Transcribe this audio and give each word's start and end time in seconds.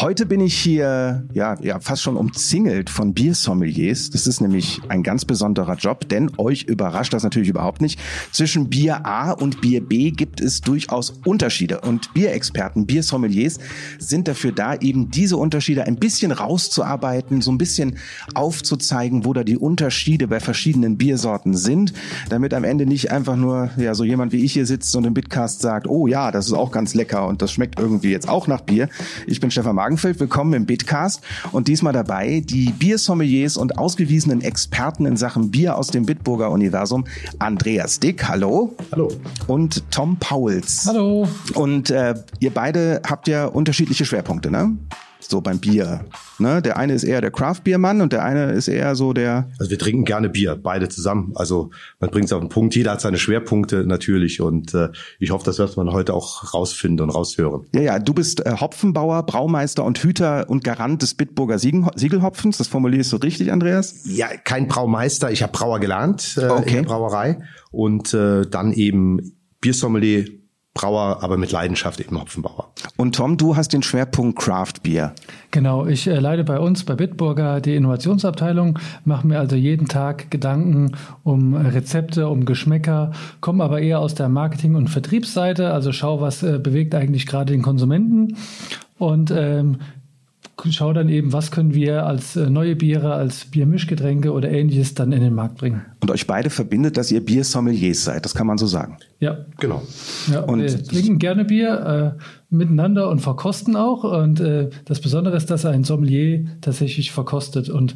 Heute 0.00 0.24
bin 0.24 0.40
ich 0.40 0.54
hier 0.54 1.24
ja, 1.34 1.58
ja 1.60 1.78
fast 1.78 2.00
schon 2.00 2.16
umzingelt 2.16 2.88
von 2.88 3.12
Biersommeliers. 3.12 4.08
Das 4.08 4.26
ist 4.26 4.40
nämlich 4.40 4.80
ein 4.88 5.02
ganz 5.02 5.26
besonderer 5.26 5.74
Job, 5.74 6.08
denn 6.08 6.30
euch 6.38 6.62
überrascht 6.62 7.12
das 7.12 7.22
natürlich 7.22 7.50
überhaupt 7.50 7.82
nicht. 7.82 8.00
Zwischen 8.32 8.70
Bier 8.70 9.04
A 9.04 9.32
und 9.32 9.60
Bier 9.60 9.86
B 9.86 10.10
gibt 10.10 10.40
es 10.40 10.62
durchaus 10.62 11.10
Unterschiede 11.26 11.82
und 11.82 12.14
Bierexperten, 12.14 12.86
Biersommeliers 12.86 13.58
sind 13.98 14.26
dafür 14.26 14.52
da, 14.52 14.74
eben 14.74 15.10
diese 15.10 15.36
Unterschiede 15.36 15.84
ein 15.84 15.96
bisschen 15.96 16.32
rauszuarbeiten, 16.32 17.42
so 17.42 17.52
ein 17.52 17.58
bisschen 17.58 17.98
aufzuzeigen, 18.32 19.26
wo 19.26 19.34
da 19.34 19.44
die 19.44 19.58
Unterschiede 19.58 20.28
bei 20.28 20.40
verschiedenen 20.40 20.96
Biersorten 20.96 21.54
sind, 21.54 21.92
damit 22.30 22.54
am 22.54 22.64
Ende 22.64 22.86
nicht 22.86 23.12
einfach 23.12 23.36
nur 23.36 23.68
ja 23.76 23.94
so 23.94 24.04
jemand 24.04 24.32
wie 24.32 24.42
ich 24.46 24.54
hier 24.54 24.64
sitzt 24.64 24.96
und 24.96 25.04
im 25.04 25.12
Bitcast 25.12 25.60
sagt, 25.60 25.86
oh 25.86 26.06
ja, 26.06 26.30
das 26.30 26.46
ist 26.46 26.54
auch 26.54 26.72
ganz 26.72 26.94
lecker 26.94 27.26
und 27.26 27.42
das 27.42 27.52
schmeckt 27.52 27.78
irgendwie 27.78 28.12
jetzt 28.12 28.30
auch 28.30 28.46
nach 28.46 28.62
Bier. 28.62 28.88
Ich 29.26 29.40
bin 29.40 29.50
Stefan 29.50 29.76
Magenfeld, 29.90 30.20
willkommen 30.20 30.52
im 30.52 30.66
Bitcast 30.66 31.20
und 31.50 31.66
diesmal 31.66 31.92
dabei 31.92 32.44
die 32.46 32.70
Biersommeliers 32.70 33.56
und 33.56 33.76
ausgewiesenen 33.76 34.40
Experten 34.40 35.04
in 35.04 35.16
Sachen 35.16 35.50
Bier 35.50 35.76
aus 35.76 35.88
dem 35.88 36.06
Bitburger 36.06 36.52
Universum, 36.52 37.06
Andreas 37.40 37.98
Dick, 37.98 38.28
hallo. 38.28 38.76
Hallo. 38.92 39.10
Und 39.48 39.90
Tom 39.90 40.16
Pauls. 40.20 40.84
Hallo. 40.86 41.26
Und 41.54 41.90
äh, 41.90 42.14
ihr 42.38 42.50
beide 42.50 43.02
habt 43.04 43.26
ja 43.26 43.46
unterschiedliche 43.46 44.04
Schwerpunkte, 44.04 44.52
ne? 44.52 44.76
So 45.20 45.40
beim 45.40 45.58
Bier. 45.58 46.04
Ne? 46.38 46.62
Der 46.62 46.76
eine 46.76 46.94
ist 46.94 47.04
eher 47.04 47.20
der 47.20 47.30
Craft-Bier-Mann 47.30 48.00
und 48.00 48.12
der 48.12 48.24
eine 48.24 48.52
ist 48.52 48.68
eher 48.68 48.94
so 48.94 49.12
der. 49.12 49.48
Also 49.58 49.70
wir 49.70 49.78
trinken 49.78 50.04
gerne 50.04 50.28
Bier, 50.28 50.58
beide 50.60 50.88
zusammen. 50.88 51.32
Also 51.34 51.70
man 52.00 52.10
bringt 52.10 52.26
es 52.26 52.32
auf 52.32 52.40
den 52.40 52.48
Punkt. 52.48 52.74
Jeder 52.74 52.92
hat 52.92 53.00
seine 53.00 53.18
Schwerpunkte 53.18 53.86
natürlich 53.86 54.40
und 54.40 54.74
äh, 54.74 54.88
ich 55.18 55.30
hoffe, 55.30 55.44
das 55.44 55.58
wird 55.58 55.76
man 55.76 55.92
heute 55.92 56.14
auch 56.14 56.54
rausfinden 56.54 57.04
und 57.04 57.10
raushören. 57.10 57.66
Ja, 57.74 57.82
ja, 57.82 57.98
du 57.98 58.14
bist 58.14 58.44
äh, 58.46 58.56
Hopfenbauer, 58.60 59.24
Braumeister 59.24 59.84
und 59.84 59.98
Hüter 59.98 60.48
und 60.48 60.64
Garant 60.64 61.02
des 61.02 61.14
Bitburger 61.14 61.58
Siegelhopfens. 61.58 62.58
Das 62.58 62.68
formulierst 62.68 63.12
du 63.12 63.16
richtig, 63.16 63.52
Andreas? 63.52 64.00
Ja, 64.04 64.28
kein 64.28 64.68
Braumeister. 64.68 65.30
Ich 65.30 65.42
habe 65.42 65.52
Brauer 65.52 65.80
gelernt 65.80 66.36
äh, 66.40 66.46
okay. 66.46 66.68
in 66.68 66.74
der 66.76 66.82
Brauerei 66.82 67.38
und 67.70 68.14
äh, 68.14 68.46
dann 68.46 68.72
eben 68.72 69.36
Biersommelier 69.60 70.39
Brauer, 70.72 71.18
aber 71.22 71.36
mit 71.36 71.50
Leidenschaft 71.50 72.00
eben 72.00 72.20
Hopfenbauer. 72.20 72.72
Und 72.96 73.16
Tom, 73.16 73.36
du 73.36 73.56
hast 73.56 73.72
den 73.72 73.82
Schwerpunkt 73.82 74.38
Craft 74.38 74.74
Beer. 74.84 75.14
Genau, 75.50 75.86
ich 75.86 76.06
äh, 76.06 76.18
leite 76.20 76.44
bei 76.44 76.60
uns 76.60 76.84
bei 76.84 76.94
Bitburger 76.94 77.60
die 77.60 77.74
Innovationsabteilung, 77.74 78.78
mache 79.04 79.26
mir 79.26 79.40
also 79.40 79.56
jeden 79.56 79.88
Tag 79.88 80.30
Gedanken 80.30 80.92
um 81.24 81.54
Rezepte, 81.54 82.28
um 82.28 82.44
Geschmäcker, 82.44 83.10
komme 83.40 83.64
aber 83.64 83.80
eher 83.80 83.98
aus 83.98 84.14
der 84.14 84.28
Marketing- 84.28 84.76
und 84.76 84.88
Vertriebsseite, 84.88 85.72
also 85.72 85.90
schau, 85.90 86.20
was 86.20 86.44
äh, 86.44 86.60
bewegt 86.60 86.94
eigentlich 86.94 87.26
gerade 87.26 87.52
den 87.52 87.62
Konsumenten 87.62 88.36
und 88.96 89.32
ähm, 89.32 89.78
schau 90.70 90.92
dann 90.92 91.08
eben, 91.08 91.32
was 91.32 91.50
können 91.50 91.74
wir 91.74 92.06
als 92.06 92.36
äh, 92.36 92.48
neue 92.48 92.76
Biere, 92.76 93.14
als 93.14 93.46
Biermischgetränke 93.46 94.32
oder 94.32 94.50
ähnliches 94.50 94.94
dann 94.94 95.10
in 95.12 95.20
den 95.20 95.34
Markt 95.34 95.56
bringen. 95.56 95.84
Und 96.00 96.10
euch 96.10 96.26
beide 96.26 96.50
verbindet, 96.50 96.96
dass 96.96 97.10
ihr 97.10 97.24
Biersommeliers 97.24 98.04
seid, 98.04 98.24
das 98.24 98.34
kann 98.34 98.46
man 98.46 98.56
so 98.56 98.66
sagen. 98.66 98.96
Ja, 99.18 99.44
genau. 99.58 99.82
Ja, 100.32 100.40
und 100.40 100.62
wir 100.62 100.82
trinken 100.82 101.18
gerne 101.18 101.44
Bier. 101.44 102.16
Äh, 102.18 102.22
miteinander 102.50 103.08
und 103.08 103.20
verkosten 103.20 103.76
auch. 103.76 104.02
Und 104.04 104.40
äh, 104.40 104.68
das 104.84 105.00
Besondere 105.00 105.36
ist, 105.36 105.50
dass 105.50 105.64
ein 105.64 105.84
Sommelier 105.84 106.46
tatsächlich 106.60 107.12
verkostet. 107.12 107.70
Und 107.70 107.94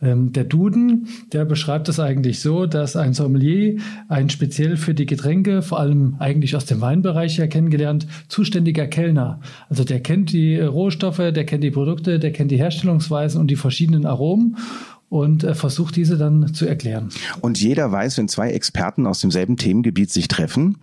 ähm, 0.00 0.32
der 0.32 0.44
Duden, 0.44 1.08
der 1.32 1.44
beschreibt 1.44 1.88
es 1.88 1.98
eigentlich 1.98 2.40
so, 2.40 2.66
dass 2.66 2.94
ein 2.94 3.14
Sommelier 3.14 3.78
ein 4.08 4.30
speziell 4.30 4.76
für 4.76 4.94
die 4.94 5.06
Getränke, 5.06 5.60
vor 5.60 5.80
allem 5.80 6.16
eigentlich 6.20 6.54
aus 6.54 6.66
dem 6.66 6.80
Weinbereich 6.80 7.36
ja 7.36 7.48
kennengelernt, 7.48 8.06
zuständiger 8.28 8.86
Kellner. 8.86 9.40
Also 9.68 9.82
der 9.82 10.00
kennt 10.00 10.32
die 10.32 10.58
Rohstoffe, 10.60 11.16
der 11.16 11.44
kennt 11.44 11.64
die 11.64 11.72
Produkte, 11.72 12.20
der 12.20 12.32
kennt 12.32 12.52
die 12.52 12.58
Herstellungsweisen 12.58 13.40
und 13.40 13.50
die 13.50 13.56
verschiedenen 13.56 14.06
Aromen 14.06 14.56
und 15.08 15.44
äh, 15.44 15.54
versucht 15.54 15.96
diese 15.96 16.18
dann 16.18 16.52
zu 16.52 16.66
erklären. 16.66 17.10
Und 17.40 17.60
jeder 17.60 17.90
weiß, 17.92 18.18
wenn 18.18 18.28
zwei 18.28 18.50
Experten 18.50 19.06
aus 19.06 19.20
demselben 19.20 19.56
Themengebiet 19.56 20.10
sich 20.10 20.28
treffen, 20.28 20.78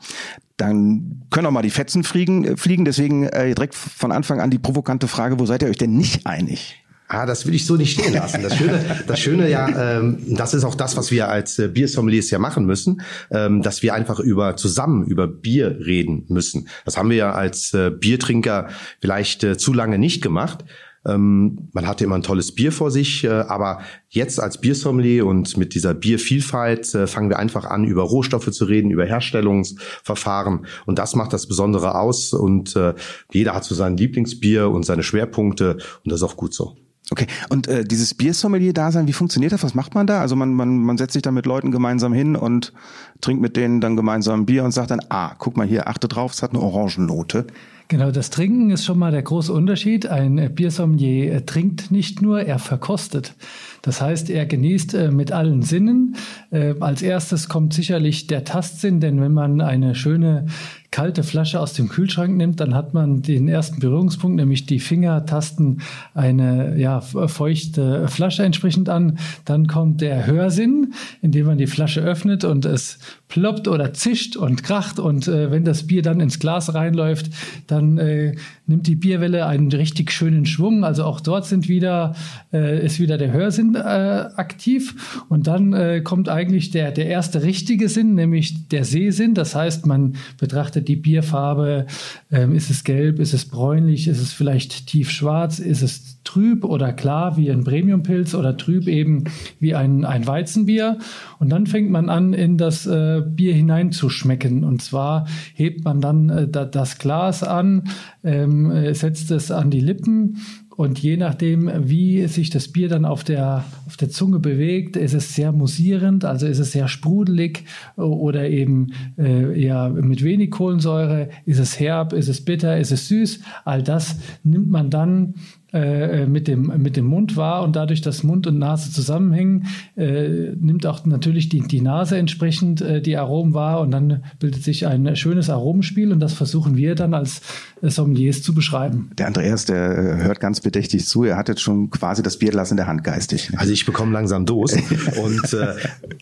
dann 0.57 1.23
können 1.29 1.47
auch 1.47 1.51
mal 1.51 1.61
die 1.61 1.69
Fetzen 1.69 2.03
fliegen. 2.03 2.45
Äh, 2.45 2.57
fliegen. 2.57 2.85
Deswegen 2.85 3.23
äh, 3.23 3.53
direkt 3.53 3.75
von 3.75 4.11
Anfang 4.11 4.39
an 4.39 4.51
die 4.51 4.59
provokante 4.59 5.07
Frage, 5.07 5.39
wo 5.39 5.45
seid 5.45 5.63
ihr 5.63 5.69
euch 5.69 5.77
denn 5.77 5.97
nicht 5.97 6.25
einig? 6.25 6.83
Ah, 7.09 7.25
das 7.25 7.45
will 7.45 7.53
ich 7.53 7.65
so 7.65 7.75
nicht 7.75 7.99
stehen 7.99 8.13
lassen. 8.13 8.41
Das 8.41 8.57
Schöne, 8.57 9.03
das 9.05 9.19
Schöne 9.19 9.49
ja, 9.49 9.97
ähm, 9.97 10.17
das 10.29 10.53
ist 10.53 10.63
auch 10.63 10.73
das, 10.73 10.97
was 10.97 11.11
wir 11.11 11.29
als 11.29 11.59
äh, 11.59 11.67
Biersommeliers 11.67 12.31
ja 12.31 12.39
machen 12.39 12.65
müssen, 12.65 13.01
ähm, 13.29 13.61
dass 13.61 13.83
wir 13.83 13.93
einfach 13.93 14.19
über 14.19 14.55
zusammen 14.55 15.05
über 15.05 15.27
Bier 15.27 15.79
reden 15.85 16.25
müssen. 16.29 16.69
Das 16.85 16.97
haben 16.97 17.09
wir 17.09 17.17
ja 17.17 17.33
als 17.33 17.73
äh, 17.73 17.91
Biertrinker 17.91 18.69
vielleicht 18.99 19.43
äh, 19.43 19.57
zu 19.57 19.73
lange 19.73 19.99
nicht 19.99 20.23
gemacht. 20.23 20.63
Ähm, 21.05 21.69
man 21.73 21.87
hatte 21.87 22.03
immer 22.03 22.15
ein 22.15 22.23
tolles 22.23 22.55
Bier 22.55 22.71
vor 22.71 22.91
sich, 22.91 23.23
äh, 23.23 23.29
aber 23.29 23.81
jetzt 24.09 24.39
als 24.39 24.59
Biersommelier 24.59 25.25
und 25.25 25.57
mit 25.57 25.75
dieser 25.75 25.93
Biervielfalt 25.93 26.93
äh, 26.95 27.07
fangen 27.07 27.29
wir 27.29 27.39
einfach 27.39 27.65
an, 27.65 27.83
über 27.83 28.03
Rohstoffe 28.03 28.51
zu 28.51 28.65
reden, 28.65 28.91
über 28.91 29.05
Herstellungsverfahren 29.05 30.65
und 30.85 30.99
das 30.99 31.15
macht 31.15 31.33
das 31.33 31.47
Besondere 31.47 31.95
aus 31.95 32.33
und 32.33 32.75
äh, 32.75 32.93
jeder 33.31 33.53
hat 33.53 33.65
so 33.65 33.75
sein 33.75 33.97
Lieblingsbier 33.97 34.69
und 34.69 34.85
seine 34.85 35.03
Schwerpunkte 35.03 35.73
und 35.73 36.11
das 36.11 36.21
ist 36.21 36.23
auch 36.23 36.37
gut 36.37 36.53
so. 36.53 36.77
Okay, 37.11 37.27
und 37.49 37.67
äh, 37.67 37.83
dieses 37.83 38.13
Biersommelier-Dasein, 38.13 39.07
wie 39.07 39.13
funktioniert 39.13 39.51
das? 39.51 39.61
Was 39.61 39.75
macht 39.75 39.93
man 39.93 40.07
da? 40.07 40.21
Also 40.21 40.37
man, 40.37 40.53
man, 40.53 40.77
man 40.77 40.97
setzt 40.97 41.13
sich 41.13 41.21
da 41.21 41.31
mit 41.31 41.45
Leuten 41.45 41.69
gemeinsam 41.71 42.13
hin 42.13 42.37
und 42.37 42.71
trinkt 43.19 43.41
mit 43.41 43.57
denen 43.57 43.81
dann 43.81 43.97
gemeinsam 43.97 44.45
Bier 44.45 44.63
und 44.63 44.71
sagt 44.71 44.91
dann, 44.91 45.01
ah, 45.09 45.35
guck 45.37 45.57
mal 45.57 45.67
hier, 45.67 45.87
achte 45.89 46.07
drauf, 46.07 46.31
es 46.31 46.41
hat 46.41 46.51
eine 46.51 46.61
Orangennote. 46.61 47.45
Genau, 47.87 48.11
das 48.11 48.29
Trinken 48.29 48.71
ist 48.71 48.85
schon 48.85 48.97
mal 48.97 49.11
der 49.11 49.21
große 49.21 49.51
Unterschied. 49.51 50.07
Ein 50.07 50.53
Biersommelier 50.55 51.45
trinkt 51.45 51.91
nicht 51.91 52.21
nur, 52.21 52.41
er 52.41 52.59
verkostet. 52.59 53.35
Das 53.83 54.01
heißt, 54.01 54.29
er 54.29 54.45
genießt 54.45 54.93
äh, 54.93 55.11
mit 55.11 55.31
allen 55.31 55.61
Sinnen. 55.61 56.15
Äh, 56.51 56.75
als 56.79 57.01
erstes 57.01 57.49
kommt 57.49 57.73
sicherlich 57.73 58.27
der 58.27 58.45
Tastsinn, 58.45 59.01
denn 59.01 59.21
wenn 59.21 59.33
man 59.33 59.59
eine 59.61 59.93
schöne 59.93 60.45
kalte 60.93 61.23
Flasche 61.23 61.59
aus 61.59 61.73
dem 61.73 61.89
Kühlschrank 61.89 62.37
nimmt, 62.37 62.59
dann 62.59 62.75
hat 62.75 62.93
man 62.93 63.23
den 63.23 63.47
ersten 63.47 63.79
Berührungspunkt, 63.79 64.37
nämlich 64.37 64.67
die 64.67 64.79
Finger 64.79 65.25
tasten 65.25 65.79
eine 66.13 66.77
ja, 66.77 67.01
feuchte 67.01 68.07
Flasche 68.07 68.43
entsprechend 68.43 68.89
an. 68.89 69.17
Dann 69.43 69.65
kommt 69.65 70.01
der 70.01 70.27
Hörsinn, 70.27 70.93
indem 71.23 71.47
man 71.47 71.57
die 71.57 71.65
Flasche 71.65 72.01
öffnet 72.01 72.43
und 72.43 72.65
es 72.65 72.99
ploppt 73.27 73.67
oder 73.67 73.93
zischt 73.93 74.37
und 74.37 74.63
kracht. 74.63 74.99
Und 74.99 75.27
äh, 75.27 75.49
wenn 75.49 75.65
das 75.65 75.87
Bier 75.87 76.03
dann 76.03 76.19
ins 76.19 76.37
Glas 76.37 76.75
reinläuft, 76.75 77.31
dann 77.65 77.97
äh, 77.97 78.35
nimmt 78.67 78.85
die 78.85 78.95
Bierwelle 78.95 79.47
einen 79.47 79.71
richtig 79.71 80.11
schönen 80.11 80.45
Schwung. 80.45 80.85
Also 80.85 81.05
auch 81.05 81.21
dort 81.21 81.47
sind 81.47 81.67
wieder, 81.67 82.13
äh, 82.53 82.85
ist 82.85 82.99
wieder 82.99 83.17
der 83.17 83.31
Hörsinn 83.31 83.72
äh, 83.75 83.79
aktiv. 83.79 85.23
Und 85.29 85.47
dann 85.47 85.73
äh, 85.73 86.01
kommt 86.01 86.29
eigentlich 86.29 86.71
der, 86.71 86.91
der 86.91 87.07
erste 87.07 87.43
richtige 87.43 87.89
Sinn, 87.89 88.15
nämlich 88.15 88.67
der 88.69 88.85
Sehsinn. 88.85 89.33
Das 89.33 89.55
heißt, 89.55 89.85
man 89.85 90.15
betrachtet 90.39 90.87
die 90.87 90.95
Bierfarbe, 90.95 91.87
ähm, 92.31 92.55
ist 92.55 92.69
es 92.69 92.83
gelb, 92.83 93.19
ist 93.19 93.33
es 93.33 93.45
bräunlich, 93.45 94.07
ist 94.07 94.21
es 94.21 94.33
vielleicht 94.33 94.87
tiefschwarz, 94.87 95.59
ist 95.59 95.81
es 95.81 96.23
trüb 96.23 96.63
oder 96.63 96.93
klar 96.93 97.37
wie 97.37 97.51
ein 97.51 97.63
Premiumpilz 97.63 98.33
oder 98.33 98.55
trüb 98.57 98.87
eben 98.87 99.25
wie 99.59 99.75
ein, 99.75 100.05
ein 100.05 100.25
Weizenbier. 100.25 100.97
Und 101.39 101.49
dann 101.49 101.67
fängt 101.67 101.89
man 101.89 102.09
an, 102.09 102.33
in 102.33 102.57
das 102.57 102.85
äh, 102.85 103.21
Bier 103.25 103.53
hineinzuschmecken. 103.53 104.63
Und 104.63 104.81
zwar 104.81 105.27
hebt 105.53 105.83
man 105.83 106.01
dann 106.01 106.29
äh, 106.29 106.47
das 106.47 106.97
Glas 106.97 107.43
an, 107.43 107.83
ähm, 108.23 108.71
äh, 108.71 108.93
setzt 108.93 109.31
es 109.31 109.51
an 109.51 109.69
die 109.69 109.81
Lippen 109.81 110.37
und 110.75 110.99
je 110.99 111.17
nachdem, 111.17 111.71
wie 111.87 112.27
sich 112.27 112.49
das 112.49 112.67
Bier 112.67 112.89
dann 112.89 113.05
auf 113.05 113.23
der, 113.23 113.63
auf 113.85 113.97
der 113.97 114.09
Zunge 114.09 114.39
bewegt, 114.39 114.95
ist 114.95 115.13
es 115.13 115.35
sehr 115.35 115.51
musierend, 115.51 116.25
also 116.25 116.47
ist 116.47 116.59
es 116.59 116.71
sehr 116.71 116.87
sprudelig 116.87 117.65
oder 117.95 118.49
eben 118.49 118.93
äh, 119.17 119.61
eher 119.61 119.89
mit 119.89 120.23
wenig 120.23 120.51
Kohlensäure, 120.51 121.29
ist 121.45 121.59
es 121.59 121.79
herb, 121.79 122.13
ist 122.13 122.27
es 122.27 122.43
bitter, 122.43 122.77
ist 122.77 122.91
es 122.91 123.07
süß. 123.07 123.41
All 123.65 123.83
das 123.83 124.17
nimmt 124.43 124.69
man 124.69 124.89
dann 124.89 125.35
äh, 125.73 126.25
mit, 126.27 126.47
dem, 126.47 126.71
mit 126.77 126.95
dem 126.97 127.05
Mund 127.05 127.35
wahr 127.35 127.63
und 127.63 127.75
dadurch, 127.75 128.01
dass 128.01 128.23
Mund 128.23 128.47
und 128.47 128.59
Nase 128.59 128.91
zusammenhängen, 128.91 129.67
äh, 129.97 130.51
nimmt 130.59 130.85
auch 130.85 131.05
natürlich 131.05 131.49
die, 131.49 131.61
die 131.61 131.81
Nase 131.81 132.17
entsprechend 132.17 132.81
äh, 132.81 133.01
die 133.01 133.17
Aromen 133.17 133.53
wahr 133.53 133.81
und 133.81 133.91
dann 133.91 134.23
bildet 134.39 134.63
sich 134.63 134.85
ein 134.87 135.15
schönes 135.15 135.49
Aromenspiel 135.49 136.11
und 136.11 136.19
das 136.19 136.33
versuchen 136.33 136.77
wir 136.77 136.95
dann 136.95 137.13
als 137.13 137.41
Sommeliers 137.81 138.41
zu 138.41 138.53
beschreiben. 138.53 139.11
Der 139.17 139.27
Andreas, 139.27 139.65
der 139.65 139.97
äh, 139.97 140.23
hört 140.23 140.39
ganz 140.39 140.61
bedächtig 140.61 141.05
zu, 141.05 141.23
er 141.23 141.37
hat 141.37 141.49
jetzt 141.49 141.61
schon 141.61 141.89
quasi 141.89 142.23
das 142.23 142.37
Bierglas 142.37 142.71
in 142.71 142.77
der 142.77 142.87
Hand 142.87 143.03
geistig. 143.03 143.51
Also 143.57 143.73
ich 143.73 143.85
bekomme 143.85 144.13
langsam 144.13 144.45
Dos 144.45 144.73
und 145.23 145.53
äh, 145.53 145.75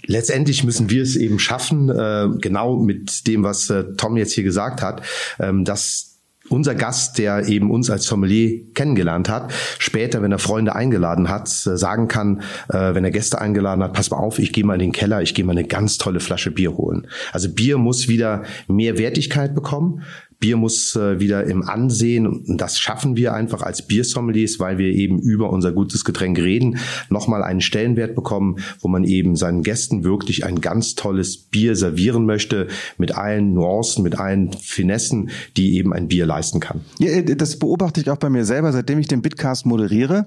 letztendlich 0.05 0.63
müssen 0.63 0.89
wir 0.89 1.03
es 1.03 1.15
eben 1.15 1.39
schaffen, 1.39 1.89
äh, 1.89 2.29
genau 2.39 2.77
mit 2.77 3.27
dem, 3.27 3.43
was 3.43 3.69
äh, 3.69 3.83
Tom 3.97 4.17
jetzt 4.17 4.33
hier 4.33 4.43
gesagt 4.43 4.81
hat, 4.81 5.01
ähm, 5.39 5.65
dass 5.65 6.10
unser 6.51 6.75
Gast, 6.75 7.17
der 7.17 7.47
eben 7.47 7.71
uns 7.71 7.89
als 7.89 8.05
Sommelier 8.05 8.61
kennengelernt 8.73 9.29
hat, 9.29 9.53
später, 9.79 10.21
wenn 10.21 10.31
er 10.31 10.39
Freunde 10.39 10.75
eingeladen 10.75 11.29
hat, 11.29 11.47
äh, 11.47 11.77
sagen 11.77 12.07
kann, 12.07 12.41
äh, 12.69 12.93
wenn 12.93 13.03
er 13.03 13.11
Gäste 13.11 13.39
eingeladen 13.39 13.83
hat, 13.83 13.93
pass 13.93 14.11
mal 14.11 14.17
auf, 14.17 14.39
ich 14.39 14.53
gehe 14.53 14.65
mal 14.65 14.73
in 14.73 14.79
den 14.79 14.91
Keller, 14.91 15.21
ich 15.21 15.33
gehe 15.33 15.45
mal 15.45 15.53
eine 15.53 15.65
ganz 15.65 15.97
tolle 15.97 16.19
Flasche 16.19 16.51
Bier 16.51 16.77
holen. 16.77 17.07
Also 17.31 17.49
Bier 17.49 17.77
muss 17.77 18.07
wieder 18.07 18.43
mehr 18.67 18.97
Wertigkeit 18.97 19.55
bekommen. 19.55 20.03
Bier 20.41 20.57
muss 20.57 20.95
äh, 20.95 21.19
wieder 21.19 21.45
im 21.45 21.63
Ansehen 21.63 22.27
und 22.27 22.57
das 22.57 22.79
schaffen 22.79 23.15
wir 23.15 23.33
einfach 23.33 23.61
als 23.61 23.83
Biersommeliers, 23.83 24.59
weil 24.59 24.77
wir 24.77 24.87
eben 24.87 25.19
über 25.19 25.51
unser 25.51 25.71
gutes 25.71 26.03
Getränk 26.03 26.39
reden, 26.39 26.79
nochmal 27.09 27.43
einen 27.43 27.61
Stellenwert 27.61 28.15
bekommen, 28.15 28.57
wo 28.81 28.87
man 28.87 29.03
eben 29.03 29.35
seinen 29.35 29.61
Gästen 29.61 30.03
wirklich 30.03 30.43
ein 30.43 30.59
ganz 30.59 30.95
tolles 30.95 31.37
Bier 31.37 31.75
servieren 31.75 32.25
möchte 32.25 32.67
mit 32.97 33.15
allen 33.15 33.53
Nuancen, 33.53 34.03
mit 34.03 34.19
allen 34.19 34.51
Finessen, 34.53 35.29
die 35.57 35.77
eben 35.77 35.93
ein 35.93 36.07
Bier 36.07 36.25
leisten 36.25 36.59
kann. 36.59 36.81
Ja, 36.97 37.11
äh, 37.11 37.35
das 37.35 37.59
beobachte 37.59 38.01
ich 38.01 38.09
auch 38.09 38.17
bei 38.17 38.29
mir 38.29 38.43
selber, 38.43 38.71
seitdem 38.71 38.97
ich 38.97 39.07
den 39.07 39.21
Bitcast 39.21 39.67
moderiere, 39.67 40.25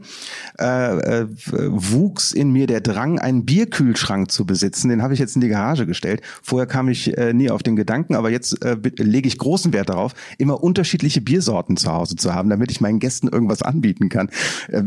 äh, 0.60 1.22
äh, 1.22 1.26
wuchs 1.68 2.32
in 2.32 2.52
mir 2.52 2.68
der 2.68 2.80
Drang, 2.80 3.18
einen 3.18 3.44
Bierkühlschrank 3.44 4.30
zu 4.30 4.46
besitzen. 4.46 4.90
Den 4.90 5.02
habe 5.02 5.12
ich 5.12 5.18
jetzt 5.18 5.34
in 5.34 5.40
die 5.40 5.48
Garage 5.48 5.86
gestellt. 5.86 6.22
Vorher 6.42 6.68
kam 6.68 6.88
ich 6.88 7.18
äh, 7.18 7.32
nie 7.32 7.50
auf 7.50 7.64
den 7.64 7.74
Gedanken, 7.74 8.14
aber 8.14 8.30
jetzt 8.30 8.64
äh, 8.64 8.76
lege 8.98 9.26
ich 9.26 9.38
großen 9.38 9.72
Wert 9.72 9.88
darauf, 9.88 10.03
immer 10.38 10.62
unterschiedliche 10.62 11.20
Biersorten 11.20 11.76
zu 11.76 11.92
Hause 11.92 12.16
zu 12.16 12.34
haben, 12.34 12.50
damit 12.50 12.70
ich 12.70 12.80
meinen 12.80 12.98
Gästen 12.98 13.28
irgendwas 13.28 13.62
anbieten 13.62 14.08
kann. 14.08 14.30
Äh, 14.68 14.82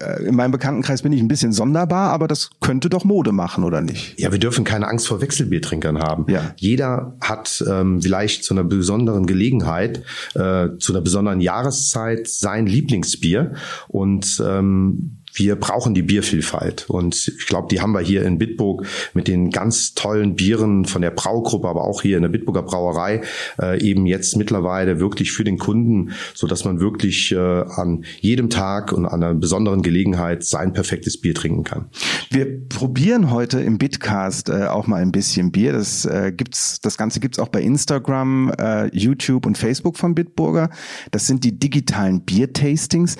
äh, 0.00 0.24
in 0.24 0.34
meinem 0.34 0.52
Bekanntenkreis 0.52 1.02
bin 1.02 1.12
ich 1.12 1.20
ein 1.20 1.28
bisschen 1.28 1.52
sonderbar, 1.52 2.10
aber 2.10 2.28
das 2.28 2.50
könnte 2.60 2.88
doch 2.88 3.04
Mode 3.04 3.32
machen, 3.32 3.64
oder 3.64 3.80
nicht? 3.80 4.18
Ja, 4.18 4.32
wir 4.32 4.38
dürfen 4.38 4.64
keine 4.64 4.88
Angst 4.88 5.08
vor 5.08 5.20
Wechselbiertrinkern 5.20 5.98
haben. 5.98 6.26
Ja. 6.28 6.54
Jeder 6.56 7.16
hat 7.20 7.64
ähm, 7.68 8.00
vielleicht 8.00 8.44
zu 8.44 8.54
einer 8.54 8.64
besonderen 8.64 9.26
Gelegenheit, 9.26 10.02
äh, 10.34 10.68
zu 10.78 10.92
einer 10.92 11.00
besonderen 11.00 11.40
Jahreszeit 11.40 12.28
sein 12.28 12.66
Lieblingsbier 12.66 13.54
und 13.88 14.42
ähm, 14.44 15.18
wir 15.36 15.56
brauchen 15.56 15.94
die 15.94 16.02
Biervielfalt. 16.02 16.88
Und 16.88 17.28
ich 17.28 17.46
glaube, 17.46 17.68
die 17.70 17.80
haben 17.80 17.92
wir 17.92 18.00
hier 18.00 18.24
in 18.24 18.38
Bitburg 18.38 18.86
mit 19.14 19.28
den 19.28 19.50
ganz 19.50 19.94
tollen 19.94 20.34
Bieren 20.34 20.86
von 20.86 21.02
der 21.02 21.10
Braugruppe, 21.10 21.68
aber 21.68 21.84
auch 21.84 22.02
hier 22.02 22.16
in 22.16 22.22
der 22.22 22.30
Bitburger 22.30 22.62
Brauerei 22.62 23.22
äh, 23.60 23.80
eben 23.82 24.06
jetzt 24.06 24.36
mittlerweile 24.36 24.98
wirklich 24.98 25.32
für 25.32 25.44
den 25.44 25.58
Kunden, 25.58 26.12
so 26.34 26.46
dass 26.46 26.64
man 26.64 26.80
wirklich 26.80 27.32
äh, 27.32 27.36
an 27.36 28.04
jedem 28.20 28.50
Tag 28.50 28.92
und 28.92 29.06
an 29.06 29.22
einer 29.22 29.34
besonderen 29.34 29.82
Gelegenheit 29.82 30.44
sein 30.44 30.72
perfektes 30.72 31.20
Bier 31.20 31.34
trinken 31.34 31.64
kann. 31.64 31.90
Wir 32.30 32.66
probieren 32.68 33.30
heute 33.30 33.60
im 33.60 33.78
Bitcast 33.78 34.48
äh, 34.48 34.66
auch 34.66 34.86
mal 34.86 35.02
ein 35.02 35.12
bisschen 35.12 35.52
Bier. 35.52 35.72
Das 35.72 36.04
äh, 36.06 36.32
gibt's, 36.34 36.80
das 36.80 36.96
Ganze 36.96 37.20
gibt's 37.20 37.38
auch 37.38 37.48
bei 37.48 37.60
Instagram, 37.60 38.52
äh, 38.58 38.86
YouTube 38.96 39.46
und 39.46 39.58
Facebook 39.58 39.96
von 39.98 40.14
Bitburger. 40.14 40.70
Das 41.10 41.26
sind 41.26 41.44
die 41.44 41.58
digitalen 41.58 42.22
Biertastings. 42.22 43.16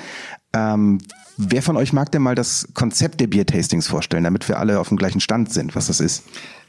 Ähm, 0.54 0.98
wer 1.36 1.62
von 1.62 1.76
euch 1.76 1.92
mag 1.92 2.10
denn 2.12 2.22
mal 2.22 2.34
das 2.34 2.68
Konzept 2.74 3.20
der 3.20 3.26
Biertastings 3.26 3.86
vorstellen, 3.86 4.24
damit 4.24 4.48
wir 4.48 4.58
alle 4.58 4.80
auf 4.80 4.88
dem 4.88 4.96
gleichen 4.96 5.20
Stand 5.20 5.52
sind, 5.52 5.74
was 5.74 5.86
das 5.86 6.00
ist? 6.00 6.24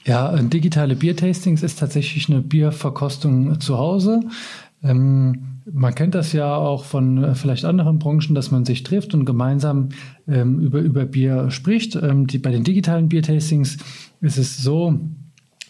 Ja, 0.06 0.36
digitale 0.38 0.96
Biertastings 0.96 1.64
ist 1.64 1.80
tatsächlich 1.80 2.30
eine 2.30 2.42
Bierverkostung 2.42 3.60
zu 3.60 3.78
Hause. 3.78 4.22
Ähm, 4.84 5.58
man 5.72 5.96
kennt 5.96 6.16
das 6.16 6.31
ja 6.34 6.56
auch 6.56 6.86
von 6.86 7.24
äh, 7.24 7.36
vielleicht 7.36 7.66
anderen 7.66 8.00
Branchen, 8.00 8.36
dass 8.36 8.52
man 8.52 8.64
sich 8.64 8.84
trifft 8.84 9.14
und 9.14 9.25
gemeinsam 9.25 9.90
ähm, 10.28 10.60
über, 10.60 10.80
über 10.80 11.06
Bier 11.06 11.52
spricht. 11.52 11.96
Ähm, 11.96 12.28
die, 12.28 12.38
bei 12.38 12.52
den 12.52 12.64
digitalen 12.64 13.10
Biertastings 13.10 13.78
ist 14.22 14.38
es 14.38 14.58
so, 14.58 15.00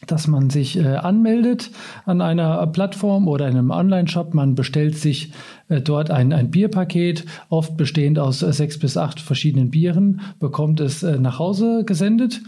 dass 0.05 0.27
man 0.27 0.49
sich 0.49 0.77
äh, 0.77 0.95
anmeldet 0.95 1.71
an 2.05 2.21
einer 2.21 2.65
Plattform 2.67 3.27
oder 3.27 3.47
in 3.47 3.57
einem 3.57 3.71
Online-Shop. 3.71 4.33
Man 4.33 4.55
bestellt 4.55 4.97
sich 4.97 5.31
äh, 5.69 5.81
dort 5.81 6.11
ein, 6.11 6.33
ein 6.33 6.51
Bierpaket, 6.51 7.25
oft 7.49 7.77
bestehend 7.77 8.19
aus 8.19 8.43
äh, 8.43 8.53
sechs 8.53 8.77
bis 8.77 8.97
acht 8.97 9.19
verschiedenen 9.19 9.71
Bieren, 9.71 10.21
bekommt 10.39 10.79
es 10.79 11.03
äh, 11.03 11.17
nach 11.17 11.39
Hause 11.39 11.83
gesendet. 11.85 12.41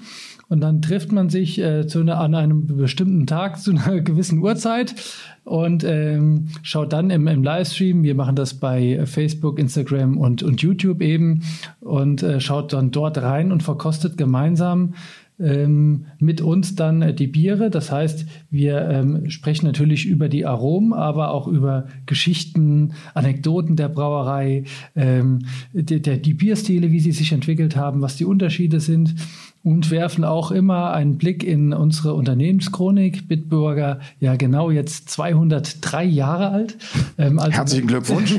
Und 0.49 0.61
dann 0.61 0.81
trifft 0.81 1.11
man 1.11 1.29
sich 1.29 1.59
äh, 1.59 1.85
zu 1.85 1.99
einer, 1.99 2.19
an 2.19 2.33
einem 2.33 2.65
bestimmten 2.65 3.27
Tag 3.27 3.59
zu 3.59 3.71
einer 3.71 4.01
gewissen 4.01 4.39
Uhrzeit 4.39 4.95
und 5.43 5.83
ähm, 5.83 6.47
schaut 6.63 6.91
dann 6.91 7.11
im, 7.11 7.27
im 7.27 7.43
Livestream, 7.43 8.03
wir 8.03 8.15
machen 8.15 8.35
das 8.35 8.55
bei 8.55 9.05
Facebook, 9.05 9.59
Instagram 9.59 10.17
und, 10.17 10.43
und 10.43 10.61
YouTube 10.61 11.01
eben, 11.01 11.43
und 11.81 12.23
äh, 12.23 12.39
schaut 12.39 12.73
dann 12.73 12.91
dort 12.91 13.19
rein 13.19 13.51
und 13.51 13.63
verkostet 13.63 14.17
gemeinsam 14.17 14.95
ähm, 15.39 16.05
mit 16.19 16.41
uns 16.41 16.75
dann 16.75 17.01
äh, 17.01 17.13
die 17.13 17.27
Biere. 17.27 17.69
Das 17.69 17.91
heißt, 17.91 18.25
wir 18.49 18.81
ähm, 18.89 19.29
sprechen 19.29 19.65
natürlich 19.65 20.05
über 20.05 20.29
die 20.29 20.45
Aromen, 20.45 20.93
aber 20.93 21.31
auch 21.31 21.47
über 21.47 21.87
Geschichten, 22.05 22.93
Anekdoten 23.13 23.75
der 23.75 23.89
Brauerei, 23.89 24.63
ähm, 24.95 25.39
die, 25.73 26.01
die 26.01 26.33
Bierstile, 26.33 26.91
wie 26.91 26.99
sie 26.99 27.11
sich 27.11 27.31
entwickelt 27.31 27.75
haben, 27.75 28.01
was 28.01 28.17
die 28.17 28.25
Unterschiede 28.25 28.79
sind 28.79 29.15
und 29.61 29.91
werfen 29.91 30.23
auch 30.23 30.51
immer 30.51 30.93
einen 30.93 31.17
Blick 31.17 31.43
in 31.43 31.73
unsere 31.73 32.13
Unternehmenschronik. 32.13 33.27
Bitburger, 33.27 33.99
ja 34.19 34.37
genau 34.37 34.71
jetzt 34.71 35.09
203 35.09 36.05
Jahre 36.05 36.49
alt. 36.49 36.77
Ähm, 37.17 37.39
also 37.39 37.51
Herzlichen 37.51 37.87
Glückwunsch. 37.87 38.35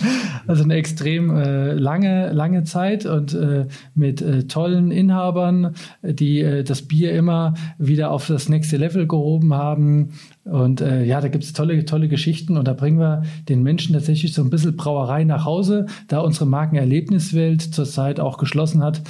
also 0.48 0.64
eine 0.64 0.74
extrem 0.74 1.30
äh, 1.36 1.74
lange, 1.74 2.32
lange 2.32 2.64
Zeit 2.64 3.06
und 3.06 3.34
äh, 3.34 3.66
mit 3.94 4.20
äh, 4.20 4.44
tollen 4.44 4.90
Inhabern, 4.90 5.74
die 6.02 6.40
äh, 6.40 6.64
das 6.64 6.82
Bier 6.82 7.12
immer 7.12 7.54
wieder 7.78 8.10
auf 8.10 8.26
das 8.26 8.48
nächste 8.48 8.76
Level 8.76 9.06
gehoben 9.06 9.54
haben. 9.54 10.10
Und 10.44 10.80
äh, 10.80 11.04
ja, 11.04 11.20
da 11.20 11.28
gibt 11.28 11.44
es 11.44 11.52
tolle, 11.52 11.84
tolle 11.84 12.08
Geschichten 12.08 12.56
und 12.56 12.66
da 12.66 12.72
bringen 12.72 12.98
wir 12.98 13.22
den 13.48 13.62
Menschen 13.62 13.92
tatsächlich 13.94 14.34
so 14.34 14.42
ein 14.42 14.50
bisschen 14.50 14.76
Brauerei 14.76 15.24
nach 15.24 15.44
Hause, 15.44 15.86
da 16.08 16.18
unsere 16.18 16.46
Markenerlebniswelt 16.46 17.62
zurzeit 17.62 18.18
auch 18.18 18.38
geschlossen 18.38 18.82
hat 18.82 19.02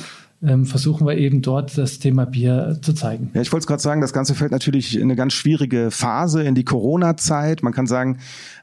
versuchen 0.64 1.06
wir 1.06 1.17
eben 1.17 1.43
dort 1.43 1.76
das 1.79 1.99
Thema 1.99 2.26
Bier 2.26 2.79
zu 2.82 2.93
zeigen. 2.93 3.31
Ja, 3.35 3.41
ich 3.41 3.52
wollte 3.52 3.64
es 3.64 3.67
gerade 3.67 3.82
sagen, 3.82 4.00
das 4.00 4.12
Ganze 4.12 4.35
fällt 4.35 4.52
natürlich 4.52 4.96
in 4.96 5.02
eine 5.05 5.17
ganz 5.17 5.32
schwierige 5.32 5.91
Phase, 5.91 6.43
in 6.43 6.55
die 6.55 6.64
Corona-Zeit. 6.64 7.62
Man 7.62 7.73
kann 7.73 7.87
sagen, 7.87 8.19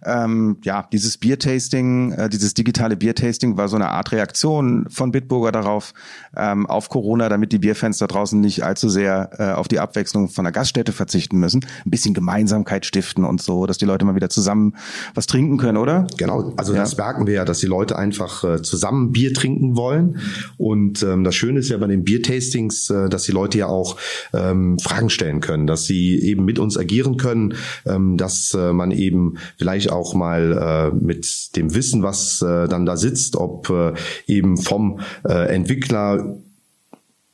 ähm, 0.05 0.57
ja, 0.63 0.87
dieses 0.91 1.17
Biertasting, 1.17 2.11
äh, 2.13 2.29
dieses 2.29 2.53
digitale 2.53 2.95
Biertasting 2.95 3.57
war 3.57 3.67
so 3.67 3.75
eine 3.75 3.89
Art 3.89 4.11
Reaktion 4.11 4.87
von 4.89 5.11
Bitburger 5.11 5.51
darauf, 5.51 5.93
ähm, 6.35 6.65
auf 6.65 6.89
Corona, 6.89 7.29
damit 7.29 7.51
die 7.51 7.59
Bierfans 7.59 7.97
da 7.99 8.07
draußen 8.07 8.39
nicht 8.39 8.63
allzu 8.63 8.89
sehr 8.89 9.29
äh, 9.37 9.51
auf 9.53 9.67
die 9.67 9.79
Abwechslung 9.79 10.29
von 10.29 10.45
der 10.45 10.51
Gaststätte 10.51 10.91
verzichten 10.91 11.39
müssen. 11.39 11.65
Ein 11.85 11.91
bisschen 11.91 12.13
Gemeinsamkeit 12.13 12.85
stiften 12.85 13.25
und 13.25 13.41
so, 13.41 13.65
dass 13.65 13.77
die 13.77 13.85
Leute 13.85 14.05
mal 14.05 14.15
wieder 14.15 14.29
zusammen 14.29 14.75
was 15.13 15.27
trinken 15.27 15.57
können, 15.57 15.77
oder? 15.77 16.07
Genau, 16.17 16.53
also 16.57 16.73
ja. 16.73 16.79
das 16.79 16.97
merken 16.97 17.27
wir 17.27 17.33
ja, 17.33 17.45
dass 17.45 17.59
die 17.59 17.67
Leute 17.67 17.97
einfach 17.97 18.43
äh, 18.43 18.61
zusammen 18.61 19.11
Bier 19.11 19.33
trinken 19.33 19.75
wollen. 19.75 20.19
Und 20.57 21.03
ähm, 21.03 21.23
das 21.23 21.35
Schöne 21.35 21.59
ist 21.59 21.69
ja 21.69 21.77
bei 21.77 21.87
den 21.87 22.03
Biertastings, 22.03 22.89
äh, 22.89 23.09
dass 23.09 23.23
die 23.23 23.31
Leute 23.31 23.59
ja 23.59 23.67
auch 23.67 23.97
ähm, 24.33 24.79
Fragen 24.79 25.09
stellen 25.09 25.41
können, 25.41 25.67
dass 25.67 25.85
sie 25.85 26.19
eben 26.19 26.45
mit 26.45 26.57
uns 26.57 26.77
agieren 26.77 27.17
können, 27.17 27.53
ähm, 27.85 28.17
dass 28.17 28.53
äh, 28.53 28.73
man 28.73 28.91
eben 28.91 29.35
vielleicht 29.57 29.90
auch 29.91 30.13
mal 30.13 30.91
äh, 30.91 30.95
mit 30.95 31.55
dem 31.55 31.73
Wissen, 31.73 32.03
was 32.03 32.41
äh, 32.41 32.67
dann 32.67 32.85
da 32.85 32.97
sitzt, 32.97 33.35
ob 33.35 33.69
äh, 33.69 33.93
eben 34.27 34.57
vom 34.57 34.99
äh, 35.27 35.53
Entwickler 35.53 36.37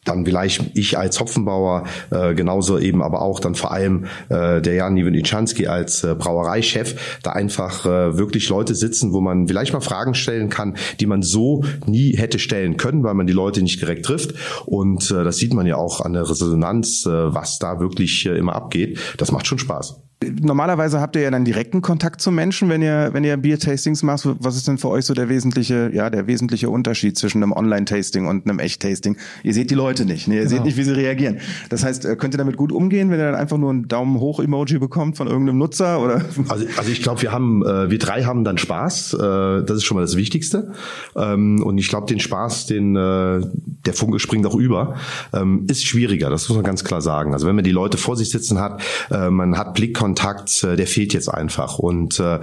dann 0.07 0.25
vielleicht 0.25 0.77
ich 0.77 0.97
als 0.97 1.19
Hopfenbauer, 1.19 1.83
äh, 2.11 2.33
genauso 2.33 2.79
eben 2.79 3.03
aber 3.03 3.21
auch 3.21 3.39
dann 3.39 3.55
vor 3.55 3.71
allem 3.71 4.05
äh, 4.29 4.61
der 4.61 4.75
Jan 4.75 4.93
Nieweniczanski 4.93 5.67
als 5.67 6.03
äh, 6.03 6.15
Brauereichef, 6.15 7.19
da 7.23 7.31
einfach 7.31 7.85
äh, 7.85 8.17
wirklich 8.17 8.49
Leute 8.49 8.75
sitzen, 8.75 9.13
wo 9.13 9.21
man 9.21 9.47
vielleicht 9.47 9.73
mal 9.73 9.81
Fragen 9.81 10.13
stellen 10.13 10.49
kann, 10.49 10.77
die 10.99 11.05
man 11.05 11.21
so 11.21 11.63
nie 11.85 12.15
hätte 12.15 12.39
stellen 12.39 12.77
können, 12.77 13.03
weil 13.03 13.13
man 13.13 13.27
die 13.27 13.33
Leute 13.33 13.61
nicht 13.61 13.81
direkt 13.81 14.05
trifft. 14.05 14.33
Und 14.65 15.11
äh, 15.11 15.23
das 15.23 15.37
sieht 15.37 15.53
man 15.53 15.67
ja 15.67 15.75
auch 15.77 16.01
an 16.01 16.13
der 16.13 16.29
Resonanz, 16.29 17.05
äh, 17.05 17.33
was 17.33 17.59
da 17.59 17.79
wirklich 17.79 18.25
äh, 18.25 18.37
immer 18.37 18.55
abgeht. 18.55 18.99
Das 19.17 19.31
macht 19.31 19.47
schon 19.47 19.59
Spaß. 19.59 20.01
Normalerweise 20.19 20.99
habt 20.99 21.15
ihr 21.15 21.21
ja 21.21 21.29
dann 21.29 21.45
direkten 21.45 21.83
Kontakt 21.83 22.21
zu 22.21 22.31
Menschen, 22.31 22.69
wenn 22.69 22.81
ihr, 22.81 23.09
wenn 23.11 23.23
ihr 23.23 23.37
Bier-Tastings 23.37 24.01
macht. 24.01 24.27
Was 24.39 24.55
ist 24.55 24.67
denn 24.67 24.79
für 24.79 24.89
euch 24.89 25.05
so 25.05 25.13
der 25.13 25.29
wesentliche, 25.29 25.91
ja, 25.93 26.09
der 26.09 26.25
wesentliche 26.25 26.71
Unterschied 26.71 27.19
zwischen 27.19 27.43
einem 27.43 27.51
Online-Tasting 27.51 28.25
und 28.25 28.49
einem 28.49 28.57
Echt-Tasting? 28.57 29.15
Ihr 29.43 29.53
seht 29.53 29.69
die 29.69 29.75
Leute 29.75 30.05
nicht, 30.05 30.27
ne? 30.27 30.35
ihr 30.35 30.39
genau. 30.41 30.49
seht 30.49 30.63
nicht, 30.63 30.75
wie 30.75 30.83
sie 30.83 30.95
reagieren. 30.95 31.37
Das 31.69 31.83
heißt, 31.83 32.05
äh, 32.05 32.15
könnt 32.15 32.33
ihr 32.33 32.39
damit 32.39 32.57
gut 32.57 32.71
umgehen, 32.71 33.11
wenn 33.11 33.19
ihr 33.19 33.25
dann 33.25 33.35
einfach 33.35 33.59
nur 33.59 33.69
einen 33.69 33.87
Daumen 33.87 34.19
hoch 34.19 34.39
Emoji 34.39 34.79
bekommt 34.79 35.17
von 35.17 35.27
irgendeinem 35.27 35.59
Nutzer 35.59 36.01
oder? 36.01 36.25
Also, 36.47 36.65
also 36.77 36.91
ich 36.91 37.03
glaube, 37.03 37.21
wir 37.21 37.31
haben, 37.31 37.63
äh, 37.63 37.91
wir 37.91 37.99
drei 37.99 38.23
haben 38.23 38.43
dann 38.43 38.57
Spaß. 38.57 39.13
Äh, 39.13 39.17
das 39.65 39.77
ist 39.77 39.83
schon 39.83 39.97
mal 39.97 40.01
das 40.01 40.17
Wichtigste. 40.17 40.71
Ähm, 41.15 41.61
und 41.61 41.77
ich 41.77 41.89
glaube, 41.89 42.07
den 42.07 42.19
Spaß, 42.19 42.65
den, 42.65 42.95
äh, 42.95 43.41
der 43.85 43.93
Funke 43.93 44.17
springt 44.17 44.47
auch 44.47 44.55
über, 44.55 44.95
ähm, 45.31 45.67
ist 45.69 45.85
schwieriger. 45.85 46.31
Das 46.31 46.49
muss 46.49 46.55
man 46.55 46.65
ganz 46.65 46.83
klar 46.83 47.03
sagen. 47.03 47.33
Also 47.33 47.45
wenn 47.45 47.55
man 47.55 47.63
die 47.63 47.71
Leute 47.71 47.99
vor 47.99 48.15
sich 48.15 48.31
sitzen 48.31 48.59
hat, 48.59 48.81
äh, 49.11 49.29
man 49.29 49.59
hat 49.59 49.75
Blickkontakt 49.75 50.06
Kontakt, 50.07 50.63
äh, 50.63 50.77
der 50.77 50.87
fehlt 50.87 51.13
jetzt 51.13 51.27
einfach. 51.27 51.79
Und 51.79 52.19
äh, 52.21 52.39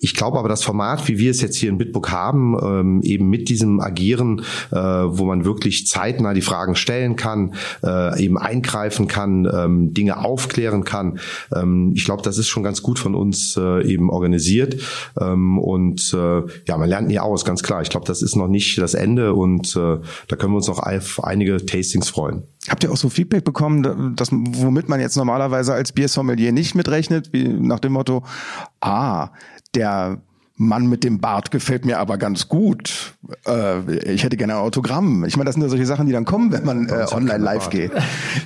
ich 0.00 0.14
glaube 0.14 0.38
aber, 0.38 0.48
das 0.48 0.62
Format, 0.62 1.08
wie 1.08 1.18
wir 1.18 1.30
es 1.30 1.40
jetzt 1.40 1.56
hier 1.56 1.70
in 1.70 1.78
Bitbook 1.78 2.10
haben, 2.10 2.56
ähm, 2.62 3.02
eben 3.02 3.28
mit 3.28 3.48
diesem 3.48 3.80
Agieren, 3.80 4.42
äh, 4.70 4.76
wo 4.76 5.24
man 5.24 5.44
wirklich 5.44 5.88
zeitnah 5.88 6.34
die 6.34 6.40
Fragen 6.40 6.76
stellen 6.76 7.16
kann, 7.16 7.54
äh, 7.82 8.22
eben 8.22 8.38
eingreifen 8.38 9.08
kann, 9.08 9.48
ähm, 9.52 9.94
Dinge 9.94 10.24
aufklären 10.24 10.84
kann. 10.84 11.18
Ähm, 11.54 11.92
ich 11.96 12.04
glaube, 12.04 12.22
das 12.22 12.38
ist 12.38 12.46
schon 12.46 12.62
ganz 12.62 12.82
gut 12.82 13.00
von 13.00 13.16
uns 13.16 13.56
äh, 13.56 13.84
eben 13.84 14.08
organisiert. 14.10 14.80
Ähm, 15.20 15.58
und 15.58 16.14
äh, 16.14 16.42
ja, 16.66 16.78
man 16.78 16.88
lernt 16.88 17.08
nie 17.08 17.18
aus, 17.18 17.44
ganz 17.44 17.64
klar. 17.64 17.82
Ich 17.82 17.90
glaube, 17.90 18.06
das 18.06 18.22
ist 18.22 18.36
noch 18.36 18.48
nicht 18.48 18.78
das 18.78 18.94
Ende 18.94 19.34
und 19.34 19.74
äh, 19.74 19.98
da 20.28 20.36
können 20.36 20.52
wir 20.52 20.58
uns 20.58 20.68
noch 20.68 20.78
auf 20.78 21.24
einige 21.24 21.64
Tastings 21.64 22.08
freuen. 22.08 22.44
Habt 22.68 22.84
ihr 22.84 22.92
auch 22.92 22.96
so 22.96 23.08
Feedback 23.08 23.44
bekommen, 23.44 24.14
dass, 24.14 24.30
womit 24.30 24.88
man 24.88 25.00
jetzt 25.00 25.16
normalerweise 25.16 25.72
als 25.72 25.92
Biersommelier 25.92 26.52
nicht 26.52 26.74
mitrechnet, 26.74 27.32
wie 27.32 27.48
nach 27.48 27.80
dem 27.80 27.92
Motto, 27.92 28.22
ah, 28.80 29.30
der 29.74 30.20
Mann 30.60 30.88
mit 30.88 31.04
dem 31.04 31.20
Bart 31.20 31.52
gefällt 31.52 31.84
mir 31.84 31.98
aber 31.98 32.18
ganz 32.18 32.48
gut. 32.48 33.14
Äh, 33.46 34.12
ich 34.12 34.24
hätte 34.24 34.36
gerne 34.36 34.54
ein 34.54 34.58
Autogramm. 34.58 35.24
Ich 35.24 35.36
meine, 35.36 35.46
das 35.46 35.54
sind 35.54 35.62
ja 35.62 35.68
solche 35.68 35.86
Sachen, 35.86 36.06
die 36.06 36.12
dann 36.12 36.24
kommen, 36.24 36.52
wenn 36.52 36.64
man 36.64 36.88
äh, 36.88 37.06
online 37.12 37.38
live 37.38 37.70
geht. 37.70 37.92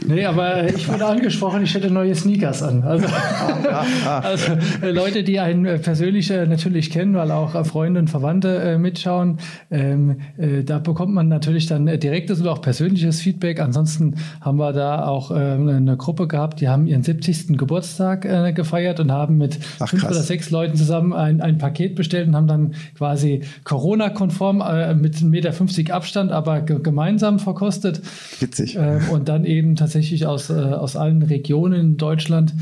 Nee, 0.07 0.25
aber 0.25 0.69
ich 0.69 0.88
wurde 0.88 1.07
angesprochen, 1.07 1.62
ich 1.62 1.75
hätte 1.75 1.90
neue 1.90 2.14
Sneakers 2.14 2.62
an. 2.62 2.83
Also, 2.83 3.07
also 4.07 4.52
äh, 4.83 4.90
Leute, 4.90 5.23
die 5.23 5.38
einen 5.38 5.64
äh, 5.64 5.78
persönlich 5.78 6.31
äh, 6.31 6.47
natürlich 6.47 6.90
kennen, 6.90 7.14
weil 7.14 7.31
auch 7.31 7.54
äh, 7.54 7.64
Freunde 7.64 8.00
und 8.00 8.11
Verwandte 8.11 8.59
äh, 8.59 8.78
mitschauen, 8.78 9.38
ähm, 9.71 10.16
äh, 10.37 10.64
da 10.64 10.78
bekommt 10.78 11.14
man 11.14 11.28
natürlich 11.28 11.66
dann 11.66 11.87
äh, 11.88 11.99
direktes 11.99 12.40
oder 12.40 12.52
auch 12.52 12.61
persönliches 12.61 13.21
Feedback. 13.21 13.61
Ansonsten 13.61 14.16
haben 14.40 14.59
wir 14.59 14.73
da 14.73 15.07
auch 15.07 15.31
äh, 15.31 15.35
eine 15.35 15.97
Gruppe 15.97 16.26
gehabt, 16.26 16.61
die 16.61 16.69
haben 16.69 16.87
ihren 16.87 17.02
70. 17.02 17.57
Geburtstag 17.57 18.25
äh, 18.25 18.52
gefeiert 18.52 19.00
und 19.00 19.12
haben 19.12 19.38
mit 19.38 19.59
Ach, 19.78 19.88
fünf 19.88 20.04
oder 20.04 20.14
sechs 20.14 20.50
Leuten 20.50 20.76
zusammen 20.76 21.12
ein, 21.12 21.40
ein 21.40 21.59
Paket 21.59 21.95
bestellt 22.02 22.28
und 22.28 22.37
haben 22.37 22.47
dann 22.47 22.75
quasi 22.97 23.42
Corona-konform 23.64 24.61
äh, 24.61 24.94
mit 24.94 25.16
1,50 25.16 25.25
Meter 25.26 25.94
Abstand, 25.94 26.32
aber 26.32 26.61
ge 26.61 26.80
gemeinsam 26.82 27.38
verkostet. 27.38 28.02
Witzig. 28.40 28.76
Ähm, 28.76 29.09
und 29.11 29.28
dann 29.28 29.44
eben 29.44 29.76
tatsächlich 29.76 30.26
aus, 30.26 30.50
äh, 30.50 30.54
aus 30.54 30.97
allen 30.97 31.23
Regionen 31.23 31.80
in 31.80 31.97
Deutschland 31.97 32.54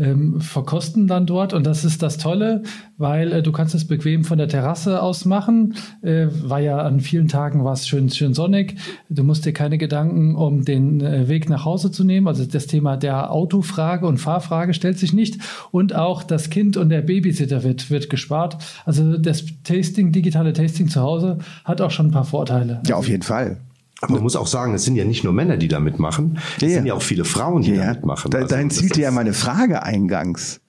ähm, 0.00 0.40
verkosten 0.40 1.06
dann 1.06 1.26
dort. 1.26 1.52
Und 1.52 1.66
das 1.66 1.84
ist 1.84 2.02
das 2.02 2.18
Tolle, 2.18 2.62
weil 2.96 3.32
äh, 3.32 3.42
du 3.42 3.52
kannst 3.52 3.74
es 3.74 3.86
bequem 3.86 4.24
von 4.24 4.38
der 4.38 4.48
Terrasse 4.48 5.02
aus 5.02 5.24
machen. 5.24 5.74
Äh, 6.02 6.26
war 6.42 6.60
ja 6.60 6.78
an 6.78 7.00
vielen 7.00 7.28
Tagen 7.28 7.64
war 7.64 7.72
es 7.72 7.86
schön, 7.86 8.10
schön 8.10 8.34
sonnig. 8.34 8.76
Du 9.08 9.24
musst 9.24 9.44
dir 9.44 9.52
keine 9.52 9.78
Gedanken 9.78 10.34
um 10.34 10.64
den 10.64 11.00
äh, 11.00 11.28
Weg 11.28 11.48
nach 11.48 11.64
Hause 11.64 11.90
zu 11.90 12.04
nehmen. 12.04 12.28
Also 12.28 12.44
das 12.44 12.66
Thema 12.66 12.96
der 12.96 13.32
Autofrage 13.32 14.06
und 14.06 14.18
Fahrfrage 14.18 14.74
stellt 14.74 14.98
sich 14.98 15.12
nicht. 15.12 15.38
Und 15.70 15.94
auch 15.94 16.22
das 16.22 16.50
Kind 16.50 16.76
und 16.76 16.88
der 16.88 17.02
Babysitter 17.02 17.62
wird, 17.62 17.90
wird 17.90 18.10
gespart. 18.10 18.58
Also 18.84 19.16
das 19.16 19.44
Tasting, 19.64 20.12
digitale 20.12 20.52
Tasting 20.52 20.88
zu 20.88 21.00
Hause 21.00 21.38
hat 21.64 21.80
auch 21.80 21.90
schon 21.90 22.06
ein 22.06 22.12
paar 22.12 22.24
Vorteile. 22.24 22.82
Ja, 22.86 22.96
auf 22.96 23.08
jeden 23.08 23.22
Fall. 23.22 23.58
Aber 24.00 24.14
man 24.14 24.22
muss 24.22 24.36
auch 24.36 24.46
sagen, 24.46 24.74
es 24.74 24.84
sind 24.84 24.94
ja 24.96 25.04
nicht 25.04 25.24
nur 25.24 25.32
Männer, 25.32 25.56
die 25.56 25.68
da 25.68 25.80
mitmachen. 25.80 26.38
Es 26.56 26.62
Ja, 26.62 26.68
ja. 26.68 26.74
sind 26.76 26.86
ja 26.86 26.94
auch 26.94 27.02
viele 27.02 27.24
Frauen, 27.24 27.62
die 27.62 27.74
da 27.76 27.84
Ja, 27.84 27.90
mitmachen. 27.94 28.30
da, 28.30 28.38
Also 28.38 28.48
dahin 28.50 28.70
zielte 28.70 29.00
ja 29.00 29.10
meine 29.10 29.32
Frage 29.32 29.82
eingangs. 29.82 30.60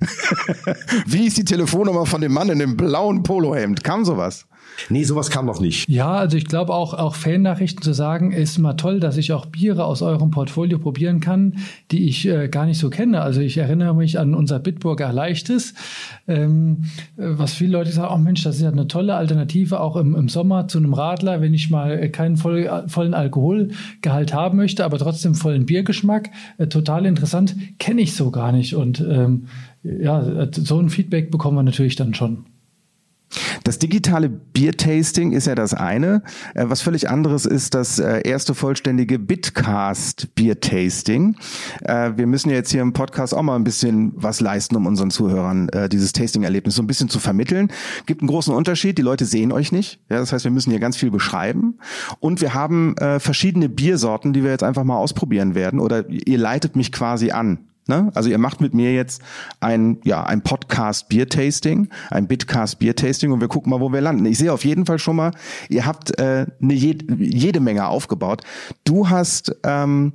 Wie 1.06 1.26
ist 1.26 1.36
die 1.38 1.44
Telefonnummer 1.44 2.04
von 2.06 2.20
dem 2.20 2.32
Mann 2.32 2.50
in 2.50 2.58
dem 2.58 2.76
blauen 2.76 3.22
Polohemd? 3.22 3.84
Kam 3.84 4.04
sowas? 4.04 4.46
Nee, 4.88 5.04
sowas 5.04 5.30
kam 5.30 5.46
noch 5.46 5.60
nicht. 5.60 5.88
Ja, 5.88 6.12
also 6.12 6.36
ich 6.36 6.46
glaube 6.46 6.74
auch, 6.74 6.94
auch 6.94 7.14
Fan-Nachrichten 7.14 7.82
zu 7.82 7.92
sagen, 7.92 8.32
ist 8.32 8.58
mal 8.58 8.74
toll, 8.74 9.00
dass 9.00 9.16
ich 9.16 9.32
auch 9.32 9.46
Biere 9.46 9.84
aus 9.84 10.02
eurem 10.02 10.30
Portfolio 10.30 10.78
probieren 10.78 11.20
kann, 11.20 11.56
die 11.90 12.08
ich 12.08 12.26
äh, 12.26 12.48
gar 12.48 12.66
nicht 12.66 12.78
so 12.78 12.90
kenne. 12.90 13.22
Also 13.22 13.40
ich 13.40 13.56
erinnere 13.56 13.94
mich 13.94 14.18
an 14.18 14.34
unser 14.34 14.58
Bitburger 14.58 15.12
Leichtes, 15.12 15.74
ähm, 16.28 16.84
äh, 17.16 17.22
was 17.22 17.54
viele 17.54 17.72
Leute 17.72 17.92
sagen, 17.92 18.12
oh 18.14 18.18
Mensch, 18.18 18.42
das 18.42 18.56
ist 18.56 18.62
ja 18.62 18.70
eine 18.70 18.88
tolle 18.88 19.14
Alternative, 19.14 19.80
auch 19.80 19.96
im, 19.96 20.14
im 20.14 20.28
Sommer 20.28 20.68
zu 20.68 20.78
einem 20.78 20.94
Radler, 20.94 21.40
wenn 21.40 21.54
ich 21.54 21.70
mal 21.70 21.98
äh, 21.98 22.08
keinen 22.08 22.36
voll, 22.36 22.84
vollen 22.86 23.14
Alkoholgehalt 23.14 24.34
haben 24.34 24.56
möchte, 24.58 24.84
aber 24.84 24.98
trotzdem 24.98 25.34
vollen 25.34 25.66
Biergeschmack. 25.66 26.30
Äh, 26.58 26.66
total 26.66 27.06
interessant, 27.06 27.56
kenne 27.78 28.02
ich 28.02 28.14
so 28.14 28.30
gar 28.30 28.52
nicht. 28.52 28.74
Und 28.74 29.00
ähm, 29.00 29.46
ja, 29.82 30.48
so 30.52 30.78
ein 30.78 30.88
Feedback 30.88 31.30
bekommen 31.30 31.56
wir 31.56 31.62
natürlich 31.62 31.96
dann 31.96 32.14
schon. 32.14 32.46
Das 33.64 33.78
digitale 33.78 34.28
Biertasting 34.28 35.32
ist 35.32 35.46
ja 35.46 35.54
das 35.54 35.74
eine. 35.74 36.22
Äh, 36.54 36.66
Was 36.68 36.82
völlig 36.82 37.08
anderes 37.08 37.46
ist 37.46 37.74
das 37.74 37.98
äh, 37.98 38.20
erste 38.28 38.54
vollständige 38.54 39.18
Bitcast 39.18 40.34
Biertasting. 40.34 41.36
Äh, 41.82 42.12
Wir 42.16 42.26
müssen 42.26 42.50
ja 42.50 42.56
jetzt 42.56 42.70
hier 42.70 42.82
im 42.82 42.92
Podcast 42.92 43.34
auch 43.34 43.42
mal 43.42 43.56
ein 43.56 43.64
bisschen 43.64 44.12
was 44.16 44.40
leisten, 44.40 44.76
um 44.76 44.86
unseren 44.86 45.10
Zuhörern 45.10 45.68
dieses 45.90 46.12
Tasting-Erlebnis 46.12 46.74
so 46.74 46.82
ein 46.82 46.86
bisschen 46.86 47.08
zu 47.08 47.18
vermitteln. 47.18 47.70
Gibt 48.06 48.20
einen 48.20 48.28
großen 48.28 48.54
Unterschied. 48.54 48.98
Die 48.98 49.02
Leute 49.02 49.24
sehen 49.24 49.52
euch 49.52 49.72
nicht. 49.72 50.00
Ja, 50.08 50.18
das 50.18 50.32
heißt, 50.32 50.44
wir 50.44 50.50
müssen 50.50 50.70
hier 50.70 50.80
ganz 50.80 50.96
viel 50.96 51.10
beschreiben. 51.10 51.78
Und 52.20 52.40
wir 52.40 52.54
haben 52.54 52.94
verschiedene 53.18 53.68
Biersorten, 53.68 54.32
die 54.32 54.42
wir 54.42 54.50
jetzt 54.50 54.62
einfach 54.62 54.84
mal 54.84 54.96
ausprobieren 54.96 55.54
werden. 55.54 55.80
Oder 55.80 56.08
ihr 56.08 56.38
leitet 56.38 56.76
mich 56.76 56.92
quasi 56.92 57.30
an. 57.30 57.58
Ne? 57.86 58.10
Also 58.14 58.30
ihr 58.30 58.38
macht 58.38 58.60
mit 58.60 58.72
mir 58.72 58.94
jetzt 58.94 59.22
ein, 59.60 59.98
ja, 60.04 60.24
ein 60.24 60.42
Podcast 60.42 61.08
Bier-Tasting, 61.08 61.88
ein 62.10 62.26
Bitcast 62.26 62.78
Bier-Tasting 62.78 63.30
und 63.30 63.40
wir 63.40 63.48
gucken 63.48 63.70
mal, 63.70 63.80
wo 63.80 63.92
wir 63.92 64.00
landen. 64.00 64.24
Ich 64.26 64.38
sehe 64.38 64.52
auf 64.52 64.64
jeden 64.64 64.86
Fall 64.86 64.98
schon 64.98 65.16
mal, 65.16 65.32
ihr 65.68 65.84
habt 65.84 66.18
äh, 66.18 66.46
eine 66.62 66.74
jed 66.74 67.04
jede 67.18 67.60
Menge 67.60 67.86
aufgebaut. 67.86 68.42
Du 68.84 69.10
hast, 69.10 69.54
ähm, 69.64 70.14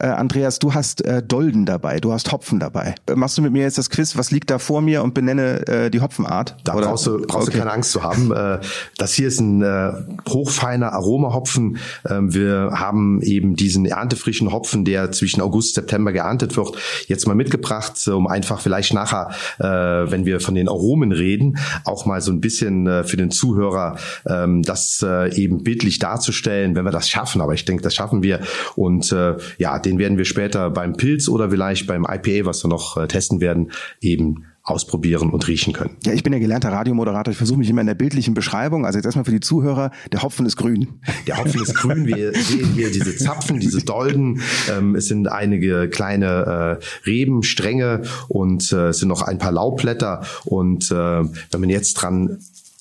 äh, 0.00 0.06
Andreas, 0.06 0.58
du 0.58 0.74
hast 0.74 1.04
äh, 1.04 1.22
Dolden 1.22 1.66
dabei, 1.66 1.98
du 2.00 2.12
hast 2.12 2.32
Hopfen 2.32 2.60
dabei. 2.60 2.94
Äh, 3.08 3.14
Machst 3.14 3.38
du 3.38 3.42
mit 3.42 3.52
mir 3.52 3.62
jetzt 3.62 3.78
das 3.78 3.90
Quiz, 3.90 4.16
was 4.16 4.30
liegt 4.30 4.50
da 4.50 4.58
vor 4.58 4.80
mir 4.82 5.02
und 5.02 5.14
benenne 5.14 5.66
äh, 5.66 5.90
die 5.90 6.00
Hopfenart? 6.00 6.56
Da 6.64 6.74
Oder? 6.74 6.88
brauchst, 6.88 7.06
du, 7.06 7.18
brauchst 7.26 7.48
Okay. 7.48 7.52
du 7.52 7.58
keine 7.58 7.72
Angst 7.72 7.92
zu 7.92 8.02
haben. 8.02 8.32
Äh, 8.32 8.58
Das 8.98 9.12
hier 9.14 9.28
ist 9.28 9.40
ein 9.40 9.62
äh, 9.62 9.92
hochfeiner 10.28 10.92
Aromahopfen. 10.92 11.78
Ähm, 12.08 12.32
Wir 12.34 12.70
haben 12.74 13.20
eben 13.22 13.56
diesen 13.56 13.86
erntefrischen 13.86 14.52
Hopfen, 14.52 14.84
der 14.84 15.12
zwischen 15.12 15.40
August 15.40 15.76
und 15.76 15.82
September 15.84 16.12
geerntet 16.12 16.56
wird, 16.56 16.76
jetzt 17.06 17.26
mal 17.26 17.34
mitgebracht, 17.34 18.06
um 18.08 18.26
einfach 18.26 18.60
vielleicht 18.60 18.92
nachher, 18.94 19.30
äh, 19.58 19.64
wenn 19.64 20.26
wir 20.26 20.40
von 20.40 20.54
den 20.54 20.68
Aromen 20.68 21.12
reden, 21.12 21.58
auch 21.84 22.06
mal 22.06 22.20
so 22.20 22.32
ein 22.32 22.40
bisschen 22.40 22.86
äh, 22.86 23.04
für 23.04 23.16
den 23.16 23.30
Zuhörer 23.30 23.96
ähm, 24.26 24.62
das 24.62 25.04
äh, 25.06 25.34
eben 25.34 25.62
bildlich 25.62 25.98
darzustellen, 25.98 26.74
wenn 26.74 26.84
wir 26.84 26.90
das 26.92 27.08
schaffen. 27.08 27.40
Aber 27.40 27.54
ich 27.54 27.64
denke, 27.64 27.82
das 27.82 27.94
schaffen 27.94 28.22
wir. 28.22 28.40
Und 28.74 29.12
äh, 29.12 29.36
ja, 29.58 29.78
den 29.86 29.98
werden 29.98 30.18
wir 30.18 30.24
später 30.24 30.68
beim 30.70 30.96
Pilz 30.96 31.28
oder 31.28 31.50
vielleicht 31.50 31.86
beim 31.86 32.04
IPA, 32.04 32.44
was 32.44 32.64
wir 32.64 32.68
noch 32.68 32.96
äh, 32.96 33.06
testen 33.06 33.40
werden, 33.40 33.70
eben 34.00 34.44
ausprobieren 34.66 35.30
und 35.30 35.46
riechen 35.46 35.72
können. 35.72 35.96
Ja, 36.04 36.12
ich 36.12 36.24
bin 36.24 36.32
ja 36.32 36.40
gelernter 36.40 36.72
Radiomoderator. 36.72 37.30
Ich 37.30 37.38
versuche 37.38 37.58
mich 37.58 37.70
immer 37.70 37.82
in 37.82 37.86
der 37.86 37.94
bildlichen 37.94 38.34
Beschreibung. 38.34 38.84
Also 38.84 38.98
jetzt 38.98 39.06
erstmal 39.06 39.24
für 39.24 39.30
die 39.30 39.38
Zuhörer, 39.38 39.92
der 40.10 40.22
Hopfen 40.22 40.44
ist 40.44 40.56
grün. 40.56 40.88
Der 41.28 41.38
Hopfen 41.38 41.62
ist 41.62 41.76
grün. 41.76 42.04
Wir 42.04 42.32
sehen 42.34 42.72
hier 42.74 42.90
diese 42.90 43.16
Zapfen, 43.16 43.60
diese 43.60 43.84
Dolden. 43.84 44.40
Ähm, 44.68 44.96
es 44.96 45.06
sind 45.06 45.28
einige 45.28 45.88
kleine 45.88 46.80
äh, 46.82 47.06
Rebenstränge 47.08 48.02
und 48.26 48.72
äh, 48.72 48.88
es 48.88 48.98
sind 48.98 49.08
noch 49.08 49.22
ein 49.22 49.38
paar 49.38 49.52
Laubblätter. 49.52 50.22
Und 50.44 50.90
äh, 50.90 50.94
wenn 50.94 51.60
man 51.60 51.70
jetzt 51.70 51.94
dran 51.94 52.38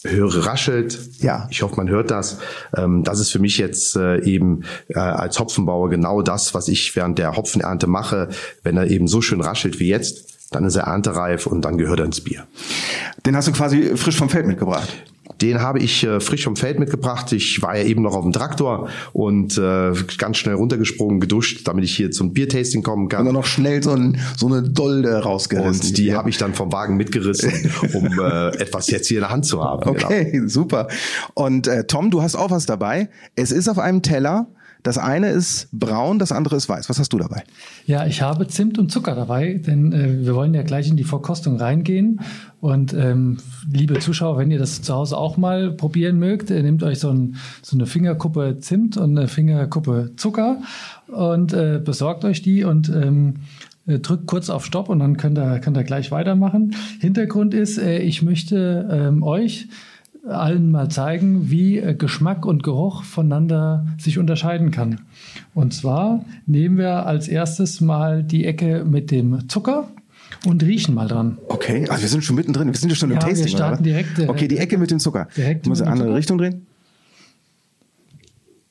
höre 0.09 0.45
raschelt, 0.45 0.99
Ja. 1.19 1.47
ich 1.51 1.61
hoffe, 1.61 1.75
man 1.77 1.89
hört 1.89 2.11
das. 2.11 2.37
Ähm, 2.75 3.03
das 3.03 3.19
ist 3.19 3.31
für 3.31 3.39
mich 3.39 3.57
jetzt 3.57 3.95
äh, 3.95 4.19
eben 4.23 4.63
äh, 4.89 4.99
als 4.99 5.39
Hopfenbauer 5.39 5.89
genau 5.89 6.21
das, 6.21 6.53
was 6.53 6.67
ich 6.67 6.95
während 6.95 7.17
der 7.19 7.35
Hopfenernte 7.35 7.87
mache. 7.87 8.29
Wenn 8.63 8.77
er 8.77 8.87
eben 8.89 9.07
so 9.07 9.21
schön 9.21 9.41
raschelt 9.41 9.79
wie 9.79 9.87
jetzt, 9.89 10.33
dann 10.51 10.63
ist 10.65 10.75
er 10.75 10.83
erntereif 10.83 11.47
und 11.47 11.63
dann 11.63 11.77
gehört 11.77 11.99
er 11.99 12.05
ins 12.05 12.21
Bier. 12.21 12.45
Den 13.25 13.35
hast 13.35 13.47
du 13.47 13.51
quasi 13.51 13.97
frisch 13.97 14.17
vom 14.17 14.29
Feld 14.29 14.45
mitgebracht. 14.47 14.87
Den 15.41 15.61
habe 15.61 15.79
ich 15.79 16.03
äh, 16.03 16.19
frisch 16.19 16.43
vom 16.43 16.55
Feld 16.55 16.79
mitgebracht. 16.79 17.31
Ich 17.33 17.61
war 17.61 17.77
ja 17.77 17.83
eben 17.83 18.01
noch 18.01 18.15
auf 18.15 18.23
dem 18.23 18.31
Traktor 18.31 18.89
und 19.13 19.57
äh, 19.57 19.91
ganz 20.17 20.37
schnell 20.37 20.55
runtergesprungen, 20.55 21.19
geduscht, 21.19 21.67
damit 21.67 21.83
ich 21.83 21.95
hier 21.95 22.11
zum 22.11 22.33
Biertasting 22.33 22.83
kommen 22.83 23.03
Und 23.03 23.09
kann. 23.09 23.25
dann 23.25 23.33
noch 23.33 23.45
schnell 23.45 23.83
so, 23.83 23.91
ein, 23.91 24.17
so 24.37 24.47
eine 24.47 24.63
Dolde 24.63 25.13
rausgerissen. 25.23 25.87
Und 25.89 25.97
die 25.97 26.05
Ja. 26.05 26.17
habe 26.17 26.29
ich 26.29 26.37
dann 26.37 26.53
vom 26.53 26.71
Wagen 26.71 26.95
mitgerissen, 26.97 27.51
um 27.93 28.05
äh, 28.19 28.47
etwas 28.57 28.89
jetzt 28.89 29.07
hier 29.07 29.17
in 29.17 29.21
der 29.23 29.29
Hand 29.31 29.45
zu 29.45 29.63
haben. 29.63 29.93
Genau. 29.93 30.05
Okay, 30.05 30.41
super. 30.45 30.87
Und 31.33 31.67
äh, 31.67 31.85
Tom, 31.85 32.11
du 32.11 32.21
hast 32.21 32.35
auch 32.35 32.51
was 32.51 32.65
dabei. 32.65 33.09
Es 33.35 33.51
ist 33.51 33.67
auf 33.67 33.79
einem 33.79 34.01
Teller. 34.01 34.47
Das 34.85 34.99
eine 34.99 35.29
ist 35.31 35.67
braun, 35.71 36.19
das 36.19 36.31
andere 36.31 36.55
ist 36.57 36.69
weiß. 36.69 36.89
Was 36.91 36.99
hast 36.99 37.11
du 37.11 37.17
dabei? 37.17 37.43
Ja, 37.87 38.05
ich 38.05 38.21
habe 38.21 38.47
Zimt 38.47 38.77
und 38.77 38.91
Zucker 38.91 39.15
dabei, 39.15 39.55
denn 39.55 39.91
äh, 39.91 40.23
wir 40.23 40.35
wollen 40.35 40.53
ja 40.53 40.61
gleich 40.61 40.87
in 40.87 40.95
die 40.95 41.03
Verkostung 41.03 41.57
reingehen. 41.57 42.21
Und 42.61 42.93
ähm, 42.93 43.37
liebe 43.67 43.97
Zuschauer, 43.97 44.37
wenn 44.37 44.51
ihr 44.51 44.59
das 44.59 44.83
zu 44.83 44.93
Hause 44.93 45.17
auch 45.17 45.37
mal 45.37 45.71
probieren 45.71 46.19
mögt, 46.19 46.51
äh, 46.51 46.61
nehmt 46.61 46.83
euch 46.83 46.99
so, 46.99 47.09
ein, 47.09 47.37
so 47.63 47.75
eine 47.75 47.87
Fingerkuppe 47.87 48.59
Zimt 48.59 48.95
und 48.95 49.17
eine 49.17 49.27
Fingerkuppe 49.27 50.11
Zucker 50.17 50.61
und 51.07 51.51
äh, 51.51 51.81
besorgt 51.83 52.23
euch 52.23 52.43
die 52.43 52.63
und 52.63 52.87
ähm, 52.89 53.37
äh, 53.87 53.97
drückt 53.97 54.27
kurz 54.27 54.51
auf 54.51 54.67
Stopp 54.67 54.89
und 54.89 54.99
dann 54.99 55.17
könnt 55.17 55.39
ihr, 55.39 55.61
könnt 55.61 55.77
ihr 55.77 55.83
gleich 55.83 56.11
weitermachen. 56.11 56.75
Hintergrund 56.99 57.55
ist, 57.55 57.79
äh, 57.79 57.97
ich 57.97 58.21
möchte 58.21 58.87
ähm, 58.91 59.23
euch 59.23 59.67
allen 60.27 60.71
mal 60.71 60.89
zeigen, 60.89 61.49
wie 61.49 61.77
äh, 61.77 61.93
Geschmack 61.95 62.45
und 62.45 62.63
Geruch 62.63 63.03
voneinander 63.03 63.85
sich 63.97 64.17
unterscheiden 64.17 64.71
kann. 64.71 65.01
Und 65.53 65.73
zwar 65.73 66.25
nehmen 66.45 66.77
wir 66.77 67.05
als 67.05 67.27
erstes 67.27 67.81
mal 67.81 68.23
die 68.23 68.45
Ecke 68.45 68.85
mit 68.85 69.11
dem 69.11 69.47
Zucker 69.49 69.87
und 70.45 70.63
riechen 70.63 70.95
mal 70.95 71.07
dran. 71.07 71.37
Okay, 71.47 71.87
also 71.89 72.01
wir 72.01 72.09
sind 72.09 72.23
schon 72.23 72.35
mittendrin. 72.35 72.67
Wir 72.67 72.75
sind 72.75 72.89
ja 72.89 72.95
schon 72.95 73.11
im 73.11 73.17
Ja, 73.17 73.21
wir 73.23 73.29
Tasting, 73.29 73.47
starten 73.49 73.73
oder? 73.75 73.83
direkt, 73.83 74.19
äh, 74.19 74.27
okay, 74.27 74.47
die 74.47 74.57
Ecke 74.57 74.77
mit 74.77 74.91
dem 74.91 74.99
Zucker. 74.99 75.27
direkt 75.37 75.65
ich 75.65 75.69
muss 75.69 75.79
in 75.79 75.85
eine 75.85 75.91
andere 75.93 76.07
Zucker. 76.09 76.17
Richtung 76.17 76.37
drehen. 76.39 76.65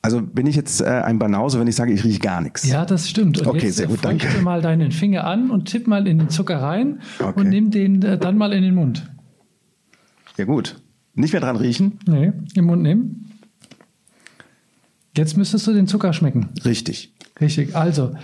Also 0.01 0.21
bin 0.21 0.45
ich 0.45 0.55
jetzt 0.55 0.81
äh, 0.81 0.85
ein 0.85 1.17
Banause, 1.17 1.59
wenn 1.59 1.67
ich 1.67 1.75
sage, 1.75 1.91
ich 1.91 2.03
rieche 2.03 2.19
gar 2.19 2.39
nichts. 2.39 2.67
Ja, 2.67 2.85
das 2.85 3.09
stimmt. 3.09 3.39
Und 3.39 3.47
Okay, 3.47 3.65
jetzt 3.67 3.77
sehr 3.77 3.87
gut, 3.87 3.99
danke. 4.03 4.27
mal 4.43 4.61
deinen 4.61 4.91
Finger 4.91 5.23
an 5.25 5.49
und 5.49 5.65
tipp 5.65 5.87
mal 5.87 6.05
in 6.07 6.19
den 6.19 6.29
Zucker 6.29 6.61
rein 6.61 6.99
Okay. 7.19 7.39
und 7.39 7.49
nimm 7.49 7.71
den 7.71 8.03
äh, 8.03 8.17
dann 8.17 8.37
mal 8.37 8.53
in 8.53 8.61
den 8.61 8.75
Mund. 8.75 9.09
Ja 10.37 10.45
gut. 10.45 10.75
Nicht 11.15 11.31
mehr 11.31 11.41
dran 11.41 11.55
riechen? 11.55 11.99
Nee, 12.05 12.33
im 12.55 12.65
Mund 12.65 12.81
nehmen. 12.83 13.31
Jetzt 15.15 15.37
müsstest 15.37 15.65
du 15.65 15.73
den 15.73 15.87
Zucker 15.87 16.11
schmecken. 16.13 16.49
Richtig. 16.65 17.13
Richtig. 17.39 17.75
Also, 17.75 18.15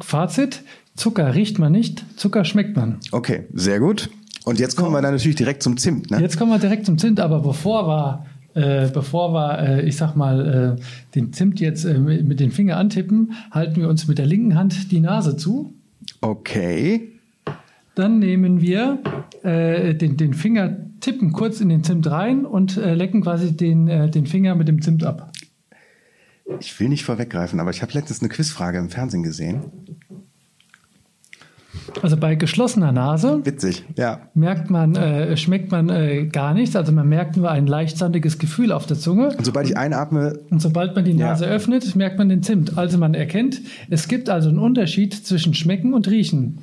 Fazit: 0.00 0.62
Zucker 0.96 1.34
riecht 1.34 1.58
man 1.58 1.72
nicht, 1.72 2.04
Zucker 2.16 2.44
schmeckt 2.44 2.76
man. 2.76 2.98
Okay, 3.12 3.46
sehr 3.52 3.78
gut. 3.78 4.10
Und 4.44 4.58
jetzt 4.58 4.76
kommen 4.76 4.92
wir 4.92 5.02
dann 5.02 5.12
natürlich 5.12 5.36
direkt 5.36 5.62
zum 5.62 5.76
Zimt. 5.76 6.10
Ne? 6.10 6.20
Jetzt 6.20 6.36
kommen 6.36 6.50
wir 6.50 6.58
direkt 6.58 6.86
zum 6.86 6.98
Zimt, 6.98 7.20
aber 7.20 7.40
bevor 7.40 7.86
wir, 7.86 8.26
äh, 8.54 8.88
bevor 8.90 9.32
wir, 9.32 9.58
äh, 9.58 9.88
ich 9.88 9.96
sag 9.96 10.14
mal, 10.14 10.76
äh, 10.78 10.82
den 11.14 11.32
Zimt 11.32 11.60
jetzt 11.60 11.84
äh, 11.84 11.98
mit 11.98 12.40
den 12.40 12.50
Finger 12.50 12.76
antippen, 12.76 13.34
halten 13.50 13.80
wir 13.80 13.88
uns 13.88 14.08
mit 14.08 14.18
der 14.18 14.26
linken 14.26 14.54
Hand 14.54 14.90
die 14.92 15.00
Nase 15.00 15.36
zu. 15.36 15.74
Okay. 16.20 17.15
Dann 17.96 18.18
nehmen 18.18 18.60
wir 18.60 18.98
äh, 19.42 19.94
den, 19.94 20.18
den 20.18 20.34
Finger, 20.34 20.76
tippen 21.00 21.32
kurz 21.32 21.62
in 21.62 21.70
den 21.70 21.82
Zimt 21.82 22.10
rein 22.10 22.44
und 22.44 22.76
äh, 22.76 22.94
lecken 22.94 23.22
quasi 23.22 23.56
den, 23.56 23.88
äh, 23.88 24.10
den 24.10 24.26
Finger 24.26 24.54
mit 24.54 24.68
dem 24.68 24.82
Zimt 24.82 25.02
ab. 25.02 25.32
Ich 26.60 26.78
will 26.78 26.90
nicht 26.90 27.04
vorweggreifen, 27.04 27.58
aber 27.58 27.70
ich 27.70 27.80
habe 27.80 27.92
letztens 27.94 28.20
eine 28.20 28.28
Quizfrage 28.28 28.76
im 28.78 28.90
Fernsehen 28.90 29.22
gesehen. 29.22 29.62
Also 32.02 32.18
bei 32.18 32.34
geschlossener 32.34 32.92
Nase 32.92 33.40
Witzig, 33.44 33.82
ja. 33.96 34.28
merkt 34.34 34.68
man, 34.68 34.94
äh, 34.96 35.34
schmeckt 35.38 35.70
man 35.72 35.88
äh, 35.88 36.26
gar 36.26 36.52
nichts. 36.52 36.76
Also 36.76 36.92
man 36.92 37.08
merkt 37.08 37.38
nur 37.38 37.50
ein 37.50 37.66
leicht 37.66 37.96
sandiges 37.96 38.38
Gefühl 38.38 38.72
auf 38.72 38.84
der 38.84 38.98
Zunge. 38.98 39.34
Und 39.38 39.44
sobald 39.46 39.68
ich 39.68 39.76
einatme, 39.78 40.40
Und 40.50 40.60
sobald 40.60 40.94
man 40.94 41.06
die 41.06 41.12
Ja. 41.12 41.28
Nase 41.28 41.46
öffnet, 41.46 41.96
merkt 41.96 42.18
man 42.18 42.28
den 42.28 42.42
Zimt. 42.42 42.76
Also 42.76 42.98
man 42.98 43.14
erkennt, 43.14 43.62
es 43.88 44.06
gibt 44.06 44.28
also 44.28 44.50
einen 44.50 44.58
Unterschied 44.58 45.14
zwischen 45.14 45.54
Schmecken 45.54 45.94
und 45.94 46.08
Riechen. 46.08 46.58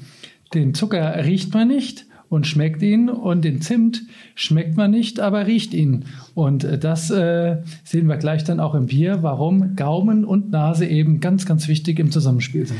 Den 0.53 0.73
Zucker 0.73 1.25
riecht 1.25 1.53
man 1.53 1.67
nicht 1.67 2.05
und 2.29 2.47
schmeckt 2.47 2.81
ihn 2.81 3.09
und 3.09 3.43
den 3.43 3.61
Zimt 3.61 4.03
schmeckt 4.35 4.75
man 4.75 4.91
nicht, 4.91 5.19
aber 5.19 5.47
riecht 5.47 5.73
ihn. 5.73 6.05
Und 6.35 6.63
äh, 6.63 6.79
das 6.79 7.09
äh, 7.11 7.57
sehen 7.83 8.07
wir 8.07 8.17
gleich 8.17 8.43
dann 8.43 8.59
auch 8.59 8.73
im 8.73 8.87
Bier, 8.87 9.19
warum 9.21 9.75
Gaumen 9.75 10.25
und 10.25 10.51
Nase 10.51 10.85
eben 10.85 11.19
ganz, 11.19 11.45
ganz 11.45 11.67
wichtig 11.67 11.99
im 11.99 12.11
Zusammenspiel 12.11 12.65
sind. 12.65 12.79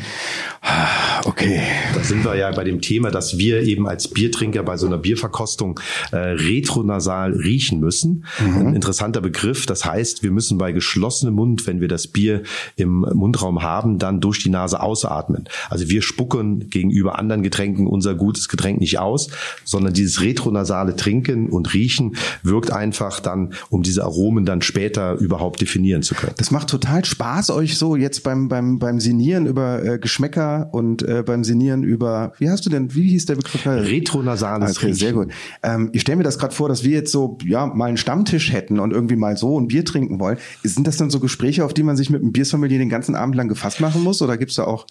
okay. 1.26 1.62
Da 1.94 2.04
sind 2.04 2.26
wir 2.26 2.36
ja 2.36 2.52
bei 2.52 2.64
dem 2.64 2.82
Thema, 2.82 3.12
dass 3.12 3.38
wir 3.38 3.62
eben 3.62 3.88
als 3.88 4.08
Biertrinker 4.08 4.64
bei 4.64 4.78
so 4.78 4.88
einer 4.88 4.98
Bierverkostung 4.98 5.80
äh, 6.12 6.18
retronasal 6.18 7.34
riechen 7.34 7.80
müssen. 7.80 8.26
Ein 8.40 8.76
interessanter 8.76 9.22
Begriff. 9.22 9.66
Das 9.66 9.86
heißt, 9.86 10.24
wir 10.24 10.32
müssen 10.32 10.58
bei 10.58 10.72
geschlossenem 10.72 11.36
Mund, 11.36 11.68
wenn 11.68 11.82
wir 11.82 11.88
das 11.88 12.08
Bier 12.08 12.44
im 12.76 13.02
Mundraum 13.14 13.62
haben, 13.62 14.00
dann 14.00 14.22
durch 14.22 14.42
die 14.42 14.50
Nase 14.50 14.82
ausatmen. 14.82 15.46
Also 15.70 15.90
wir 15.90 16.02
spucken 16.02 16.70
gegenüber 16.70 17.20
anderen 17.20 17.44
Getränken 17.44 17.88
unser 17.88 18.16
gutes 18.16 18.50
Getränk 18.50 18.80
nicht 18.80 19.00
aus, 19.00 19.30
sondern 19.64 19.94
dieses 19.94 20.22
retronasale 20.22 20.96
Trinken 20.96 21.50
und 21.50 21.74
Riechen 21.74 22.16
wirkt 22.42 22.72
einfach 22.72 23.20
dann, 23.20 23.43
um 23.70 23.84
diese 23.84 24.04
Aromen 24.04 24.46
dann 24.46 24.62
später 24.62 25.14
überhaupt 25.16 25.62
definieren 25.62 26.04
zu 26.04 26.16
können. 26.16 26.34
Das 26.38 26.52
macht 26.52 26.70
total 26.70 27.06
Spaß, 27.06 27.50
euch 27.52 27.78
so 27.78 27.96
jetzt 27.96 28.24
beim, 28.24 28.48
beim, 28.48 28.80
beim 28.80 29.00
Sinieren 29.00 29.46
über 29.46 29.84
äh, 29.84 30.00
Geschmäcker 30.00 30.70
und 30.72 31.04
äh, 31.04 31.24
beim 31.26 31.44
Sinieren 31.44 31.84
über, 31.84 32.34
wie 32.40 32.50
hast 32.50 32.66
du 32.66 32.70
denn, 32.70 32.94
wie 32.94 33.10
hieß 33.10 33.26
der 33.26 33.36
Begriff? 33.36 33.66
Retronasales 33.66 34.78
Okay, 34.78 34.94
sehr 34.94 35.14
gut. 35.14 35.32
Ähm, 35.62 35.90
ich 35.94 36.02
stelle 36.02 36.18
mir 36.18 36.24
das 36.24 36.38
gerade 36.38 36.54
vor, 36.54 36.70
dass 36.70 36.84
wir 36.84 36.92
jetzt 36.92 37.12
so 37.12 37.38
ja 37.46 37.66
mal 37.66 37.86
einen 37.86 37.98
Stammtisch 37.98 38.52
hätten 38.52 38.80
und 38.80 38.92
irgendwie 38.92 39.16
mal 39.16 39.38
so 39.38 39.60
ein 39.60 39.68
Bier 39.68 39.86
trinken 39.86 40.20
wollen. 40.20 40.38
Sind 40.64 40.88
das 40.88 40.98
dann 40.98 41.10
so 41.10 41.20
Gespräche, 41.20 41.66
auf 41.66 41.74
die 41.74 41.84
man 41.84 41.98
sich 41.98 42.10
mit 42.10 42.22
einem 42.22 42.32
Biersommelier 42.32 42.80
den 42.80 42.90
ganzen 42.90 43.16
Abend 43.16 43.36
lang 43.36 43.48
gefasst 43.48 43.82
machen 43.82 44.04
muss? 44.04 44.22
Oder 44.22 44.38
gibt's 44.38 44.56
da 44.56 44.66
auch 44.66 44.86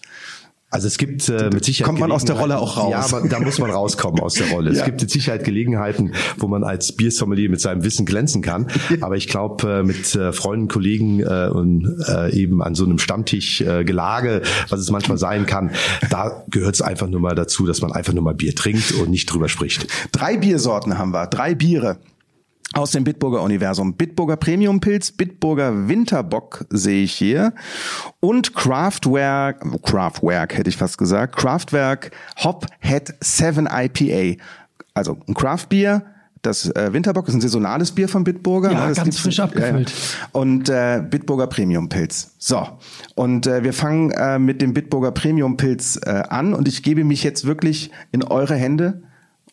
Also 0.73 0.87
es 0.87 0.97
gibt 0.97 1.29
äh, 1.29 1.51
mit 1.53 1.63
Sicherheit 1.63 1.85
Kommt 1.87 1.99
man 1.99 2.11
aus 2.11 2.25
der 2.25 2.35
Gelegenheiten- 2.35 2.57
Rolle 2.57 2.71
auch 2.71 2.77
raus? 2.77 2.91
Ja, 2.91 3.17
aber 3.17 3.27
da 3.27 3.39
muss 3.39 3.59
man 3.59 3.69
rauskommen 3.69 4.19
aus 4.21 4.33
der 4.33 4.49
Rolle. 4.49 4.71
Ja. 4.73 4.79
Es 4.79 4.85
gibt 4.85 5.01
mit 5.01 5.11
Sicherheit 5.11 5.43
Gelegenheiten, 5.43 6.13
wo 6.37 6.47
man 6.47 6.63
als 6.63 6.93
Biersommelier 6.93 7.49
mit 7.49 7.61
seinem 7.61 7.83
Wissen 7.83 8.05
glänzen 8.07 8.41
kann. 8.41 8.67
Aber 9.01 9.15
ich 9.17 9.27
glaube, 9.27 9.81
äh, 9.81 9.83
mit 9.83 10.15
äh, 10.15 10.33
Freunden, 10.33 10.67
Kollegen 10.67 11.19
äh, 11.19 11.49
und 11.51 12.03
äh, 12.07 12.33
eben 12.33 12.63
an 12.63 12.73
so 12.73 12.85
einem 12.85 12.97
Stammtisch 12.97 13.61
äh, 13.61 13.83
Gelage, 13.83 14.41
was 14.69 14.79
es 14.79 14.89
manchmal 14.89 15.17
sein 15.19 15.45
kann, 15.45 15.71
da 16.09 16.43
gehört 16.49 16.73
es 16.75 16.81
einfach 16.81 17.07
nur 17.07 17.19
mal 17.19 17.35
dazu, 17.35 17.65
dass 17.67 17.81
man 17.81 17.91
einfach 17.91 18.13
nur 18.13 18.23
mal 18.23 18.33
Bier 18.33 18.55
trinkt 18.55 18.93
und 18.93 19.09
nicht 19.11 19.31
drüber 19.31 19.47
spricht. 19.49 19.85
Drei 20.11 20.37
Biersorten 20.37 20.97
haben 20.97 21.11
wir, 21.13 21.27
drei 21.27 21.53
Biere 21.53 21.97
aus 22.73 22.91
dem 22.91 23.03
Bitburger 23.03 23.41
Universum. 23.41 23.93
Bitburger 23.93 24.35
Premium 24.35 24.79
Pilz, 24.79 25.11
Bitburger 25.11 25.87
Winterbock 25.87 26.65
sehe 26.69 27.03
ich 27.03 27.13
hier 27.13 27.53
und 28.19 28.53
Kraftwerk, 28.55 29.63
Kraftwerk 29.83 30.57
hätte 30.57 30.69
ich 30.69 30.77
fast 30.77 30.97
gesagt, 30.97 31.35
Kraftwerk 31.35 32.11
Hop 32.43 32.65
Head 32.79 33.13
7 33.19 33.67
IPA. 33.71 34.41
Also 34.93 35.17
ein 35.27 35.33
Craftbier, 35.33 36.03
das 36.43 36.69
äh, 36.75 36.91
Winterbock 36.91 37.29
ist 37.29 37.35
ein 37.35 37.41
saisonales 37.41 37.91
Bier 37.91 38.09
von 38.09 38.25
Bitburger. 38.25 38.71
Ja, 38.71 38.81
ne? 38.81 38.89
Das 38.89 38.97
ganz 38.97 39.17
frisch 39.17 39.39
abgefüllt. 39.39 39.93
Und 40.33 40.69
äh, 40.69 41.01
Bitburger 41.09 41.47
Premium 41.47 41.87
Pilz. 41.87 42.35
So, 42.37 42.67
und 43.15 43.47
äh, 43.47 43.63
wir 43.63 43.73
fangen 43.73 44.11
äh, 44.11 44.37
mit 44.39 44.61
dem 44.61 44.73
Bitburger 44.73 45.11
Premium 45.11 45.55
Pilz 45.55 45.99
äh, 46.05 46.09
an 46.09 46.53
und 46.53 46.67
ich 46.67 46.83
gebe 46.83 47.05
mich 47.05 47.23
jetzt 47.23 47.45
wirklich 47.45 47.91
in 48.11 48.23
eure 48.23 48.55
Hände 48.55 49.03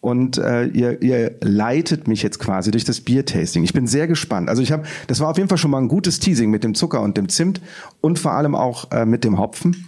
und 0.00 0.38
äh, 0.38 0.64
ihr, 0.64 1.02
ihr 1.02 1.32
leitet 1.40 2.08
mich 2.08 2.22
jetzt 2.22 2.38
quasi 2.38 2.70
durch 2.70 2.84
das 2.84 3.00
Biertasting. 3.00 3.64
Ich 3.64 3.74
bin 3.74 3.86
sehr 3.86 4.06
gespannt. 4.06 4.48
Also 4.48 4.62
ich 4.62 4.72
habe, 4.72 4.84
das 5.06 5.20
war 5.20 5.28
auf 5.28 5.36
jeden 5.36 5.48
Fall 5.48 5.58
schon 5.58 5.70
mal 5.70 5.78
ein 5.78 5.88
gutes 5.88 6.20
Teasing 6.20 6.50
mit 6.50 6.64
dem 6.64 6.74
Zucker 6.74 7.02
und 7.02 7.16
dem 7.16 7.28
Zimt 7.28 7.60
und 8.00 8.18
vor 8.18 8.32
allem 8.32 8.54
auch 8.54 8.90
äh, 8.92 9.04
mit 9.04 9.24
dem 9.24 9.38
Hopfen. 9.38 9.84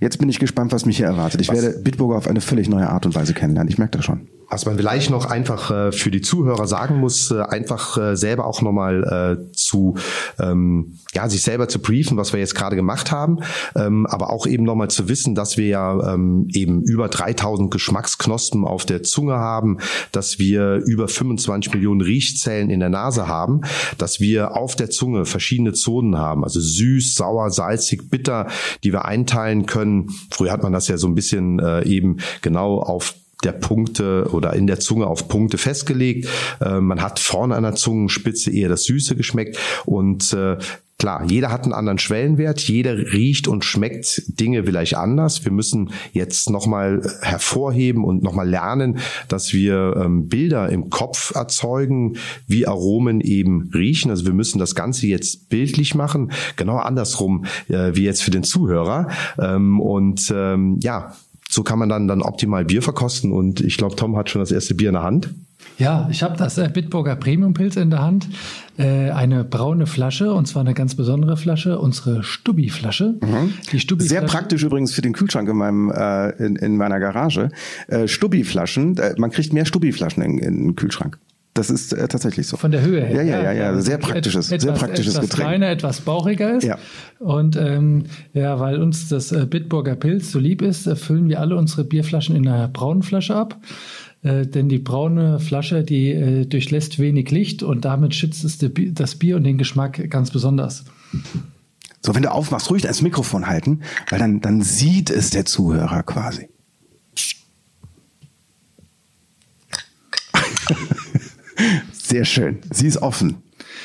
Jetzt 0.00 0.18
bin 0.18 0.28
ich 0.28 0.38
gespannt, 0.38 0.72
was 0.72 0.86
mich 0.86 0.98
hier 0.98 1.06
erwartet. 1.06 1.40
Ich 1.40 1.52
werde 1.52 1.70
Bitburger 1.70 2.16
auf 2.16 2.28
eine 2.28 2.40
völlig 2.40 2.68
neue 2.68 2.88
Art 2.88 3.04
und 3.06 3.14
Weise 3.14 3.34
kennenlernen. 3.34 3.70
Ich 3.70 3.78
merke 3.78 3.98
das 3.98 4.04
schon. 4.04 4.28
Was 4.50 4.64
man 4.64 4.76
vielleicht 4.78 5.10
noch 5.10 5.26
einfach 5.26 5.70
äh, 5.70 5.92
für 5.92 6.10
die 6.10 6.22
Zuhörer 6.22 6.66
sagen 6.66 6.96
muss, 6.96 7.30
äh, 7.30 7.42
einfach 7.42 7.98
äh, 7.98 8.16
selber 8.16 8.46
auch 8.46 8.62
nochmal 8.62 9.38
äh, 9.38 9.52
zu, 9.52 9.96
ähm, 10.38 10.98
ja, 11.12 11.28
sich 11.28 11.42
selber 11.42 11.68
zu 11.68 11.80
briefen, 11.80 12.16
was 12.16 12.32
wir 12.32 12.40
jetzt 12.40 12.54
gerade 12.54 12.74
gemacht 12.74 13.12
haben, 13.12 13.40
ähm, 13.76 14.06
aber 14.06 14.30
auch 14.30 14.46
eben 14.46 14.64
nochmal 14.64 14.88
zu 14.88 15.08
wissen, 15.08 15.34
dass 15.34 15.58
wir 15.58 15.66
ja 15.66 16.14
ähm, 16.14 16.48
eben 16.54 16.82
über 16.82 17.08
3000 17.08 17.70
Geschmacksknospen 17.70 18.64
auf 18.64 18.86
der 18.86 19.02
Zunge 19.02 19.34
haben, 19.34 19.78
dass 20.12 20.38
wir 20.38 20.76
über 20.76 21.08
25 21.08 21.74
Millionen 21.74 22.00
Riechzellen 22.00 22.70
in 22.70 22.80
der 22.80 22.88
Nase 22.88 23.28
haben, 23.28 23.60
dass 23.98 24.18
wir 24.18 24.56
auf 24.56 24.76
der 24.76 24.88
Zunge 24.88 25.26
verschiedene 25.26 25.74
Zonen 25.74 26.16
haben, 26.16 26.42
also 26.42 26.58
süß, 26.58 27.14
sauer, 27.14 27.50
salzig, 27.50 28.08
bitter, 28.08 28.46
die 28.82 28.92
wir 28.92 29.04
einteilen 29.04 29.66
können. 29.66 30.08
Früher 30.30 30.52
hat 30.52 30.62
man 30.62 30.72
das 30.72 30.88
ja 30.88 30.96
so 30.96 31.06
ein 31.06 31.14
bisschen 31.14 31.58
äh, 31.58 31.84
eben 31.84 32.16
genau 32.40 32.78
auf 32.80 33.14
der 33.44 33.52
Punkte 33.52 34.28
oder 34.32 34.54
in 34.54 34.66
der 34.66 34.80
Zunge 34.80 35.06
auf 35.06 35.28
Punkte 35.28 35.58
festgelegt. 35.58 36.28
Äh, 36.60 36.80
man 36.80 37.02
hat 37.02 37.18
vorne 37.18 37.54
an 37.54 37.62
der 37.62 37.74
Zungenspitze 37.74 38.50
eher 38.50 38.68
das 38.68 38.84
Süße 38.84 39.16
geschmeckt 39.16 39.58
und 39.84 40.32
äh, 40.32 40.58
Klar, 41.00 41.24
jeder 41.30 41.52
hat 41.52 41.62
einen 41.62 41.74
anderen 41.74 42.00
Schwellenwert, 42.00 42.58
jeder 42.58 42.98
riecht 42.98 43.46
und 43.46 43.64
schmeckt 43.64 44.24
Dinge 44.26 44.64
vielleicht 44.64 44.96
anders. 44.96 45.44
Wir 45.44 45.52
müssen 45.52 45.92
jetzt 46.12 46.50
nochmal 46.50 47.00
hervorheben 47.22 48.02
und 48.02 48.24
nochmal 48.24 48.48
lernen, 48.48 48.98
dass 49.28 49.52
wir 49.52 49.94
ähm, 49.96 50.26
Bilder 50.28 50.70
im 50.70 50.90
Kopf 50.90 51.32
erzeugen, 51.36 52.16
wie 52.48 52.66
Aromen 52.66 53.20
eben 53.20 53.70
riechen. 53.72 54.10
Also 54.10 54.26
wir 54.26 54.32
müssen 54.32 54.58
das 54.58 54.74
Ganze 54.74 55.06
jetzt 55.06 55.48
bildlich 55.48 55.94
machen, 55.94 56.32
genau 56.56 56.78
andersrum 56.78 57.44
äh, 57.68 57.94
wie 57.94 58.02
jetzt 58.02 58.24
für 58.24 58.32
den 58.32 58.42
Zuhörer. 58.42 59.06
Ähm, 59.38 59.78
und 59.78 60.32
ähm, 60.34 60.80
ja, 60.82 61.14
so 61.48 61.62
kann 61.62 61.78
man 61.78 61.88
dann, 61.88 62.08
dann 62.08 62.22
optimal 62.22 62.64
Bier 62.64 62.82
verkosten. 62.82 63.32
Und 63.32 63.60
ich 63.60 63.76
glaube, 63.76 63.96
Tom 63.96 64.16
hat 64.16 64.30
schon 64.30 64.40
das 64.40 64.52
erste 64.52 64.74
Bier 64.74 64.88
in 64.88 64.94
der 64.94 65.02
Hand. 65.02 65.30
Ja, 65.78 66.08
ich 66.10 66.22
habe 66.24 66.36
das 66.36 66.58
äh, 66.58 66.68
Bitburger 66.72 67.14
Premium 67.14 67.54
Pilz 67.54 67.76
in 67.76 67.90
der 67.90 68.02
Hand. 68.02 68.28
Äh, 68.76 69.10
eine 69.10 69.44
braune 69.44 69.86
Flasche, 69.86 70.32
und 70.32 70.46
zwar 70.46 70.60
eine 70.60 70.74
ganz 70.74 70.96
besondere 70.96 71.36
Flasche, 71.36 71.78
unsere 71.78 72.22
Stubbi-Flasche. 72.24 73.14
Die 73.72 73.78
Stubbi 73.78 74.04
Sehr 74.04 74.22
praktisch 74.22 74.62
übrigens 74.64 74.92
für 74.92 75.02
den 75.02 75.12
Kühlschrank 75.12 75.48
in 75.48 75.56
meinem 75.56 75.90
äh, 75.90 76.30
in, 76.44 76.56
in 76.56 76.76
meiner 76.76 76.98
Garage. 76.98 77.50
Äh, 77.86 78.08
Stubbi-Flaschen, 78.08 78.98
äh, 78.98 79.14
man 79.18 79.30
kriegt 79.30 79.52
mehr 79.52 79.66
Stubbi-Flaschen 79.66 80.22
in, 80.22 80.38
in 80.38 80.58
den 80.58 80.76
Kühlschrank. 80.76 81.18
Das 81.58 81.70
ist 81.70 81.92
äh, 81.92 82.06
tatsächlich 82.06 82.46
so. 82.46 82.56
Von 82.56 82.70
der 82.70 82.82
Höhe 82.82 83.04
her. 83.04 83.16
Ja, 83.16 83.22
ja, 83.22 83.42
ja, 83.42 83.52
ja. 83.52 83.80
Sehr 83.80 83.98
praktisches, 83.98 84.52
etwas, 84.52 84.62
sehr 84.62 84.72
praktisches 84.72 85.14
etwas 85.14 85.28
Getränk. 85.28 85.48
kleiner, 85.48 85.68
etwas 85.70 86.00
bauchiger 86.02 86.56
ist. 86.56 86.62
Ja. 86.62 86.78
Und 87.18 87.56
ähm, 87.56 88.04
ja, 88.32 88.60
weil 88.60 88.80
uns 88.80 89.08
das 89.08 89.32
äh, 89.32 89.44
Bitburger 89.44 89.96
Pilz 89.96 90.30
so 90.30 90.38
lieb 90.38 90.62
ist, 90.62 90.86
äh, 90.86 90.94
füllen 90.94 91.28
wir 91.28 91.40
alle 91.40 91.56
unsere 91.56 91.82
Bierflaschen 91.82 92.36
in 92.36 92.46
einer 92.46 92.68
braunen 92.68 93.02
Flasche 93.02 93.34
ab. 93.34 93.58
Äh, 94.22 94.46
denn 94.46 94.68
die 94.68 94.78
braune 94.78 95.40
Flasche, 95.40 95.82
die 95.82 96.12
äh, 96.12 96.46
durchlässt 96.46 97.00
wenig 97.00 97.32
Licht 97.32 97.64
und 97.64 97.84
damit 97.84 98.14
schützt 98.14 98.44
es 98.44 98.58
die, 98.58 98.94
das 98.94 99.16
Bier 99.16 99.34
und 99.34 99.42
den 99.42 99.58
Geschmack 99.58 100.08
ganz 100.10 100.30
besonders. 100.30 100.84
So, 102.04 102.14
wenn 102.14 102.22
du 102.22 102.30
aufmachst, 102.30 102.70
ruhig 102.70 102.84
ans 102.84 103.02
Mikrofon 103.02 103.48
halten, 103.48 103.80
weil 104.10 104.20
dann, 104.20 104.40
dann 104.40 104.62
sieht 104.62 105.10
es 105.10 105.30
der 105.30 105.44
Zuhörer 105.44 106.04
quasi. 106.04 106.48
Sehr 111.92 112.24
schön. 112.24 112.58
Sie 112.70 112.86
ist 112.86 112.98
offen. 113.02 113.36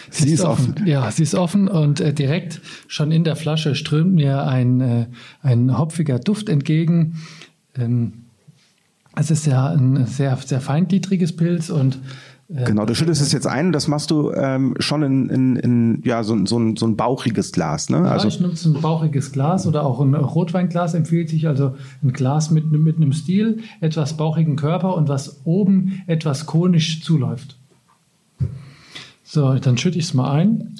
Sie, 0.09 0.31
ist 0.31 0.41
offen. 0.45 0.75
Ja, 0.86 1.09
sie 1.12 1.23
ist 1.23 1.36
offen 1.36 1.67
und 1.67 1.99
äh, 1.99 2.13
direkt 2.13 2.62
schon 2.88 3.12
in 3.12 3.23
der 3.23 3.36
Flasche 3.36 3.75
strömt 3.75 4.13
mir 4.13 4.45
ein, 4.45 4.81
äh, 4.81 5.05
ein 5.41 5.77
hopfiger 5.77 6.19
Duft 6.19 6.49
entgegen. 6.49 7.15
Ähm, 7.75 8.13
es 9.15 9.31
ist 9.31 9.45
ja 9.45 9.67
ein 9.67 10.05
sehr, 10.05 10.38
sehr 10.38 10.62
feingliedriges 10.62 11.36
Pilz 11.36 11.69
und 11.69 11.99
Äh, 12.49 12.65
Genau, 12.65 12.86
du 12.86 12.93
schüttest 12.93 13.21
es 13.21 13.31
jetzt 13.31 13.47
ein 13.47 13.67
und 13.67 13.71
das 13.71 13.88
machst 13.88 14.12
du 14.12 14.31
ähm, 14.33 14.75
schon 14.79 15.01
in, 15.01 15.29
in, 15.29 15.55
in 15.55 16.01
ja, 16.03 16.23
so, 16.23 16.45
so, 16.45 16.59
ein, 16.59 16.75
so 16.75 16.86
ein 16.86 16.97
bauchiges 16.97 17.51
Glas. 17.51 17.89
Ne? 17.89 17.97
Ja, 17.97 18.03
Also, 18.03 18.27
ich 18.27 18.39
nutze 18.39 18.69
ein 18.69 18.81
bauchiges 18.81 19.31
Glas 19.31 19.65
oder 19.65 19.86
auch 19.86 20.01
ein 20.01 20.13
Rotweinglas 20.13 20.93
empfiehlt 20.93 21.29
sich, 21.29 21.47
also 21.47 21.75
ein 22.03 22.12
Glas 22.12 22.51
mit, 22.51 22.69
mit 22.69 22.97
einem 22.97 23.13
Stil, 23.13 23.59
etwas 23.79 24.17
bauchigen 24.17 24.55
Körper 24.57 24.95
und 24.95 25.07
was 25.07 25.41
oben 25.45 26.03
etwas 26.05 26.45
konisch 26.45 27.01
zuläuft. 27.01 27.57
So, 29.33 29.51
dann 29.55 29.79
schütte 29.79 29.97
ich 29.97 30.05
es 30.05 30.13
mal 30.13 30.31
ein. 30.31 30.75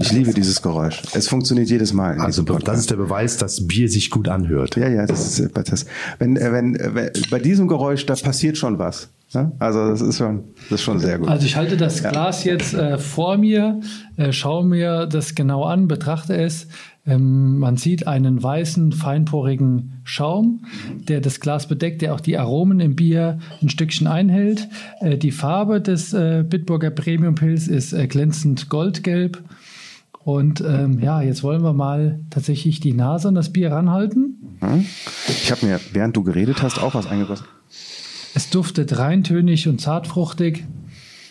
ich 0.00 0.10
liebe 0.10 0.34
dieses 0.34 0.60
Geräusch. 0.60 1.02
Es 1.14 1.28
funktioniert 1.28 1.70
jedes 1.70 1.92
Mal. 1.92 2.18
Also 2.18 2.42
das 2.42 2.80
ist 2.80 2.90
der 2.90 2.96
Beweis, 2.96 3.36
dass 3.36 3.68
Bier 3.68 3.88
sich 3.88 4.10
gut 4.10 4.26
anhört. 4.26 4.74
Ja, 4.74 4.88
ja, 4.88 5.06
das 5.06 5.38
ist 5.38 5.56
äh, 5.56 5.62
das. 5.62 5.86
Wenn, 6.18 6.36
äh, 6.36 6.50
wenn, 6.50 6.74
äh, 6.74 6.94
wenn 6.96 7.12
bei 7.30 7.38
diesem 7.38 7.68
Geräusch, 7.68 8.06
da 8.06 8.16
passiert 8.16 8.58
schon 8.58 8.80
was. 8.80 9.08
Ne? 9.34 9.52
Also 9.60 9.88
das 9.88 10.00
ist 10.00 10.18
schon, 10.18 10.46
das 10.68 10.80
ist 10.80 10.82
schon 10.82 10.98
sehr 10.98 11.20
gut. 11.20 11.28
Also 11.28 11.46
ich 11.46 11.54
halte 11.54 11.76
das 11.76 12.02
Glas 12.02 12.42
jetzt 12.42 12.74
äh, 12.74 12.98
vor 12.98 13.36
mir, 13.36 13.80
äh, 14.16 14.32
schaue 14.32 14.64
mir 14.64 15.06
das 15.06 15.36
genau 15.36 15.62
an, 15.62 15.86
betrachte 15.86 16.36
es. 16.36 16.66
Ähm, 17.06 17.58
man 17.58 17.76
sieht 17.76 18.06
einen 18.06 18.42
weißen, 18.42 18.92
feinporigen 18.92 20.00
Schaum, 20.04 20.64
der 21.08 21.20
das 21.20 21.40
Glas 21.40 21.66
bedeckt, 21.66 22.02
der 22.02 22.14
auch 22.14 22.20
die 22.20 22.38
Aromen 22.38 22.80
im 22.80 22.96
Bier 22.96 23.38
ein 23.62 23.70
Stückchen 23.70 24.06
einhält. 24.06 24.68
Äh, 25.00 25.16
die 25.16 25.30
Farbe 25.30 25.80
des 25.80 26.12
äh, 26.12 26.44
Bitburger 26.46 26.90
Premium 26.90 27.34
Pilz 27.34 27.66
ist 27.66 27.92
äh, 27.92 28.06
glänzend 28.06 28.68
goldgelb. 28.68 29.42
Und 30.24 30.60
ähm, 30.60 31.00
ja, 31.00 31.22
jetzt 31.22 31.42
wollen 31.42 31.62
wir 31.62 31.72
mal 31.72 32.20
tatsächlich 32.28 32.80
die 32.80 32.92
Nase 32.92 33.28
an 33.28 33.34
das 33.34 33.50
Bier 33.50 33.72
ranhalten. 33.72 34.58
Hm? 34.60 34.84
Ich 35.28 35.50
habe 35.50 35.64
mir, 35.64 35.80
während 35.92 36.16
du 36.16 36.22
geredet 36.22 36.62
hast, 36.62 36.78
auch 36.78 36.94
was 36.94 37.06
eingegossen. 37.06 37.46
Es 38.34 38.50
duftet 38.50 38.98
reintönig 38.98 39.68
und 39.68 39.80
zartfruchtig. 39.80 40.64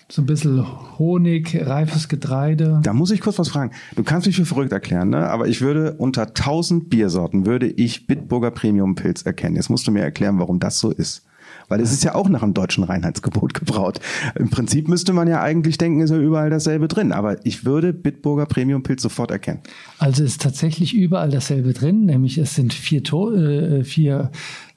So 0.10 0.22
ein 0.22 0.26
bisschen 0.26 0.66
Honig, 0.98 1.54
reifes 1.66 2.08
Getreide. 2.08 2.80
Da 2.82 2.94
muss 2.94 3.12
ich 3.12 3.20
kurz 3.20 3.40
was 3.40 3.50
fragen. 3.50 3.72
Du 3.96 4.04
kannst 4.04 4.26
mich 4.26 4.38
für 4.38 4.46
verrückt 4.46 4.72
erklären, 4.72 5.10
ne? 5.10 5.30
aber 5.30 5.50
ich 5.50 5.60
würde 5.60 5.96
unter 5.98 6.28
1000 6.28 6.90
Biersorten 6.90 7.46
würde 7.46 7.68
ich 7.68 8.08
Bitburger 8.08 8.52
Premium 8.52 8.96
Pilz 8.96 9.24
erkennen. 9.24 9.58
Jetzt 9.58 9.70
musst 9.70 9.86
du 9.86 9.92
mir 9.92 10.02
erklären, 10.02 10.40
warum 10.40 10.60
das 10.62 10.80
so 10.80 10.92
ist. 10.92 11.26
Weil 11.68 11.82
es 11.82 11.92
ist 11.92 12.06
ja 12.06 12.16
auch 12.16 12.30
nach 12.30 12.40
dem 12.40 12.54
deutschen 12.54 12.86
Reinheitsgebot 12.86 13.54
gebraut. 13.54 14.00
Im 14.36 14.50
Prinzip 14.50 14.88
müsste 14.88 15.12
man 15.12 15.28
ja 15.28 15.42
eigentlich 15.42 15.78
denken, 15.78 16.00
ist 16.00 16.12
ja 16.12 16.18
überall 16.18 16.50
dasselbe 16.50 16.88
drin. 16.88 17.12
Aber 17.12 17.46
ich 17.46 17.66
würde 17.66 17.92
Bitburger 17.92 18.46
Premium 18.46 18.84
Pilz 18.84 19.02
sofort 19.02 19.32
erkennen. 19.32 19.60
Also 19.98 20.24
ist 20.24 20.42
tatsächlich 20.42 20.94
überall 20.94 21.30
dasselbe 21.30 21.74
drin, 21.74 22.06
nämlich 22.06 22.38
es 22.38 22.56
sind 22.56 22.74
vier, 22.74 23.04
to 23.04 23.34
äh, 23.34 23.84
vier 23.84 24.32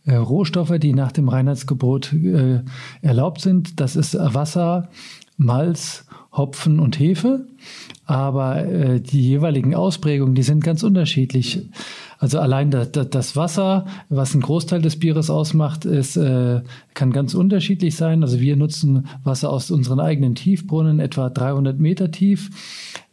äh, 0.07 0.15
Rohstoffe, 0.15 0.79
die 0.79 0.95
nach 0.95 1.13
dem 1.13 1.29
Reinheitsgebot 1.29 2.13
äh, 2.13 2.63
erlaubt 3.03 3.41
sind. 3.41 3.81
Das 3.81 3.97
ist 3.97 4.17
Wasser, 4.19 4.89
Malz, 5.41 6.07
Hopfen 6.33 6.79
und 6.79 6.99
Hefe. 6.99 7.47
Aber 8.05 8.65
äh, 8.65 9.01
die 9.01 9.23
jeweiligen 9.23 9.75
Ausprägungen, 9.75 10.35
die 10.35 10.43
sind 10.43 10.63
ganz 10.63 10.83
unterschiedlich. 10.83 11.69
Also 12.21 12.39
allein 12.39 12.71
das, 12.71 12.93
das 12.93 13.35
Wasser, 13.35 13.87
was 14.11 14.35
einen 14.35 14.43
Großteil 14.43 14.83
des 14.83 14.99
Bieres 14.99 15.31
ausmacht, 15.31 15.87
ist, 15.87 16.19
äh, 16.19 16.61
kann 16.93 17.13
ganz 17.13 17.33
unterschiedlich 17.33 17.97
sein. 17.97 18.23
Also 18.23 18.41
wir 18.41 18.57
nutzen 18.57 19.07
Wasser 19.25 19.51
aus 19.51 19.71
unseren 19.71 20.01
eigenen 20.01 20.35
Tiefbrunnen, 20.35 21.01
etwa 21.01 21.31
300 21.31 21.81
Meter 21.81 22.11
tief. 22.11 22.51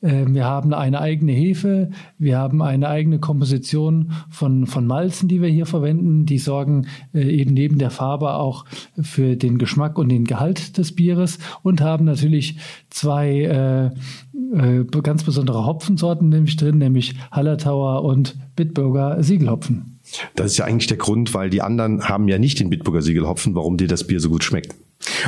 Ähm, 0.02 0.36
wir 0.36 0.43
haben 0.43 0.74
eine 0.74 1.00
eigene 1.00 1.32
Hefe, 1.32 1.91
wir 2.17 2.38
haben 2.38 2.62
eine 2.62 2.89
eigene 2.89 3.20
Komposition 3.20 4.12
von, 4.30 4.67
von 4.67 4.86
Malzen, 4.86 5.30
die 5.30 5.41
wir 5.41 5.50
hier 5.50 5.65
verwenden. 5.65 6.26
Die 6.26 6.38
sorgen 6.38 6.88
äh, 7.13 7.22
eben 7.22 7.54
neben 7.54 7.78
der 7.78 7.91
Farbe 7.91 8.34
auch 8.34 8.65
für 9.02 9.38
den 9.38 9.58
Geschmack 9.58 9.98
und 9.98 10.10
den 10.10 10.26
Gehalt 10.26 10.78
des 10.78 10.93
Bieres 10.93 11.39
und 11.63 11.80
haben 11.80 12.04
natürlich 12.04 12.58
zwei 12.89 13.91
äh, 14.54 15.02
ganz 15.02 15.24
besondere 15.24 15.66
Hopfensorten 15.66 16.30
nämlich 16.30 16.56
drin, 16.56 16.78
nämlich 16.78 17.16
Hallertauer 17.32 18.04
und 18.04 18.38
Bitburger 18.56 19.22
Siegelhopfen. 19.24 20.00
Das 20.36 20.52
ist 20.52 20.58
ja 20.58 20.66
eigentlich 20.66 20.88
der 20.88 20.98
Grund, 20.98 21.34
weil 21.34 21.50
die 21.50 21.62
anderen 21.62 22.08
haben 22.08 22.28
ja 22.28 22.40
nicht 22.40 22.60
den 22.60 22.70
Bitburger 22.70 23.02
Siegelhopfen, 23.02 23.56
warum 23.56 23.78
dir 23.78 23.88
das 23.88 24.08
Bier 24.08 24.20
so 24.20 24.30
gut 24.30 24.44
schmeckt. 24.44 24.76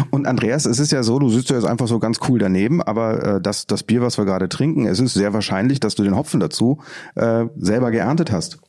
Und 0.09 0.25
Andreas, 0.25 0.65
es 0.65 0.79
ist 0.79 0.91
ja 0.91 1.03
so, 1.03 1.19
du 1.19 1.29
sitzt 1.29 1.49
ja 1.49 1.55
jetzt 1.55 1.65
einfach 1.65 1.87
so 1.87 1.99
ganz 1.99 2.19
cool 2.27 2.39
daneben, 2.39 2.81
aber 2.81 3.35
äh, 3.35 3.41
das, 3.41 3.67
das 3.67 3.83
Bier, 3.83 4.01
was 4.01 4.17
wir 4.17 4.25
gerade 4.25 4.49
trinken, 4.49 4.85
es 4.85 4.99
ist 4.99 5.13
sehr 5.13 5.33
wahrscheinlich, 5.33 5.79
dass 5.79 5.95
du 5.95 6.03
den 6.03 6.15
Hopfen 6.15 6.39
dazu 6.39 6.79
äh, 7.15 7.45
selber 7.57 7.91
geerntet 7.91 8.31
hast. 8.31 8.59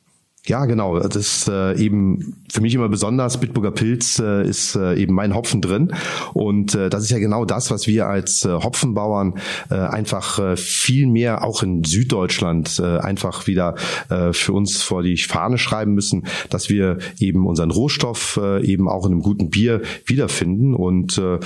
Ja, 0.47 0.65
genau. 0.65 0.99
Das 0.99 1.17
ist 1.17 1.49
äh, 1.49 1.75
eben 1.75 2.45
für 2.51 2.63
mich 2.63 2.75
immer 2.75 2.89
besonders. 2.89 3.39
Bitburger 3.39 3.73
Pilz 3.73 4.19
äh, 4.19 4.49
ist 4.49 4.75
äh, 4.75 4.95
eben 4.95 5.15
mein 5.15 5.35
Hopfen 5.35 5.61
drin. 5.61 5.93
Und 6.33 6.75
äh, 6.75 6.89
das 6.89 7.05
ist 7.05 7.11
ja 7.11 7.19
genau 7.19 7.45
das, 7.45 7.71
was 7.71 7.87
wir 7.87 8.07
als 8.07 8.47
äh, 8.47 8.49
Hopfenbauern 8.49 9.35
äh, 9.71 9.75
einfach 9.75 10.39
äh, 10.39 10.57
viel 10.57 11.07
mehr 11.07 11.45
auch 11.45 11.63
in 11.63 11.85
Süddeutschland 11.85 12.81
äh, 12.83 12.99
einfach 12.99 13.47
wieder 13.47 13.75
äh, 14.09 14.33
für 14.33 14.55
uns 14.55 14.83
vor 14.83 15.03
die 15.03 15.19
Fahne 15.19 15.59
schreiben 15.59 15.93
müssen, 15.93 16.25
dass 16.49 16.71
wir 16.71 16.99
eben 17.19 17.47
unseren 17.47 17.71
Rohstoff 17.71 18.41
äh, 18.43 18.65
eben 18.65 18.89
auch 18.89 19.05
in 19.05 19.13
einem 19.13 19.23
guten 19.23 19.51
Bier 19.51 19.83
wiederfinden. 20.07 20.75
Und 20.75 21.19
äh, 21.19 21.39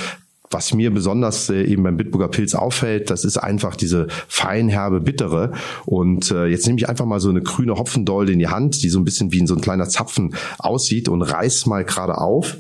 was 0.51 0.75
mir 0.75 0.93
besonders 0.93 1.51
äh, 1.51 1.65
eben 1.65 1.83
beim 1.83 1.97
Bitburger 1.97 2.29
Pilz 2.29 2.55
auffällt, 2.55 3.11
das 3.11 3.25
ist 3.25 3.39
einfach 3.39 3.77
diese 3.77 4.09
feinherbe 4.29 5.01
Bittere. 5.01 5.53
Und 5.85 6.31
äh, 6.31 6.47
jetzt 6.47 6.67
nehme 6.67 6.79
ich 6.79 6.89
einfach 6.89 7.07
mal 7.07 7.21
so 7.21 7.31
eine 7.31 7.43
grüne 7.43 7.75
Hopfendolde 7.75 8.33
in 8.33 8.39
die 8.39 8.49
Hand, 8.49 8.83
die 8.83 8.89
so 8.89 8.99
ein 8.99 9.05
bisschen 9.05 9.33
wie 9.33 9.47
so 9.47 9.55
ein 9.55 9.61
kleiner 9.61 9.89
Zapfen 9.89 10.35
aussieht 10.59 11.09
und 11.09 11.23
reiß 11.23 11.67
mal 11.67 11.85
gerade 11.85 12.19
auf. 12.19 12.57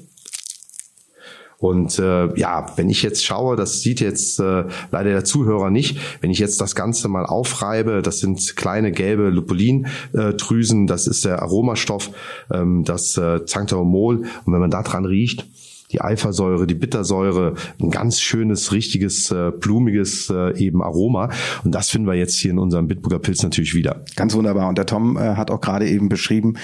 Und 1.58 1.98
äh, 1.98 2.38
ja, 2.38 2.66
wenn 2.76 2.90
ich 2.90 3.02
jetzt 3.02 3.24
schaue, 3.24 3.56
das 3.56 3.80
sieht 3.80 4.00
jetzt 4.00 4.38
äh, 4.38 4.64
leider 4.90 5.10
der 5.10 5.24
Zuhörer 5.24 5.70
nicht, 5.70 5.98
wenn 6.20 6.30
ich 6.30 6.38
jetzt 6.38 6.60
das 6.60 6.74
Ganze 6.74 7.08
mal 7.08 7.24
aufreibe, 7.24 8.02
das 8.02 8.18
sind 8.18 8.54
kleine 8.56 8.92
gelbe 8.92 9.30
Lupulindrüsen, 9.30 10.86
das 10.86 11.06
ist 11.06 11.24
der 11.24 11.40
Aromastoff, 11.40 12.10
ähm, 12.52 12.84
das 12.84 13.16
äh, 13.16 13.40
Xanthohumol. 13.40 14.24
Und 14.44 14.52
wenn 14.52 14.60
man 14.60 14.70
da 14.70 14.82
dran 14.82 15.06
riecht, 15.06 15.46
die 15.92 16.00
Eifersäure, 16.00 16.66
die 16.66 16.74
Bittersäure, 16.74 17.54
ein 17.80 17.90
ganz 17.90 18.20
schönes, 18.20 18.72
richtiges, 18.72 19.30
äh, 19.30 19.52
blumiges 19.52 20.30
äh, 20.30 20.56
eben 20.58 20.82
Aroma. 20.82 21.30
Und 21.62 21.74
das 21.74 21.90
finden 21.90 22.06
wir 22.06 22.14
jetzt 22.14 22.36
hier 22.36 22.50
in 22.50 22.58
unserem 22.58 22.88
Bitburger 22.88 23.18
Pilz 23.18 23.42
natürlich 23.42 23.74
wieder. 23.74 24.04
Ganz 24.16 24.34
wunderbar. 24.34 24.68
Und 24.68 24.78
der 24.78 24.86
Tom 24.86 25.16
äh, 25.16 25.20
hat 25.36 25.50
auch 25.50 25.60
gerade 25.60 25.88
eben 25.88 26.08
beschrieben, 26.08 26.54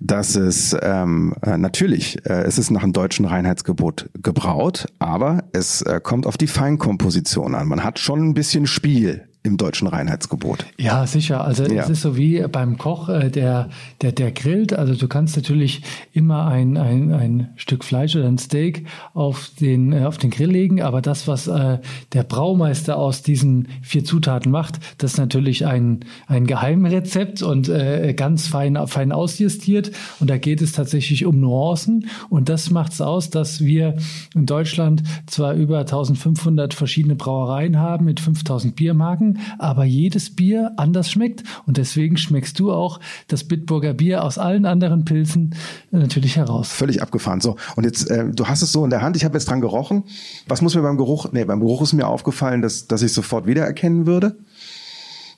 dass 0.00 0.36
es 0.36 0.76
ähm, 0.80 1.34
äh, 1.42 1.56
natürlich, 1.56 2.24
äh, 2.26 2.42
es 2.42 2.58
ist 2.58 2.70
nach 2.70 2.82
dem 2.82 2.92
deutschen 2.92 3.24
Reinheitsgebot 3.24 4.10
gebraut, 4.22 4.86
aber 4.98 5.44
es 5.52 5.82
äh, 5.82 6.00
kommt 6.02 6.26
auf 6.26 6.36
die 6.36 6.46
Feinkomposition 6.46 7.54
an. 7.54 7.68
Man 7.68 7.84
hat 7.84 7.98
schon 7.98 8.28
ein 8.28 8.34
bisschen 8.34 8.66
Spiel 8.66 9.27
im 9.42 9.56
deutschen 9.56 9.86
Reinheitsgebot. 9.88 10.66
Ja, 10.78 11.06
sicher. 11.06 11.44
Also 11.44 11.64
Ja. 11.64 11.82
es 11.82 11.88
ist 11.90 12.02
so 12.02 12.16
wie 12.16 12.44
beim 12.50 12.76
Koch, 12.76 13.08
äh, 13.08 13.30
der, 13.30 13.70
der, 14.02 14.12
der 14.12 14.32
grillt. 14.32 14.72
Also 14.72 14.94
du 14.94 15.08
kannst 15.08 15.36
natürlich 15.36 15.82
immer 16.12 16.46
ein, 16.46 16.76
ein, 16.76 17.12
ein 17.12 17.48
Stück 17.56 17.84
Fleisch 17.84 18.16
oder 18.16 18.26
ein 18.26 18.38
Steak 18.38 18.86
auf 19.14 19.50
den, 19.60 19.92
äh, 19.92 20.04
auf 20.04 20.18
den 20.18 20.30
Grill 20.30 20.50
legen, 20.50 20.82
aber 20.82 21.00
das, 21.02 21.28
was 21.28 21.46
äh, 21.46 21.78
der 22.12 22.22
Braumeister 22.24 22.96
aus 22.96 23.22
diesen 23.22 23.68
vier 23.82 24.04
Zutaten 24.04 24.50
macht, 24.50 24.80
das 24.98 25.12
ist 25.12 25.18
natürlich 25.18 25.66
ein, 25.66 26.00
ein 26.26 26.46
Geheimrezept 26.46 27.42
und 27.42 27.68
äh, 27.68 28.14
ganz 28.14 28.48
fein, 28.48 28.78
fein 28.86 29.12
ausjustiert. 29.12 29.92
Und 30.20 30.30
da 30.30 30.38
geht 30.38 30.60
es 30.62 30.72
tatsächlich 30.72 31.24
um 31.26 31.40
Nuancen. 31.40 32.06
Und 32.28 32.48
das 32.48 32.70
macht 32.70 32.92
es 32.92 33.00
aus, 33.00 33.30
dass 33.30 33.60
wir 33.60 33.96
in 34.34 34.46
Deutschland 34.46 35.02
zwar 35.26 35.54
über 35.54 35.80
1500 35.80 36.74
verschiedene 36.74 37.14
Brauereien 37.14 37.78
haben 37.78 38.04
mit 38.04 38.20
5000 38.20 38.74
Biermarken, 38.74 39.27
aber 39.58 39.84
jedes 39.84 40.34
Bier 40.34 40.72
anders 40.76 41.10
schmeckt. 41.10 41.42
Und 41.66 41.76
deswegen 41.76 42.16
schmeckst 42.16 42.58
du 42.58 42.72
auch 42.72 43.00
das 43.26 43.44
Bitburger 43.44 43.94
Bier 43.94 44.24
aus 44.24 44.38
allen 44.38 44.64
anderen 44.64 45.04
Pilzen 45.04 45.54
äh, 45.92 45.98
natürlich 45.98 46.36
heraus. 46.36 46.70
Völlig 46.70 47.02
abgefahren. 47.02 47.40
So, 47.40 47.56
und 47.76 47.84
jetzt, 47.84 48.10
äh, 48.10 48.30
du 48.32 48.46
hast 48.46 48.62
es 48.62 48.72
so 48.72 48.84
in 48.84 48.90
der 48.90 49.02
Hand, 49.02 49.16
ich 49.16 49.24
habe 49.24 49.36
jetzt 49.36 49.48
dran 49.48 49.60
gerochen. 49.60 50.04
Was 50.46 50.62
muss 50.62 50.74
mir 50.74 50.82
beim 50.82 50.96
Geruch, 50.96 51.32
nee, 51.32 51.44
beim 51.44 51.60
Geruch 51.60 51.82
ist 51.82 51.92
mir 51.92 52.06
aufgefallen, 52.06 52.62
dass, 52.62 52.86
dass 52.86 53.02
ich 53.02 53.12
sofort 53.12 53.46
wiedererkennen 53.46 54.06
würde. 54.06 54.36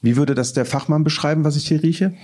Wie 0.02 0.16
würde 0.16 0.34
das 0.34 0.52
der 0.52 0.64
Fachmann 0.64 1.04
beschreiben, 1.04 1.44
was 1.44 1.56
ich 1.56 1.68
hier 1.68 1.82
rieche? 1.82 2.14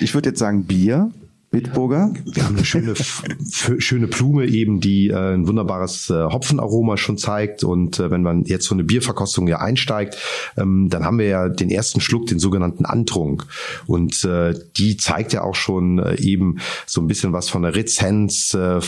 Ich 0.00 0.14
würde 0.14 0.30
jetzt 0.30 0.38
sagen 0.38 0.64
Bier, 0.64 1.10
Bitburger. 1.54 2.12
Wir 2.24 2.44
haben 2.44 2.56
eine 2.56 2.64
schöne, 2.64 2.94
schöne 3.78 4.08
Blume 4.08 4.46
eben, 4.46 4.80
die 4.80 5.10
äh, 5.10 5.34
ein 5.34 5.46
wunderbares 5.46 6.10
äh, 6.10 6.24
Hopfenaroma 6.24 6.96
schon 6.96 7.16
zeigt. 7.16 7.62
Und 7.62 8.00
äh, 8.00 8.10
wenn 8.10 8.22
man 8.22 8.42
jetzt 8.42 8.66
so 8.66 8.74
eine 8.74 8.82
Bierverkostung 8.82 9.46
ja 9.46 9.60
einsteigt, 9.60 10.16
ähm, 10.56 10.88
dann 10.90 11.04
haben 11.04 11.20
wir 11.20 11.28
ja 11.28 11.48
den 11.48 11.70
ersten 11.70 12.00
Schluck, 12.00 12.26
den 12.26 12.40
sogenannten 12.40 12.84
Antrunk. 12.84 13.46
Und 13.86 14.24
äh, 14.24 14.54
die 14.76 14.96
zeigt 14.96 15.32
ja 15.32 15.42
auch 15.42 15.54
schon 15.54 16.00
äh, 16.00 16.20
eben 16.20 16.58
so 16.86 17.00
ein 17.00 17.06
bisschen 17.06 17.32
was 17.32 17.48
von 17.48 17.62
der 17.62 17.76
Rezenz, 17.76 18.52
äh, 18.54 18.80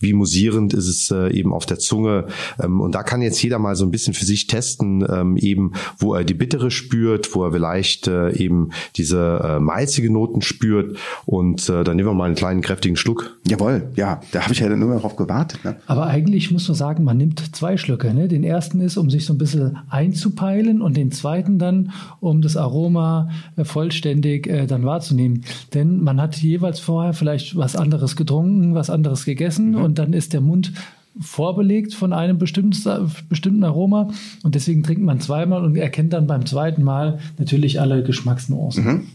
wie 0.00 0.12
musierend 0.12 0.74
ist 0.74 0.88
es 0.88 1.12
äh, 1.12 1.32
eben 1.32 1.52
auf 1.52 1.64
der 1.64 1.78
Zunge. 1.78 2.26
Ähm, 2.60 2.80
und 2.80 2.96
da 2.96 3.04
kann 3.04 3.22
jetzt 3.22 3.40
jeder 3.40 3.60
mal 3.60 3.76
so 3.76 3.84
ein 3.84 3.92
bisschen 3.92 4.14
für 4.14 4.24
sich 4.24 4.48
testen, 4.48 5.06
ähm, 5.08 5.36
eben 5.36 5.74
wo 5.98 6.14
er 6.14 6.24
die 6.24 6.34
Bittere 6.34 6.72
spürt, 6.72 7.36
wo 7.36 7.44
er 7.44 7.52
vielleicht 7.52 8.08
äh, 8.08 8.32
eben 8.32 8.70
diese 8.96 9.40
äh, 9.44 9.60
malzige 9.60 10.12
Noten 10.12 10.42
spürt. 10.42 10.98
Und 11.24 11.68
äh, 11.68 11.84
dann 11.84 11.99
nehmen 12.00 12.12
wir 12.12 12.14
mal 12.14 12.24
einen 12.24 12.34
kleinen, 12.34 12.62
kräftigen 12.62 12.96
Schluck. 12.96 13.36
Jawohl, 13.46 13.90
ja, 13.94 14.22
da 14.32 14.40
habe 14.40 14.54
ich 14.54 14.60
ja 14.60 14.70
dann 14.70 14.78
nur 14.78 14.94
darauf 14.94 15.16
gewartet. 15.16 15.62
Ne? 15.66 15.76
Aber 15.86 16.06
eigentlich 16.06 16.50
muss 16.50 16.66
man 16.66 16.74
sagen, 16.74 17.04
man 17.04 17.18
nimmt 17.18 17.54
zwei 17.54 17.76
Schlücke. 17.76 18.14
Ne? 18.14 18.26
Den 18.26 18.42
ersten 18.42 18.80
ist, 18.80 18.96
um 18.96 19.10
sich 19.10 19.26
so 19.26 19.34
ein 19.34 19.38
bisschen 19.38 19.76
einzupeilen 19.90 20.80
und 20.80 20.96
den 20.96 21.12
zweiten 21.12 21.58
dann, 21.58 21.92
um 22.20 22.40
das 22.40 22.56
Aroma 22.56 23.28
äh, 23.56 23.64
vollständig 23.64 24.46
äh, 24.46 24.66
dann 24.66 24.86
wahrzunehmen. 24.86 25.44
Denn 25.74 26.02
man 26.02 26.18
hat 26.22 26.36
jeweils 26.36 26.80
vorher 26.80 27.12
vielleicht 27.12 27.54
was 27.54 27.76
anderes 27.76 28.16
getrunken, 28.16 28.74
was 28.74 28.88
anderes 28.88 29.26
gegessen 29.26 29.72
mhm. 29.72 29.82
und 29.82 29.98
dann 29.98 30.14
ist 30.14 30.32
der 30.32 30.40
Mund 30.40 30.72
vorbelegt 31.20 31.92
von 31.92 32.14
einem 32.14 32.38
bestimmten, 32.38 33.10
bestimmten 33.28 33.64
Aroma 33.64 34.08
und 34.42 34.54
deswegen 34.54 34.82
trinkt 34.82 35.02
man 35.02 35.20
zweimal 35.20 35.64
und 35.64 35.76
erkennt 35.76 36.14
dann 36.14 36.26
beim 36.26 36.46
zweiten 36.46 36.82
Mal 36.82 37.18
natürlich 37.36 37.78
alle 37.80 38.02
Geschmacksnuancen. 38.02 38.84
Mhm. 38.84 39.06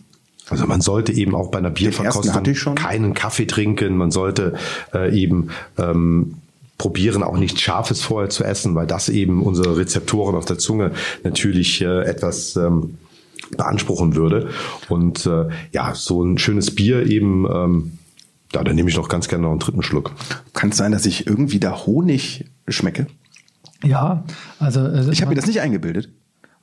Also 0.49 0.67
man 0.67 0.81
sollte 0.81 1.11
eben 1.11 1.33
auch 1.35 1.49
bei 1.49 1.57
einer 1.57 1.71
Bierverkostung 1.71 2.75
keinen 2.75 3.13
Kaffee 3.13 3.47
trinken. 3.47 3.97
Man 3.97 4.11
sollte 4.11 4.53
äh, 4.93 5.17
eben 5.17 5.49
ähm, 5.77 6.35
probieren, 6.77 7.23
auch 7.23 7.37
nichts 7.37 7.61
Scharfes 7.61 8.01
vorher 8.01 8.29
zu 8.29 8.43
essen, 8.43 8.75
weil 8.75 8.87
das 8.87 9.09
eben 9.09 9.41
unsere 9.41 9.77
Rezeptoren 9.77 10.35
auf 10.35 10.45
der 10.45 10.57
Zunge 10.57 10.91
natürlich 11.23 11.81
äh, 11.81 12.03
etwas 12.03 12.55
ähm, 12.55 12.97
beanspruchen 13.57 14.15
würde. 14.15 14.49
Und 14.89 15.25
äh, 15.25 15.47
ja, 15.71 15.95
so 15.95 16.23
ein 16.23 16.37
schönes 16.37 16.75
Bier 16.75 17.07
eben 17.07 17.45
ähm, 17.51 17.97
ja, 18.55 18.63
dann 18.63 18.75
nehme 18.75 18.89
ich 18.89 18.95
doch 18.95 19.09
ganz 19.09 19.27
gerne 19.27 19.43
noch 19.43 19.51
einen 19.51 19.59
dritten 19.59 19.83
Schluck. 19.83 20.11
Kann 20.53 20.69
es 20.69 20.77
sein, 20.77 20.93
dass 20.93 21.05
ich 21.05 21.27
irgendwie 21.27 21.59
da 21.59 21.85
Honig 21.85 22.45
schmecke? 22.67 23.07
Ja, 23.83 24.23
also 24.59 24.87
ich 25.11 25.21
habe 25.21 25.29
mir 25.29 25.35
das 25.35 25.45
nicht 25.45 25.59
eingebildet. 25.59 26.09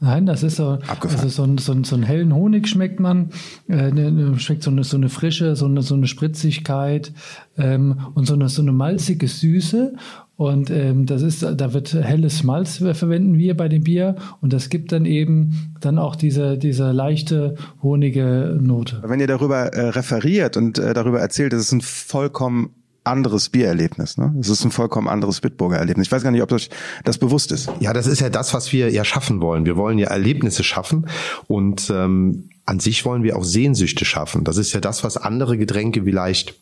Nein, 0.02 0.26
das 0.26 0.42
ist 0.42 0.56
so, 0.56 0.80
also 0.88 1.28
so, 1.28 1.44
ein, 1.44 1.58
so, 1.58 1.72
ein, 1.72 1.84
so 1.84 1.94
einen 1.94 2.02
hellen 2.02 2.34
Honig 2.34 2.66
schmeckt 2.66 2.98
man, 2.98 3.30
äh, 3.68 3.92
ne, 3.92 4.10
ne, 4.10 4.36
schmeckt 4.40 4.64
so 4.64 4.70
eine, 4.72 4.82
so 4.82 4.96
eine 4.96 5.08
Frische, 5.08 5.54
so 5.54 5.66
eine, 5.66 5.82
so 5.82 5.94
eine 5.94 6.08
Spritzigkeit 6.08 7.12
ähm, 7.56 8.00
und 8.14 8.26
so 8.26 8.34
eine, 8.34 8.48
so 8.48 8.62
eine 8.62 8.72
malzige 8.72 9.28
Süße. 9.28 9.94
Und 10.34 10.70
ähm, 10.70 11.06
das 11.06 11.22
ist, 11.22 11.44
da 11.44 11.72
wird 11.72 11.94
helles 11.94 12.42
Malz 12.42 12.78
verwenden 12.78 13.38
wir 13.38 13.56
bei 13.56 13.68
dem 13.68 13.84
Bier 13.84 14.16
und 14.40 14.52
das 14.52 14.70
gibt 14.70 14.90
dann 14.90 15.04
eben 15.04 15.72
dann 15.78 16.00
auch 16.00 16.16
diese, 16.16 16.58
diese 16.58 16.90
leichte 16.90 17.54
honige 17.80 18.58
Note. 18.60 19.04
Wenn 19.06 19.20
ihr 19.20 19.28
darüber 19.28 19.66
äh, 19.72 19.90
referiert 19.90 20.56
und 20.56 20.78
äh, 20.78 20.94
darüber 20.94 21.20
erzählt, 21.20 21.52
das 21.52 21.60
ist 21.60 21.72
ein 21.72 21.80
vollkommen 21.80 22.70
anderes 23.04 23.48
Biererlebnis. 23.48 24.16
Ne? 24.16 24.34
Es 24.40 24.48
ist 24.48 24.64
ein 24.64 24.70
vollkommen 24.70 25.08
anderes 25.08 25.40
Bitburger 25.40 25.76
Erlebnis. 25.76 26.06
Ich 26.06 26.12
weiß 26.12 26.22
gar 26.22 26.30
nicht, 26.30 26.42
ob 26.42 26.52
euch 26.52 26.70
das 27.04 27.18
bewusst 27.18 27.52
ist. 27.52 27.70
Ja, 27.80 27.92
das 27.92 28.06
ist 28.06 28.20
ja 28.20 28.30
das, 28.30 28.54
was 28.54 28.72
wir 28.72 28.90
ja 28.90 29.04
schaffen 29.04 29.40
wollen. 29.40 29.64
Wir 29.64 29.76
wollen 29.76 29.98
ja 29.98 30.08
Erlebnisse 30.08 30.62
schaffen 30.62 31.08
und 31.48 31.90
ähm, 31.90 32.50
an 32.64 32.80
sich 32.80 33.04
wollen 33.04 33.22
wir 33.22 33.36
auch 33.36 33.44
Sehnsüchte 33.44 34.04
schaffen. 34.04 34.44
Das 34.44 34.56
ist 34.56 34.72
ja 34.72 34.80
das, 34.80 35.02
was 35.02 35.16
andere 35.16 35.58
Getränke 35.58 36.04
vielleicht 36.04 36.54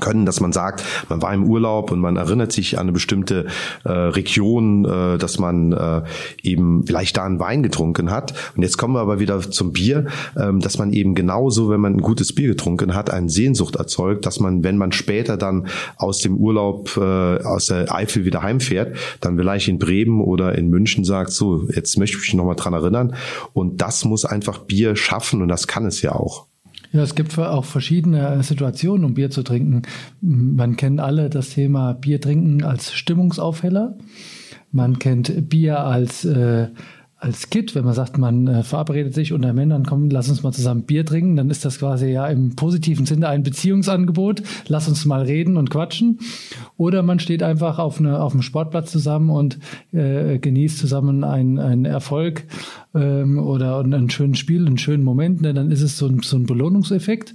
können, 0.00 0.26
dass 0.26 0.40
man 0.40 0.52
sagt, 0.52 0.84
man 1.08 1.22
war 1.22 1.32
im 1.32 1.44
Urlaub 1.44 1.90
und 1.90 2.00
man 2.00 2.16
erinnert 2.16 2.52
sich 2.52 2.78
an 2.78 2.84
eine 2.84 2.92
bestimmte 2.92 3.46
äh, 3.84 3.90
Region, 3.90 4.84
äh, 4.84 5.18
dass 5.18 5.38
man 5.38 5.72
äh, 5.72 6.02
eben 6.42 6.86
vielleicht 6.86 7.16
da 7.16 7.24
einen 7.24 7.40
Wein 7.40 7.62
getrunken 7.62 8.10
hat. 8.10 8.34
Und 8.56 8.62
jetzt 8.62 8.76
kommen 8.76 8.94
wir 8.94 9.00
aber 9.00 9.20
wieder 9.20 9.40
zum 9.40 9.72
Bier, 9.72 10.06
ähm, 10.36 10.60
dass 10.60 10.78
man 10.78 10.92
eben 10.92 11.14
genauso, 11.14 11.70
wenn 11.70 11.80
man 11.80 11.94
ein 11.94 12.00
gutes 12.00 12.34
Bier 12.34 12.48
getrunken 12.48 12.94
hat, 12.94 13.10
eine 13.10 13.28
Sehnsucht 13.28 13.76
erzeugt, 13.76 14.26
dass 14.26 14.40
man, 14.40 14.64
wenn 14.64 14.76
man 14.76 14.92
später 14.92 15.36
dann 15.36 15.66
aus 15.96 16.18
dem 16.18 16.36
Urlaub 16.36 16.96
äh, 16.96 17.00
aus 17.44 17.66
der 17.66 17.94
Eifel 17.94 18.24
wieder 18.24 18.42
heimfährt, 18.42 18.96
dann 19.20 19.36
vielleicht 19.36 19.68
in 19.68 19.78
Bremen 19.78 20.20
oder 20.20 20.56
in 20.56 20.68
München 20.68 21.04
sagt, 21.04 21.30
so, 21.30 21.68
jetzt 21.74 21.98
möchte 21.98 22.16
ich 22.16 22.22
mich 22.22 22.34
nochmal 22.34 22.56
dran 22.56 22.72
erinnern. 22.72 23.14
Und 23.52 23.80
das 23.80 24.04
muss 24.04 24.24
einfach 24.24 24.60
Bier 24.60 24.96
schaffen 24.96 25.42
und 25.42 25.48
das 25.48 25.66
kann 25.66 25.86
es 25.86 26.02
ja 26.02 26.12
auch. 26.12 26.46
Ja, 26.94 27.02
es 27.02 27.16
gibt 27.16 27.36
auch 27.36 27.64
verschiedene 27.64 28.40
Situationen, 28.44 29.04
um 29.04 29.14
Bier 29.14 29.28
zu 29.28 29.42
trinken. 29.42 29.82
Man 30.20 30.76
kennt 30.76 31.00
alle 31.00 31.28
das 31.28 31.50
Thema 31.50 31.92
Bier 31.92 32.20
trinken 32.20 32.62
als 32.62 32.92
Stimmungsaufheller. 32.92 33.98
Man 34.70 35.00
kennt 35.00 35.48
Bier 35.48 35.80
als 35.80 36.24
äh, 36.24 36.68
als 37.24 37.48
Kit, 37.48 37.74
wenn 37.74 37.86
man 37.86 37.94
sagt, 37.94 38.18
man 38.18 38.46
äh, 38.46 38.62
verabredet 38.62 39.14
sich 39.14 39.32
unter 39.32 39.54
Männern, 39.54 39.86
komm, 39.86 40.10
lass 40.10 40.28
uns 40.28 40.42
mal 40.42 40.52
zusammen 40.52 40.82
Bier 40.82 41.06
trinken, 41.06 41.36
dann 41.36 41.48
ist 41.48 41.64
das 41.64 41.78
quasi 41.78 42.10
ja 42.10 42.26
im 42.26 42.54
positiven 42.54 43.06
Sinne 43.06 43.28
ein 43.28 43.42
Beziehungsangebot. 43.42 44.42
Lass 44.68 44.88
uns 44.88 45.06
mal 45.06 45.22
reden 45.22 45.56
und 45.56 45.70
quatschen. 45.70 46.18
Oder 46.76 47.02
man 47.02 47.20
steht 47.20 47.42
einfach 47.42 47.78
auf, 47.78 47.98
eine, 47.98 48.20
auf 48.20 48.34
einem 48.34 48.42
Sportplatz 48.42 48.92
zusammen 48.92 49.30
und 49.30 49.58
äh, 49.92 50.38
genießt 50.38 50.78
zusammen 50.78 51.24
einen, 51.24 51.58
einen 51.58 51.86
Erfolg 51.86 52.44
ähm, 52.94 53.38
oder 53.38 53.80
ein 53.80 54.10
schönes 54.10 54.38
Spiel, 54.38 54.66
einen 54.66 54.78
schönen 54.78 55.02
Moment. 55.02 55.40
Ne? 55.40 55.54
Dann 55.54 55.70
ist 55.70 55.80
es 55.80 55.96
so 55.96 56.06
ein, 56.06 56.20
so 56.20 56.36
ein 56.36 56.44
Belohnungseffekt. 56.44 57.34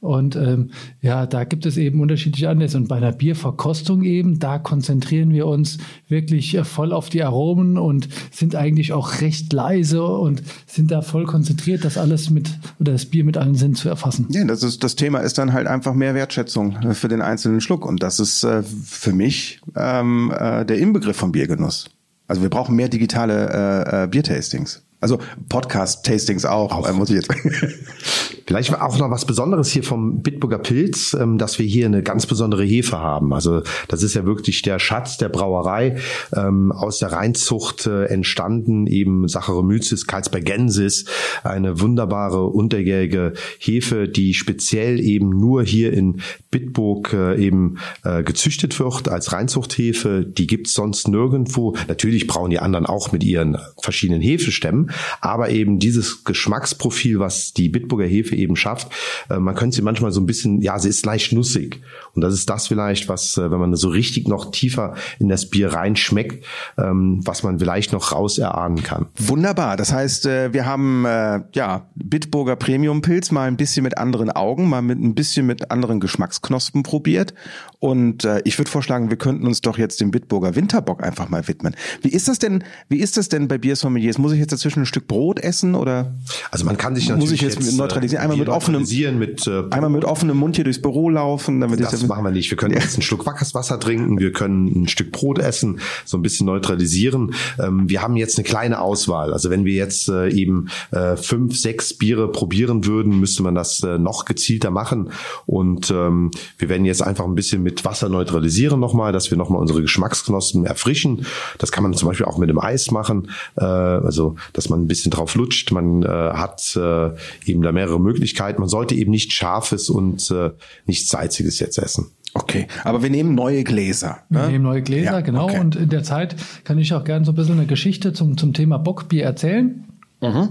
Und 0.00 0.36
ähm, 0.36 0.70
ja, 1.00 1.26
da 1.26 1.44
gibt 1.44 1.66
es 1.66 1.76
eben 1.76 2.00
unterschiedliche 2.00 2.48
Anlässe. 2.48 2.76
Und 2.76 2.88
bei 2.88 2.96
einer 2.96 3.12
Bierverkostung 3.12 4.02
eben, 4.02 4.38
da 4.38 4.58
konzentrieren 4.58 5.30
wir 5.32 5.46
uns 5.46 5.78
wirklich 6.08 6.54
äh, 6.54 6.64
voll 6.64 6.92
auf 6.92 7.08
die 7.08 7.22
Aromen 7.22 7.78
und 7.78 8.08
sind 8.30 8.54
eigentlich 8.54 8.92
auch 8.92 9.20
recht 9.20 9.52
leise 9.52 10.04
und 10.04 10.42
sind 10.66 10.90
da 10.90 11.02
voll 11.02 11.24
konzentriert, 11.24 11.84
das 11.84 11.98
alles 11.98 12.30
mit 12.30 12.50
oder 12.78 12.92
das 12.92 13.06
Bier 13.06 13.24
mit 13.24 13.36
allen 13.36 13.54
Sinnen 13.54 13.74
zu 13.74 13.88
erfassen. 13.88 14.26
Ja, 14.30 14.44
das 14.44 14.62
ist 14.62 14.84
das 14.84 14.96
Thema 14.96 15.20
ist 15.20 15.38
dann 15.38 15.52
halt 15.52 15.66
einfach 15.66 15.94
mehr 15.94 16.14
Wertschätzung 16.14 16.76
äh, 16.76 16.94
für 16.94 17.08
den 17.08 17.22
einzelnen 17.22 17.60
Schluck. 17.60 17.84
Und 17.84 18.02
das 18.02 18.20
ist 18.20 18.44
äh, 18.44 18.62
für 18.62 19.12
mich 19.12 19.60
ähm, 19.74 20.32
äh, 20.36 20.64
der 20.64 20.78
Inbegriff 20.78 21.16
von 21.16 21.32
Biergenuss. 21.32 21.90
Also 22.28 22.42
wir 22.42 22.50
brauchen 22.50 22.76
mehr 22.76 22.88
digitale 22.88 23.48
äh, 23.50 24.04
äh, 24.04 24.06
Biertastings. 24.08 24.85
Also 25.06 25.20
Podcast-Tastings 25.48 26.44
auch, 26.46 26.72
auch. 26.72 26.92
muss 26.94 27.10
ich 27.10 27.16
jetzt. 27.16 27.28
Vielleicht 28.46 28.74
auch 28.74 28.98
noch 28.98 29.10
was 29.10 29.24
Besonderes 29.24 29.70
hier 29.70 29.84
vom 29.84 30.22
Bitburger 30.22 30.58
Pilz, 30.58 31.14
ähm, 31.14 31.38
dass 31.38 31.60
wir 31.60 31.66
hier 31.66 31.86
eine 31.86 32.02
ganz 32.02 32.26
besondere 32.26 32.64
Hefe 32.64 32.98
haben. 32.98 33.32
Also 33.32 33.62
das 33.86 34.02
ist 34.02 34.14
ja 34.14 34.24
wirklich 34.24 34.62
der 34.62 34.80
Schatz 34.80 35.16
der 35.16 35.28
Brauerei 35.28 35.98
ähm, 36.34 36.72
aus 36.72 36.98
der 36.98 37.12
Reinzucht 37.12 37.86
äh, 37.86 38.06
entstanden, 38.06 38.88
eben 38.88 39.28
Saccharomyces 39.28 40.08
Carlsbergensis, 40.08 41.04
eine 41.44 41.80
wunderbare 41.80 42.46
unterjährige 42.46 43.34
Hefe, 43.60 44.08
die 44.08 44.34
speziell 44.34 44.98
eben 44.98 45.30
nur 45.30 45.62
hier 45.62 45.92
in 45.92 46.20
Bitburg 46.50 47.12
äh, 47.12 47.40
eben 47.40 47.78
äh, 48.02 48.24
gezüchtet 48.24 48.78
wird 48.80 49.08
als 49.08 49.32
Reinzuchthefe. 49.32 50.24
Die 50.24 50.46
gibt's 50.48 50.72
sonst 50.72 51.06
nirgendwo. 51.06 51.76
Natürlich 51.86 52.26
brauchen 52.26 52.50
die 52.50 52.58
anderen 52.58 52.86
auch 52.86 53.12
mit 53.12 53.22
ihren 53.22 53.58
verschiedenen 53.80 54.22
Hefestämmen, 54.22 54.90
aber 55.20 55.50
eben 55.50 55.78
dieses 55.78 56.24
Geschmacksprofil, 56.24 57.18
was 57.18 57.52
die 57.52 57.68
Bitburger 57.68 58.06
Hefe 58.06 58.36
eben 58.36 58.56
schafft. 58.56 58.88
Äh, 59.30 59.38
man 59.38 59.54
könnte 59.54 59.76
sie 59.76 59.82
manchmal 59.82 60.12
so 60.12 60.20
ein 60.20 60.26
bisschen, 60.26 60.60
ja, 60.60 60.78
sie 60.78 60.88
ist 60.88 61.04
leicht 61.04 61.32
nussig. 61.32 61.82
Und 62.14 62.22
das 62.22 62.34
ist 62.34 62.48
das 62.48 62.68
vielleicht, 62.68 63.08
was, 63.08 63.36
äh, 63.36 63.50
wenn 63.50 63.58
man 63.58 63.74
so 63.76 63.88
richtig 63.88 64.28
noch 64.28 64.50
tiefer 64.50 64.94
in 65.18 65.28
das 65.28 65.50
Bier 65.50 65.72
reinschmeckt, 65.72 66.44
ähm, 66.78 67.20
was 67.24 67.42
man 67.42 67.58
vielleicht 67.58 67.92
noch 67.92 68.12
raus 68.12 68.38
erahnen 68.38 68.82
kann. 68.82 69.06
Wunderbar. 69.18 69.76
Das 69.76 69.92
heißt, 69.92 70.26
äh, 70.26 70.52
wir 70.52 70.66
haben 70.66 71.06
ja 71.52 71.86
Bitburger 71.94 72.56
Premium 72.56 73.02
Pilz 73.02 73.30
mal 73.30 73.46
ein 73.46 73.56
bisschen 73.56 73.82
mit 73.82 73.98
anderen 73.98 74.30
Augen, 74.30 74.68
mal 74.68 74.82
mit 74.82 74.98
ein 74.98 75.14
bisschen 75.14 75.46
mit 75.46 75.70
anderen 75.70 76.00
Geschmacksknospen 76.00 76.82
probiert. 76.82 77.34
Und 77.78 78.26
ich 78.44 78.58
würde 78.58 78.70
vorschlagen, 78.70 79.10
wir 79.10 79.16
könnten 79.16 79.46
uns 79.46 79.60
doch 79.60 79.78
jetzt 79.78 80.00
dem 80.00 80.10
Bitburger 80.10 80.56
Winterbock 80.56 81.02
einfach 81.02 81.28
mal 81.28 81.46
widmen. 81.46 81.76
Wie 82.02 82.08
ist 82.08 82.28
das 82.28 82.38
denn? 82.38 82.64
Wie 82.88 82.98
ist 82.98 83.16
das 83.16 83.28
denn 83.28 83.48
bei 83.48 83.58
Biersommeliers? 83.58 84.18
Muss 84.18 84.32
ich 84.32 84.38
jetzt 84.38 84.52
dazwischen 84.52 84.75
ein 84.76 84.86
Stück 84.86 85.06
Brot 85.06 85.40
essen 85.40 85.74
oder? 85.74 86.14
Also 86.50 86.64
man 86.64 86.76
kann 86.76 86.94
sich 86.94 87.08
natürlich 87.08 87.30
muss 87.30 87.32
ich 87.32 87.40
jetzt, 87.42 87.60
jetzt 87.60 87.76
neutralisieren 87.76 88.22
einmal 88.22 88.36
mit 88.36 88.48
offenem, 88.48 88.82
mit, 89.18 89.46
äh, 89.46 89.64
einmal 89.70 89.90
mit 89.90 90.04
offenem 90.04 90.36
Mund 90.36 90.56
hier 90.56 90.64
durchs 90.64 90.80
Büro 90.80 91.10
laufen. 91.10 91.60
Damit 91.60 91.80
das 91.80 92.06
machen 92.06 92.24
wir 92.24 92.30
nicht. 92.30 92.50
Wir 92.50 92.56
können 92.56 92.74
jetzt 92.74 92.94
einen 92.94 93.02
Schluck 93.02 93.26
Wasser 93.26 93.80
trinken, 93.80 94.18
wir 94.18 94.32
können 94.32 94.82
ein 94.82 94.88
Stück 94.88 95.12
Brot 95.12 95.38
essen, 95.38 95.80
so 96.04 96.16
ein 96.16 96.22
bisschen 96.22 96.46
neutralisieren. 96.46 97.34
Ähm, 97.58 97.88
wir 97.88 98.02
haben 98.02 98.16
jetzt 98.16 98.38
eine 98.38 98.44
kleine 98.44 98.80
Auswahl. 98.80 99.32
Also 99.32 99.50
wenn 99.50 99.64
wir 99.64 99.74
jetzt 99.74 100.08
äh, 100.08 100.28
eben 100.30 100.68
äh, 100.90 101.16
fünf, 101.16 101.58
sechs 101.58 101.94
Biere 101.94 102.30
probieren 102.30 102.86
würden, 102.86 103.18
müsste 103.20 103.42
man 103.42 103.54
das 103.54 103.82
äh, 103.82 103.98
noch 103.98 104.24
gezielter 104.24 104.70
machen. 104.70 105.10
Und 105.46 105.90
ähm, 105.90 106.30
wir 106.58 106.68
werden 106.68 106.84
jetzt 106.84 107.02
einfach 107.02 107.24
ein 107.24 107.34
bisschen 107.34 107.62
mit 107.62 107.84
Wasser 107.84 108.08
neutralisieren 108.08 108.80
nochmal, 108.80 109.12
dass 109.12 109.30
wir 109.30 109.38
nochmal 109.38 109.60
unsere 109.60 109.82
Geschmacksknospen 109.82 110.64
erfrischen. 110.66 111.26
Das 111.58 111.72
kann 111.72 111.82
man 111.82 111.94
zum 111.94 112.08
Beispiel 112.08 112.26
auch 112.26 112.38
mit 112.38 112.50
dem 112.50 112.58
Eis 112.58 112.90
machen. 112.90 113.30
Äh, 113.56 113.64
also, 113.64 114.36
dass 114.66 114.70
man 114.70 114.82
ein 114.82 114.88
bisschen 114.88 115.10
drauf 115.10 115.34
lutscht. 115.34 115.70
Man 115.70 116.02
äh, 116.02 116.08
hat 116.08 116.76
äh, 116.76 117.10
eben 117.44 117.62
da 117.62 117.72
mehrere 117.72 118.00
Möglichkeiten. 118.00 118.60
Man 118.60 118.68
sollte 118.68 118.94
eben 118.94 119.10
nicht 119.10 119.32
scharfes 119.32 119.88
und 119.88 120.30
äh, 120.30 120.50
nicht 120.86 121.08
salziges 121.08 121.60
jetzt 121.60 121.78
essen. 121.78 122.10
Okay, 122.34 122.66
aber 122.84 123.02
wir 123.02 123.08
nehmen 123.08 123.34
neue 123.34 123.64
Gläser. 123.64 124.18
Ne? 124.28 124.40
Wir 124.42 124.48
nehmen 124.48 124.64
neue 124.64 124.82
Gläser, 124.82 125.12
ja, 125.12 125.20
genau. 125.20 125.44
Okay. 125.44 125.60
Und 125.60 125.76
in 125.76 125.88
der 125.88 126.02
Zeit 126.02 126.36
kann 126.64 126.78
ich 126.78 126.92
auch 126.92 127.04
gerne 127.04 127.24
so 127.24 127.32
ein 127.32 127.34
bisschen 127.34 127.54
eine 127.54 127.66
Geschichte 127.66 128.12
zum, 128.12 128.36
zum 128.36 128.52
Thema 128.52 128.78
Bockbier 128.78 129.24
erzählen. 129.24 129.84
Mhm. 130.20 130.48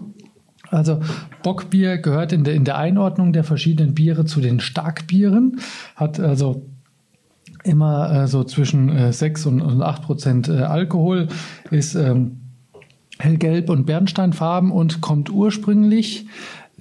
Also 0.71 0.99
Bockbier 1.43 1.99
gehört 1.99 2.31
in 2.31 2.43
der, 2.43 2.55
in 2.55 2.63
der 2.63 2.77
Einordnung 2.77 3.33
der 3.33 3.43
verschiedenen 3.43 3.93
Biere 3.93 4.25
zu 4.25 4.41
den 4.41 4.59
Starkbieren, 4.59 5.59
hat 5.95 6.19
also 6.19 6.65
immer 7.63 8.23
äh, 8.23 8.27
so 8.27 8.43
zwischen 8.43 8.89
äh, 8.89 9.13
6 9.13 9.45
und, 9.45 9.61
und 9.61 9.83
8 9.83 10.01
Prozent 10.01 10.49
äh, 10.49 10.61
Alkohol, 10.61 11.27
ist 11.69 11.93
ähm, 11.93 12.44
hellgelb 13.19 13.69
und 13.69 13.85
bernsteinfarben 13.85 14.71
und 14.71 15.01
kommt 15.01 15.29
ursprünglich 15.29 16.25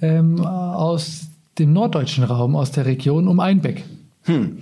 ähm, 0.01 0.41
aus 0.41 1.27
dem 1.59 1.73
norddeutschen 1.73 2.23
Raum, 2.23 2.55
aus 2.55 2.71
der 2.71 2.85
Region 2.85 3.27
um 3.27 3.39
Einbeck. 3.39 3.83
Hm. 4.23 4.57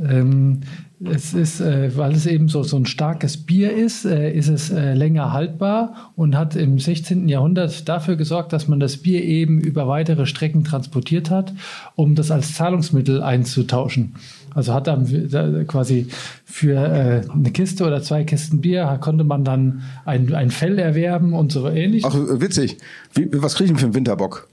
Ähm, 0.00 0.60
es 1.04 1.34
ist, 1.34 1.60
äh, 1.60 1.96
weil 1.96 2.12
es 2.12 2.26
eben 2.26 2.48
so, 2.48 2.62
so 2.62 2.76
ein 2.76 2.86
starkes 2.86 3.36
Bier 3.36 3.72
ist, 3.72 4.04
äh, 4.04 4.32
ist 4.32 4.48
es 4.48 4.70
äh, 4.70 4.94
länger 4.94 5.32
haltbar 5.32 6.12
und 6.16 6.36
hat 6.36 6.54
im 6.54 6.78
16. 6.78 7.28
Jahrhundert 7.28 7.88
dafür 7.88 8.16
gesorgt, 8.16 8.52
dass 8.52 8.68
man 8.68 8.78
das 8.78 8.98
Bier 8.98 9.22
eben 9.22 9.60
über 9.60 9.88
weitere 9.88 10.26
Strecken 10.26 10.64
transportiert 10.64 11.30
hat, 11.30 11.52
um 11.96 12.14
das 12.14 12.30
als 12.30 12.54
Zahlungsmittel 12.54 13.22
einzutauschen. 13.22 14.14
Also 14.54 14.74
hat 14.74 14.86
dann 14.86 15.66
quasi 15.66 16.08
für 16.44 16.74
äh, 16.74 17.30
eine 17.30 17.50
Kiste 17.52 17.84
oder 17.84 18.02
zwei 18.02 18.24
Kisten 18.24 18.60
Bier 18.60 18.98
konnte 19.00 19.24
man 19.24 19.44
dann 19.44 19.82
ein, 20.04 20.32
ein 20.34 20.50
Fell 20.50 20.78
erwerben 20.78 21.34
und 21.34 21.52
so 21.52 21.68
ähnlich. 21.68 22.04
Ach, 22.04 22.14
witzig. 22.14 22.78
Wie, 23.14 23.28
was 23.32 23.54
kriegen 23.54 23.70
wir 23.70 23.78
für 23.78 23.86
einen 23.86 23.94
Winterbock? 23.94 24.48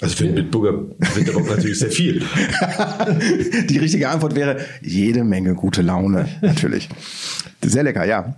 Also 0.00 0.16
für 0.16 0.24
den 0.24 0.34
Bitburger 0.34 0.84
Winterbock 1.14 1.48
natürlich 1.48 1.78
sehr 1.78 1.90
viel. 1.90 2.22
Die 3.68 3.78
richtige 3.78 4.08
Antwort 4.08 4.34
wäre 4.34 4.58
jede 4.80 5.24
Menge 5.24 5.54
gute 5.54 5.82
Laune, 5.82 6.28
natürlich. 6.40 6.88
Sehr 7.62 7.82
lecker, 7.82 8.06
ja. 8.06 8.34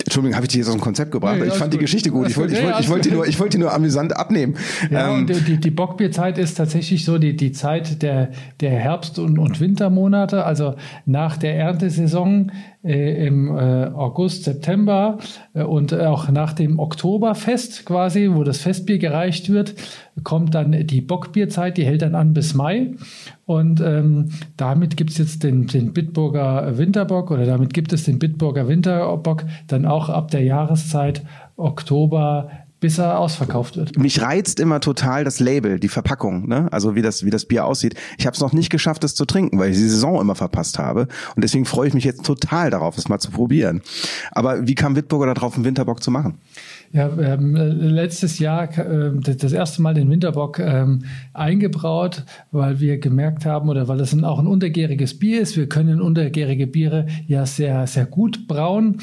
Entschuldigung, 0.00 0.36
habe 0.36 0.44
ich 0.44 0.50
dich 0.50 0.58
jetzt 0.58 0.68
aus 0.68 0.74
dem 0.74 0.80
Konzept 0.80 1.12
gebracht? 1.12 1.38
Nee, 1.38 1.46
ich 1.46 1.54
fand 1.54 1.72
die 1.74 1.78
Geschichte 1.78 2.10
gut. 2.10 2.28
Ich 2.28 2.36
wollte, 2.36 2.54
ich 2.54 2.62
wollte, 2.62 2.80
ich 2.80 2.88
wollte 2.88 3.08
die 3.08 3.14
nur, 3.14 3.26
ich 3.26 3.40
wollte 3.40 3.56
die 3.56 3.62
nur 3.62 3.72
amüsant 3.72 4.16
abnehmen. 4.16 4.56
Ja, 4.90 5.10
ähm, 5.10 5.20
und 5.20 5.48
die, 5.48 5.58
die 5.58 5.70
Bockbierzeit 5.70 6.38
ist 6.38 6.54
tatsächlich 6.54 7.04
so 7.04 7.18
die, 7.18 7.36
die 7.36 7.52
Zeit 7.52 8.02
der, 8.02 8.30
der 8.60 8.70
Herbst- 8.70 9.18
und, 9.18 9.38
und 9.38 9.60
Wintermonate. 9.60 10.44
Also 10.44 10.74
nach 11.06 11.36
der 11.36 11.56
Erntesaison 11.56 12.52
im 12.82 13.48
äh, 13.48 13.86
August, 13.86 14.44
September 14.44 15.18
äh, 15.52 15.62
und 15.62 15.92
auch 15.92 16.28
nach 16.28 16.52
dem 16.52 16.78
Oktoberfest 16.78 17.84
quasi, 17.84 18.30
wo 18.32 18.44
das 18.44 18.58
Festbier 18.58 18.98
gereicht 18.98 19.50
wird, 19.50 19.74
kommt 20.22 20.54
dann 20.54 20.86
die 20.86 21.00
Bockbierzeit, 21.00 21.76
die 21.76 21.84
hält 21.84 22.02
dann 22.02 22.14
an 22.14 22.34
bis 22.34 22.54
Mai. 22.54 22.94
Und 23.46 23.80
ähm, 23.80 24.30
damit 24.56 24.96
gibt 24.96 25.10
es 25.10 25.18
jetzt 25.18 25.42
den, 25.42 25.66
den 25.66 25.92
Bitburger 25.92 26.78
Winterbock 26.78 27.32
oder 27.32 27.46
damit 27.46 27.74
gibt 27.74 27.92
es 27.92 28.04
den 28.04 28.20
Bitburger 28.20 28.68
Winterbock 28.68 29.44
dann 29.66 29.84
auch 29.84 30.08
ab 30.08 30.30
der 30.30 30.44
Jahreszeit 30.44 31.22
Oktober, 31.56 32.48
bis 32.80 32.98
er 32.98 33.18
ausverkauft 33.18 33.76
wird. 33.76 33.98
Mich 33.98 34.22
reizt 34.22 34.60
immer 34.60 34.80
total 34.80 35.24
das 35.24 35.40
Label, 35.40 35.80
die 35.80 35.88
Verpackung, 35.88 36.48
ne? 36.48 36.68
also 36.70 36.94
wie 36.94 37.02
das, 37.02 37.24
wie 37.24 37.30
das 37.30 37.44
Bier 37.44 37.64
aussieht. 37.64 37.94
Ich 38.18 38.26
habe 38.26 38.34
es 38.34 38.40
noch 38.40 38.52
nicht 38.52 38.70
geschafft, 38.70 39.02
es 39.04 39.14
zu 39.14 39.24
trinken, 39.24 39.58
weil 39.58 39.70
ich 39.70 39.76
die 39.76 39.88
Saison 39.88 40.20
immer 40.20 40.34
verpasst 40.34 40.78
habe. 40.78 41.08
Und 41.34 41.42
deswegen 41.42 41.64
freue 41.64 41.88
ich 41.88 41.94
mich 41.94 42.04
jetzt 42.04 42.24
total 42.24 42.70
darauf, 42.70 42.96
es 42.96 43.08
mal 43.08 43.18
zu 43.18 43.30
probieren. 43.30 43.82
Aber 44.30 44.66
wie 44.66 44.74
kam 44.74 44.94
Wittburger 44.94 45.34
darauf, 45.34 45.56
einen 45.56 45.64
Winterbock 45.64 46.02
zu 46.02 46.10
machen? 46.10 46.38
Ja, 46.92 47.18
wir 47.18 47.30
haben 47.30 47.54
äh, 47.56 47.68
letztes 47.68 48.38
Jahr 48.38 48.76
äh, 48.78 49.10
das 49.20 49.52
erste 49.52 49.82
Mal 49.82 49.94
den 49.94 50.08
Winterbock 50.08 50.58
ähm, 50.58 51.04
eingebraut, 51.34 52.24
weil 52.50 52.80
wir 52.80 52.98
gemerkt 52.98 53.44
haben 53.44 53.68
oder 53.68 53.88
weil 53.88 53.98
das 53.98 54.16
auch 54.22 54.38
ein 54.38 54.46
untergäriges 54.46 55.18
Bier 55.18 55.40
ist. 55.40 55.56
Wir 55.56 55.68
können 55.68 56.00
untergärige 56.00 56.66
Biere 56.66 57.06
ja 57.26 57.44
sehr, 57.44 57.86
sehr 57.86 58.06
gut 58.06 58.46
brauen. 58.48 58.98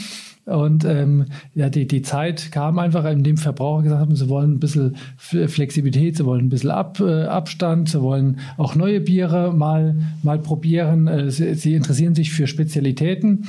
Und 0.46 0.86
ähm, 0.86 1.26
ja, 1.56 1.70
die, 1.70 1.88
die 1.88 2.04
Zeit 2.04 2.52
kam 2.52 2.78
einfach, 2.78 3.04
in 3.06 3.24
dem 3.24 3.38
Verbraucher 3.38 3.84
gesagt 3.84 4.02
haben, 4.02 4.16
sie 4.16 4.30
wollen 4.30 4.54
ein 4.54 4.60
bisschen 4.60 4.96
Flexibilität, 5.18 6.18
sie 6.18 6.26
wollen 6.26 6.46
ein 6.46 6.50
bisschen 6.50 6.72
Ab, 6.72 7.00
äh, 7.00 7.24
Abstand, 7.24 7.90
sie 7.90 8.02
wollen 8.02 8.40
auch 8.58 8.76
neue 8.76 9.02
Biere 9.02 9.54
mal, 9.54 9.96
mal 10.22 10.38
probieren. 10.38 11.08
Äh, 11.08 11.32
sie, 11.32 11.56
sie 11.56 11.74
interessieren 11.74 12.14
sich 12.14 12.32
für 12.32 12.46
Spezialitäten. 12.46 13.48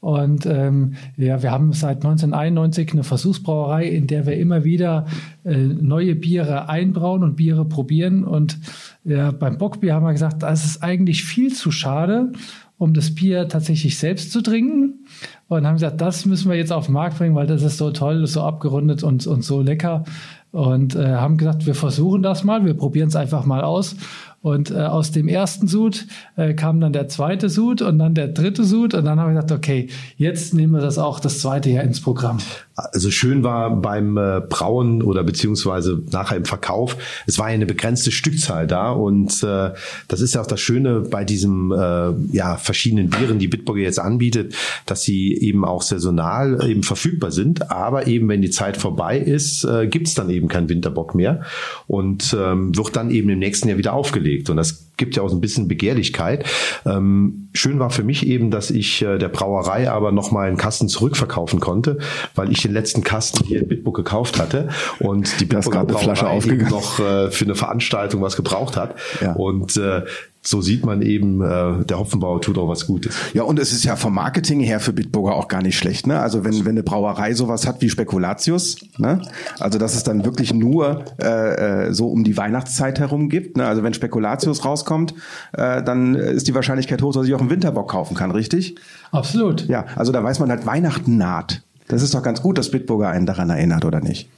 Und 0.00 0.46
ähm, 0.46 0.94
ja, 1.16 1.42
wir 1.42 1.50
haben 1.50 1.72
seit 1.72 1.96
1991 1.96 2.92
eine 2.92 3.02
Versuchsbrauerei, 3.02 3.88
in 3.88 4.06
der 4.06 4.24
wir 4.24 4.36
immer 4.36 4.62
wieder 4.62 5.06
äh, 5.44 5.56
neue 5.56 6.14
Biere 6.14 6.68
einbrauen 6.68 7.24
und 7.24 7.34
Biere 7.34 7.64
probieren. 7.64 8.22
Und 8.22 8.58
ja, 9.04 9.32
beim 9.32 9.58
Bockbier 9.58 9.94
haben 9.94 10.04
wir 10.04 10.12
gesagt, 10.12 10.44
das 10.44 10.64
ist 10.64 10.82
eigentlich 10.82 11.24
viel 11.24 11.52
zu 11.52 11.72
schade, 11.72 12.30
um 12.78 12.92
das 12.92 13.14
Bier 13.14 13.48
tatsächlich 13.48 13.98
selbst 13.98 14.32
zu 14.32 14.42
trinken. 14.42 15.06
Und 15.48 15.66
haben 15.66 15.74
gesagt, 15.74 16.00
das 16.00 16.26
müssen 16.26 16.50
wir 16.50 16.56
jetzt 16.56 16.72
auf 16.72 16.86
den 16.86 16.92
Markt 16.92 17.18
bringen, 17.18 17.34
weil 17.34 17.46
das 17.46 17.62
ist 17.62 17.78
so 17.78 17.90
toll, 17.90 18.26
so 18.26 18.42
abgerundet 18.42 19.02
und, 19.02 19.26
und 19.26 19.42
so 19.42 19.62
lecker. 19.62 20.04
Und 20.52 20.94
äh, 20.94 21.14
haben 21.14 21.36
gesagt, 21.36 21.66
wir 21.66 21.74
versuchen 21.74 22.22
das 22.22 22.42
mal, 22.44 22.64
wir 22.64 22.74
probieren 22.74 23.08
es 23.08 23.16
einfach 23.16 23.44
mal 23.44 23.62
aus. 23.62 23.96
Und 24.42 24.70
äh, 24.70 24.74
aus 24.74 25.10
dem 25.10 25.28
ersten 25.28 25.66
Sud 25.68 26.06
äh, 26.36 26.54
kam 26.54 26.80
dann 26.80 26.92
der 26.92 27.08
zweite 27.08 27.48
Sud 27.48 27.82
und 27.82 27.98
dann 27.98 28.14
der 28.14 28.28
dritte 28.28 28.64
Sud. 28.64 28.94
Und 28.94 29.04
dann 29.04 29.18
habe 29.18 29.32
ich 29.32 29.36
gesagt, 29.36 29.52
okay, 29.52 29.88
jetzt 30.16 30.54
nehmen 30.54 30.72
wir 30.72 30.80
das 30.80 30.98
auch 30.98 31.20
das 31.20 31.40
zweite 31.40 31.70
Jahr 31.70 31.84
ins 31.84 32.00
Programm. 32.00 32.38
Also 32.76 33.10
schön 33.10 33.42
war 33.42 33.74
beim 33.74 34.16
äh, 34.16 34.40
Brauen 34.48 35.02
oder 35.02 35.24
beziehungsweise 35.24 36.02
nachher 36.12 36.36
im 36.36 36.44
Verkauf, 36.44 36.96
es 37.26 37.38
war 37.38 37.48
ja 37.48 37.54
eine 37.54 37.66
begrenzte 37.66 38.10
Stückzahl 38.10 38.66
da. 38.66 38.90
Und 38.90 39.42
äh, 39.42 39.70
das 40.08 40.20
ist 40.20 40.34
ja 40.34 40.42
auch 40.42 40.46
das 40.46 40.60
Schöne 40.60 41.00
bei 41.00 41.24
diesem 41.24 41.72
äh, 41.72 42.12
ja, 42.36 42.56
verschiedenen 42.56 43.10
Bieren, 43.10 43.38
die 43.38 43.48
Bitburger 43.48 43.82
jetzt 43.82 43.98
anbietet, 43.98 44.54
dass 44.84 45.02
sie 45.02 45.34
eben 45.34 45.64
auch 45.64 45.82
saisonal 45.82 46.68
eben 46.68 46.82
verfügbar 46.82 47.30
sind. 47.30 47.70
Aber 47.70 48.06
eben, 48.06 48.28
wenn 48.28 48.42
die 48.42 48.50
Zeit 48.50 48.76
vorbei 48.76 49.18
ist, 49.18 49.64
äh, 49.64 49.86
gibt 49.86 50.08
es 50.08 50.14
dann 50.14 50.30
eben 50.30 50.48
keinen 50.48 50.68
Winterbock 50.68 51.14
mehr 51.14 51.42
und 51.86 52.36
ähm, 52.38 52.76
wird 52.76 52.94
dann 52.94 53.10
eben 53.10 53.28
im 53.30 53.38
nächsten 53.38 53.68
Jahr 53.68 53.78
wieder 53.78 53.92
aufgelegt 53.92 54.26
gelegt. 54.26 54.50
Und 54.50 54.56
das 54.56 54.86
gibt 54.96 55.16
ja 55.16 55.22
auch 55.22 55.32
ein 55.32 55.40
bisschen 55.40 55.68
Begehrlichkeit. 55.68 56.44
Ähm, 56.84 57.48
schön 57.52 57.78
war 57.78 57.90
für 57.90 58.02
mich 58.02 58.26
eben, 58.26 58.50
dass 58.50 58.70
ich 58.70 59.02
äh, 59.02 59.18
der 59.18 59.28
Brauerei 59.28 59.90
aber 59.90 60.10
noch 60.12 60.30
mal 60.30 60.48
einen 60.48 60.56
Kasten 60.56 60.88
zurückverkaufen 60.88 61.60
konnte, 61.60 61.98
weil 62.34 62.50
ich 62.50 62.64
den 62.66 62.74
letzten 62.74 63.02
Kasten 63.02 63.44
hier 63.44 63.60
in 63.60 63.68
Bitburg 63.68 63.96
gekauft 63.96 64.38
hatte 64.38 64.68
und 64.98 65.40
die 65.40 65.44
Bitburger 65.44 65.84
Brauerei 65.84 66.38
noch 66.70 66.98
äh, 66.98 67.30
für 67.30 67.44
eine 67.44 67.54
Veranstaltung 67.54 68.22
was 68.22 68.36
gebraucht 68.36 68.76
hat. 68.76 68.94
Ja. 69.20 69.32
Und 69.32 69.76
äh, 69.76 70.02
so 70.46 70.60
sieht 70.60 70.86
man 70.86 71.02
eben, 71.02 71.42
äh, 71.42 71.84
der 71.84 71.98
Hopfenbauer 71.98 72.40
tut 72.40 72.56
auch 72.58 72.68
was 72.68 72.86
Gutes. 72.86 73.16
Ja, 73.34 73.42
und 73.42 73.58
es 73.58 73.72
ist 73.72 73.84
ja 73.84 73.96
vom 73.96 74.14
Marketing 74.14 74.60
her 74.60 74.78
für 74.78 74.92
Bitburger 74.92 75.34
auch 75.34 75.48
gar 75.48 75.60
nicht 75.60 75.76
schlecht. 75.76 76.06
Ne? 76.06 76.20
Also 76.20 76.44
wenn, 76.44 76.64
wenn 76.64 76.72
eine 76.72 76.82
Brauerei 76.84 77.34
sowas 77.34 77.66
hat 77.66 77.82
wie 77.82 77.90
Spekulatius, 77.90 78.76
ne? 78.98 79.22
also 79.58 79.78
dass 79.78 79.96
es 79.96 80.04
dann 80.04 80.24
wirklich 80.24 80.54
nur 80.54 81.04
äh, 81.20 81.86
äh, 81.88 81.92
so 81.92 82.08
um 82.08 82.22
die 82.22 82.36
Weihnachtszeit 82.36 83.00
herum 83.00 83.28
gibt. 83.28 83.56
Ne? 83.56 83.66
Also 83.66 83.82
wenn 83.82 83.92
Spekulatius 83.92 84.64
rauskommt, 84.64 85.14
äh, 85.52 85.82
dann 85.82 86.14
ist 86.14 86.46
die 86.46 86.54
Wahrscheinlichkeit 86.54 87.02
hoch, 87.02 87.12
dass 87.12 87.26
ich 87.26 87.34
auch 87.34 87.40
einen 87.40 87.50
Winterbock 87.50 87.90
kaufen 87.90 88.14
kann, 88.14 88.30
richtig? 88.30 88.76
Absolut. 89.10 89.66
Ja, 89.66 89.86
also 89.96 90.12
da 90.12 90.22
weiß 90.22 90.38
man 90.38 90.50
halt, 90.50 90.64
Weihnachten 90.64 91.16
naht. 91.16 91.62
Das 91.88 92.02
ist 92.02 92.14
doch 92.14 92.22
ganz 92.22 92.42
gut, 92.42 92.58
dass 92.58 92.70
Bitburger 92.70 93.08
einen 93.08 93.26
daran 93.26 93.50
erinnert, 93.50 93.84
oder 93.84 94.00
nicht? 94.00 94.28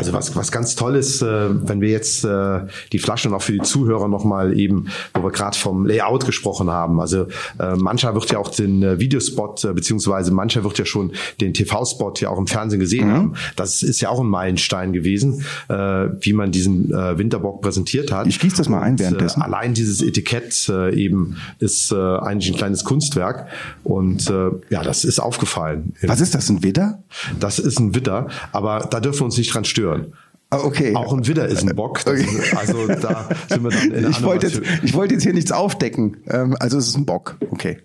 Also 0.00 0.14
was, 0.14 0.34
was 0.34 0.50
ganz 0.50 0.76
toll 0.76 0.96
ist, 0.96 1.20
äh, 1.20 1.50
wenn 1.68 1.82
wir 1.82 1.90
jetzt 1.90 2.24
äh, 2.24 2.60
die 2.90 2.98
Flaschen 2.98 3.34
auch 3.34 3.42
für 3.42 3.52
die 3.52 3.60
Zuhörer 3.60 4.08
nochmal 4.08 4.58
eben, 4.58 4.86
wo 5.12 5.22
wir 5.22 5.30
gerade 5.30 5.54
vom 5.54 5.84
Layout 5.84 6.24
gesprochen 6.24 6.70
haben. 6.70 7.02
Also 7.02 7.26
äh, 7.58 7.74
mancher 7.76 8.14
wird 8.14 8.30
ja 8.30 8.38
auch 8.38 8.48
den 8.48 8.82
äh, 8.82 8.98
Videospot, 8.98 9.62
äh, 9.64 9.74
beziehungsweise 9.74 10.32
mancher 10.32 10.64
wird 10.64 10.78
ja 10.78 10.86
schon 10.86 11.12
den 11.42 11.52
TV-Spot 11.52 12.14
ja 12.16 12.30
auch 12.30 12.38
im 12.38 12.46
Fernsehen 12.46 12.80
gesehen 12.80 13.08
mhm. 13.08 13.12
haben. 13.12 13.34
Das 13.56 13.82
ist 13.82 14.00
ja 14.00 14.08
auch 14.08 14.20
ein 14.20 14.26
Meilenstein 14.26 14.94
gewesen, 14.94 15.44
äh, 15.68 15.74
wie 15.74 16.32
man 16.32 16.50
diesen 16.50 16.94
äh, 16.94 17.18
Winterbock 17.18 17.60
präsentiert 17.60 18.10
hat. 18.10 18.26
Ich 18.26 18.40
gieße 18.40 18.56
das 18.56 18.70
mal 18.70 18.80
ein 18.80 18.92
Und, 18.92 19.00
währenddessen. 19.00 19.42
Äh, 19.42 19.44
allein 19.44 19.74
dieses 19.74 20.00
Etikett 20.00 20.66
äh, 20.70 20.94
eben 20.94 21.36
ist 21.58 21.92
äh, 21.92 21.96
eigentlich 21.96 22.50
ein 22.50 22.56
kleines 22.56 22.84
Kunstwerk. 22.84 23.48
Und 23.84 24.30
äh, 24.30 24.48
ja, 24.70 24.82
das 24.82 25.04
ist 25.04 25.18
aufgefallen. 25.18 25.92
Was 26.00 26.22
ist 26.22 26.34
das, 26.34 26.48
ein 26.48 26.62
Widder? 26.62 27.02
Das 27.38 27.58
ist 27.58 27.78
ein 27.78 27.94
Widder, 27.94 28.28
aber 28.52 28.88
da 28.90 29.00
dürfen 29.00 29.20
wir 29.20 29.24
uns 29.26 29.36
nicht 29.36 29.52
dran 29.52 29.66
stören 29.66 29.89
stören. 29.90 30.12
Ah, 30.52 30.58
okay. 30.64 30.94
Auch 30.96 31.12
ein 31.12 31.26
Widder 31.26 31.46
ist 31.46 31.62
ein 31.62 31.76
Bock. 31.76 32.00
Okay. 32.04 32.26
Also 32.56 32.88
da 32.88 33.28
sind 33.48 33.62
wir 33.62 33.70
dann 33.70 33.92
in 33.92 34.10
ich 34.10 34.22
wollte 34.22 34.48
jetzt, 34.48 34.60
ich 34.82 34.94
wollte 34.94 35.14
jetzt 35.14 35.22
hier 35.22 35.32
nichts 35.32 35.52
aufdecken. 35.52 36.16
Ähm, 36.28 36.56
also 36.58 36.78
es 36.78 36.88
ist 36.88 36.96
ein 36.96 37.06
Bock. 37.06 37.36
Okay. 37.50 37.78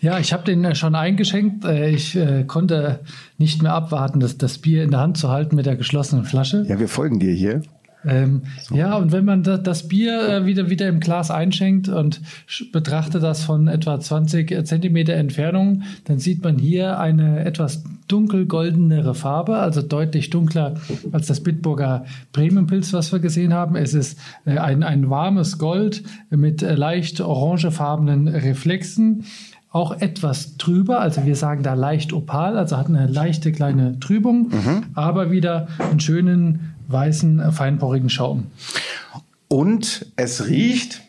Ja, 0.00 0.18
ich 0.18 0.32
habe 0.32 0.44
den 0.44 0.64
äh, 0.64 0.76
schon 0.76 0.94
eingeschenkt. 0.94 1.64
Äh, 1.64 1.90
ich 1.90 2.14
äh, 2.14 2.44
konnte 2.44 3.00
nicht 3.38 3.62
mehr 3.62 3.72
abwarten, 3.72 4.20
das, 4.20 4.38
das 4.38 4.58
Bier 4.58 4.84
in 4.84 4.92
der 4.92 5.00
Hand 5.00 5.16
zu 5.16 5.30
halten 5.30 5.56
mit 5.56 5.66
der 5.66 5.74
geschlossenen 5.74 6.24
Flasche. 6.24 6.64
Ja, 6.68 6.78
wir 6.78 6.88
folgen 6.88 7.18
dir 7.18 7.32
hier. 7.32 7.62
Ähm, 8.06 8.42
so. 8.60 8.74
Ja, 8.74 8.96
und 8.96 9.12
wenn 9.12 9.24
man 9.24 9.42
das 9.42 9.88
Bier 9.88 10.28
äh, 10.28 10.46
wieder, 10.46 10.70
wieder 10.70 10.88
im 10.88 11.00
Glas 11.00 11.30
einschenkt 11.30 11.88
und 11.88 12.20
betrachtet 12.72 13.22
das 13.22 13.44
von 13.44 13.68
etwa 13.68 13.98
20 13.98 14.66
Zentimeter 14.66 15.14
Entfernung, 15.14 15.82
dann 16.04 16.18
sieht 16.18 16.42
man 16.42 16.58
hier 16.58 16.98
eine 16.98 17.44
etwas 17.44 17.84
dunkelgoldenere 18.08 19.14
Farbe, 19.14 19.56
also 19.56 19.82
deutlich 19.82 20.30
dunkler 20.30 20.74
als 21.12 21.26
das 21.26 21.42
Bitburger 21.42 22.04
Premiumpilz, 22.32 22.92
was 22.92 23.12
wir 23.12 23.18
gesehen 23.18 23.54
haben. 23.54 23.76
Es 23.76 23.94
ist 23.94 24.18
äh, 24.44 24.58
ein, 24.58 24.82
ein 24.82 25.08
warmes 25.10 25.58
Gold 25.58 26.02
mit 26.30 26.62
äh, 26.62 26.74
leicht 26.74 27.20
orangefarbenen 27.20 28.28
Reflexen 28.28 29.24
auch 29.74 30.00
etwas 30.00 30.56
trüber, 30.56 31.00
also 31.00 31.26
wir 31.26 31.34
sagen 31.34 31.64
da 31.64 31.74
leicht 31.74 32.12
opal, 32.12 32.56
also 32.56 32.76
hat 32.76 32.86
eine 32.86 33.08
leichte 33.08 33.50
kleine 33.50 33.98
Trübung, 33.98 34.50
mhm. 34.50 34.84
aber 34.94 35.32
wieder 35.32 35.66
einen 35.90 35.98
schönen 35.98 36.73
weißen, 36.88 37.52
feinporigen 37.52 38.10
Schaum. 38.10 38.46
Und 39.48 40.12
es 40.16 40.46
riecht. 40.48 41.02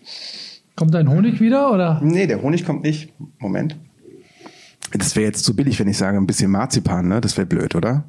Kommt 0.76 0.94
dein 0.94 1.10
Honig 1.10 1.40
wieder 1.40 1.72
oder? 1.72 2.02
Nee, 2.04 2.28
der 2.28 2.42
Honig 2.42 2.66
kommt 2.66 2.84
nicht. 2.84 3.14
Moment. 3.40 3.78
Das 4.92 5.16
wäre 5.16 5.26
jetzt 5.26 5.44
zu 5.44 5.56
billig, 5.56 5.80
wenn 5.80 5.88
ich 5.88 5.98
sage, 5.98 6.18
ein 6.18 6.28
bisschen 6.28 6.52
Marzipan, 6.52 7.08
ne? 7.08 7.22
Das 7.22 7.38
wäre 7.38 7.48
blöd, 7.48 7.76
oder? 7.76 8.04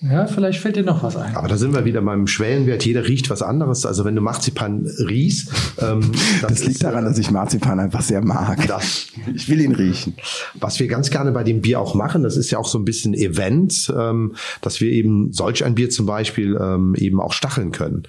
Ja, 0.00 0.26
vielleicht 0.28 0.60
fällt 0.60 0.76
dir 0.76 0.84
noch 0.84 1.02
was 1.02 1.16
ein. 1.16 1.34
Aber 1.34 1.48
da 1.48 1.56
sind 1.56 1.74
wir 1.74 1.84
wieder 1.84 2.00
beim 2.02 2.28
Schwellenwert. 2.28 2.84
Jeder 2.84 3.08
riecht 3.08 3.30
was 3.30 3.42
anderes. 3.42 3.84
Also 3.84 4.04
wenn 4.04 4.14
du 4.14 4.20
Marzipan 4.20 4.86
riechst, 4.98 5.50
ähm, 5.80 6.12
das, 6.40 6.50
das 6.50 6.60
liegt 6.60 6.72
ist, 6.72 6.84
daran, 6.84 7.04
dass 7.04 7.18
ich 7.18 7.32
Marzipan 7.32 7.80
einfach 7.80 8.02
sehr 8.02 8.24
mag. 8.24 8.66
Das, 8.68 9.08
ich 9.34 9.48
will 9.48 9.60
ihn 9.60 9.74
riechen. 9.74 10.14
Was 10.54 10.78
wir 10.78 10.86
ganz 10.86 11.10
gerne 11.10 11.32
bei 11.32 11.42
dem 11.42 11.62
Bier 11.62 11.80
auch 11.80 11.94
machen, 11.94 12.22
das 12.22 12.36
ist 12.36 12.50
ja 12.52 12.58
auch 12.58 12.68
so 12.68 12.78
ein 12.78 12.84
bisschen 12.84 13.12
Event, 13.12 13.92
ähm, 13.96 14.36
dass 14.60 14.80
wir 14.80 14.90
eben 14.90 15.32
solch 15.32 15.64
ein 15.64 15.74
Bier 15.74 15.90
zum 15.90 16.06
Beispiel 16.06 16.56
ähm, 16.60 16.94
eben 16.94 17.20
auch 17.20 17.32
stacheln 17.32 17.72
können. 17.72 18.04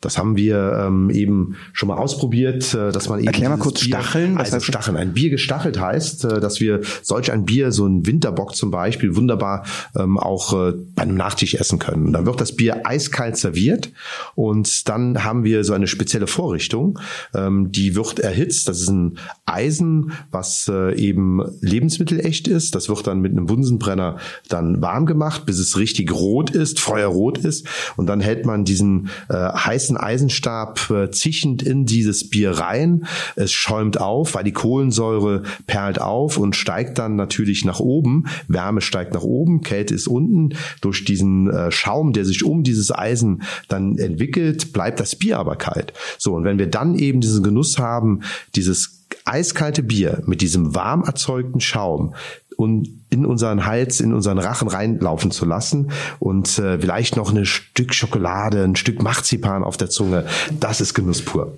Das 0.00 0.16
haben 0.16 0.36
wir 0.36 0.84
ähm, 0.86 1.10
eben 1.10 1.56
schon 1.72 1.88
mal 1.88 1.96
ausprobiert, 1.96 2.72
äh, 2.72 2.92
dass 2.92 3.08
man 3.08 3.18
eben 3.18 3.28
erklär 3.28 3.48
mal 3.48 3.58
kurz 3.58 3.80
Bier, 3.80 3.96
Stacheln. 3.96 4.38
Also 4.38 4.52
heißt 4.52 4.64
Stacheln. 4.64 4.96
Ein 4.96 5.12
Bier 5.12 5.30
gestachelt 5.30 5.80
heißt, 5.80 6.24
äh, 6.24 6.40
dass 6.40 6.60
wir 6.60 6.80
solch 7.02 7.32
ein 7.32 7.44
Bier, 7.44 7.72
so 7.72 7.86
ein 7.86 8.06
Winterbock 8.06 8.54
zum 8.54 8.70
Beispiel, 8.70 9.16
wunderbar 9.16 9.64
ähm, 9.96 10.16
auch 10.16 10.52
äh, 10.52 10.72
bei 10.94 11.02
einem 11.02 11.16
Nachtisch 11.16 11.54
essen 11.54 11.80
können. 11.80 12.06
Und 12.06 12.12
dann 12.12 12.26
wird 12.26 12.40
das 12.40 12.54
Bier 12.54 12.82
eiskalt 12.84 13.36
serviert 13.36 13.92
und 14.36 14.88
dann 14.88 15.24
haben 15.24 15.42
wir 15.42 15.64
so 15.64 15.72
eine 15.72 15.88
spezielle 15.88 16.28
Vorrichtung, 16.28 16.98
ähm, 17.34 17.72
die 17.72 17.96
wird 17.96 18.20
erhitzt. 18.20 18.68
Das 18.68 18.80
ist 18.80 18.88
ein 18.88 19.18
Eisen, 19.46 20.12
was 20.30 20.70
äh, 20.72 20.94
eben 20.94 21.42
lebensmittelecht 21.60 22.46
ist. 22.46 22.74
Das 22.74 22.88
wird 22.88 23.06
dann 23.06 23.20
mit 23.20 23.32
einem 23.32 23.46
Bunsenbrenner 23.46 24.18
dann 24.48 24.80
warm 24.80 25.06
gemacht, 25.06 25.44
bis 25.46 25.58
es 25.58 25.76
richtig 25.76 26.12
rot 26.12 26.50
ist, 26.50 26.78
feuerrot 26.78 27.38
ist. 27.38 27.66
Und 27.96 28.06
dann 28.06 28.20
hält 28.20 28.46
man 28.46 28.64
diesen 28.64 29.08
äh, 29.28 29.34
heißen 29.34 29.87
heißen 29.88 29.96
Eisenstab 29.96 30.90
äh, 30.90 31.10
zischend 31.10 31.62
in 31.62 31.86
dieses 31.86 32.28
Bier 32.28 32.52
rein. 32.52 33.06
Es 33.36 33.52
schäumt 33.52 34.00
auf, 34.00 34.34
weil 34.34 34.44
die 34.44 34.52
Kohlensäure 34.52 35.42
perlt 35.66 36.00
auf 36.00 36.36
und 36.36 36.56
steigt 36.56 36.98
dann 36.98 37.16
natürlich 37.16 37.64
nach 37.64 37.80
oben. 37.80 38.26
Wärme 38.48 38.80
steigt 38.80 39.14
nach 39.14 39.22
oben, 39.22 39.62
Kälte 39.62 39.94
ist 39.94 40.06
unten. 40.06 40.50
Durch 40.80 41.04
diesen 41.04 41.48
äh, 41.50 41.70
Schaum, 41.70 42.12
der 42.12 42.24
sich 42.24 42.44
um 42.44 42.62
dieses 42.62 42.92
Eisen 42.92 43.42
dann 43.68 43.96
entwickelt, 43.96 44.72
bleibt 44.72 45.00
das 45.00 45.16
Bier 45.16 45.38
aber 45.38 45.56
kalt. 45.56 45.92
So, 46.18 46.34
und 46.34 46.44
wenn 46.44 46.58
wir 46.58 46.68
dann 46.68 46.94
eben 46.94 47.20
diesen 47.20 47.42
Genuss 47.42 47.78
haben, 47.78 48.20
dieses 48.54 49.06
eiskalte 49.24 49.82
Bier 49.82 50.22
mit 50.26 50.42
diesem 50.42 50.74
warm 50.74 51.02
erzeugten 51.04 51.60
Schaum, 51.60 52.14
und 52.58 52.97
in 53.10 53.24
unseren 53.24 53.66
Hals, 53.66 54.00
in 54.00 54.12
unseren 54.12 54.38
Rachen 54.38 54.68
reinlaufen 54.68 55.30
zu 55.30 55.44
lassen 55.44 55.90
und 56.18 56.58
äh, 56.58 56.78
vielleicht 56.78 57.16
noch 57.16 57.32
ein 57.34 57.46
Stück 57.46 57.94
Schokolade, 57.94 58.64
ein 58.64 58.76
Stück 58.76 59.02
Marzipan 59.02 59.64
auf 59.64 59.76
der 59.76 59.90
Zunge. 59.90 60.24
Das 60.60 60.80
ist 60.80 60.94
Genuss 60.94 61.22
pur. 61.22 61.56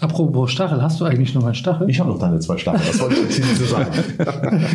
Apropos 0.00 0.50
Stachel, 0.50 0.82
hast 0.82 1.00
du 1.00 1.04
eigentlich 1.04 1.32
noch 1.34 1.44
einen 1.44 1.54
Stachel? 1.54 1.88
Ich 1.88 2.00
habe 2.00 2.10
noch 2.10 2.18
deine 2.18 2.40
zwei 2.40 2.58
Stachel. 2.58 2.80
Was 2.88 3.00
wollte 3.00 3.20
ich 3.28 3.38
jetzt 3.38 3.56
zu 3.56 3.64
sagen? 3.64 3.90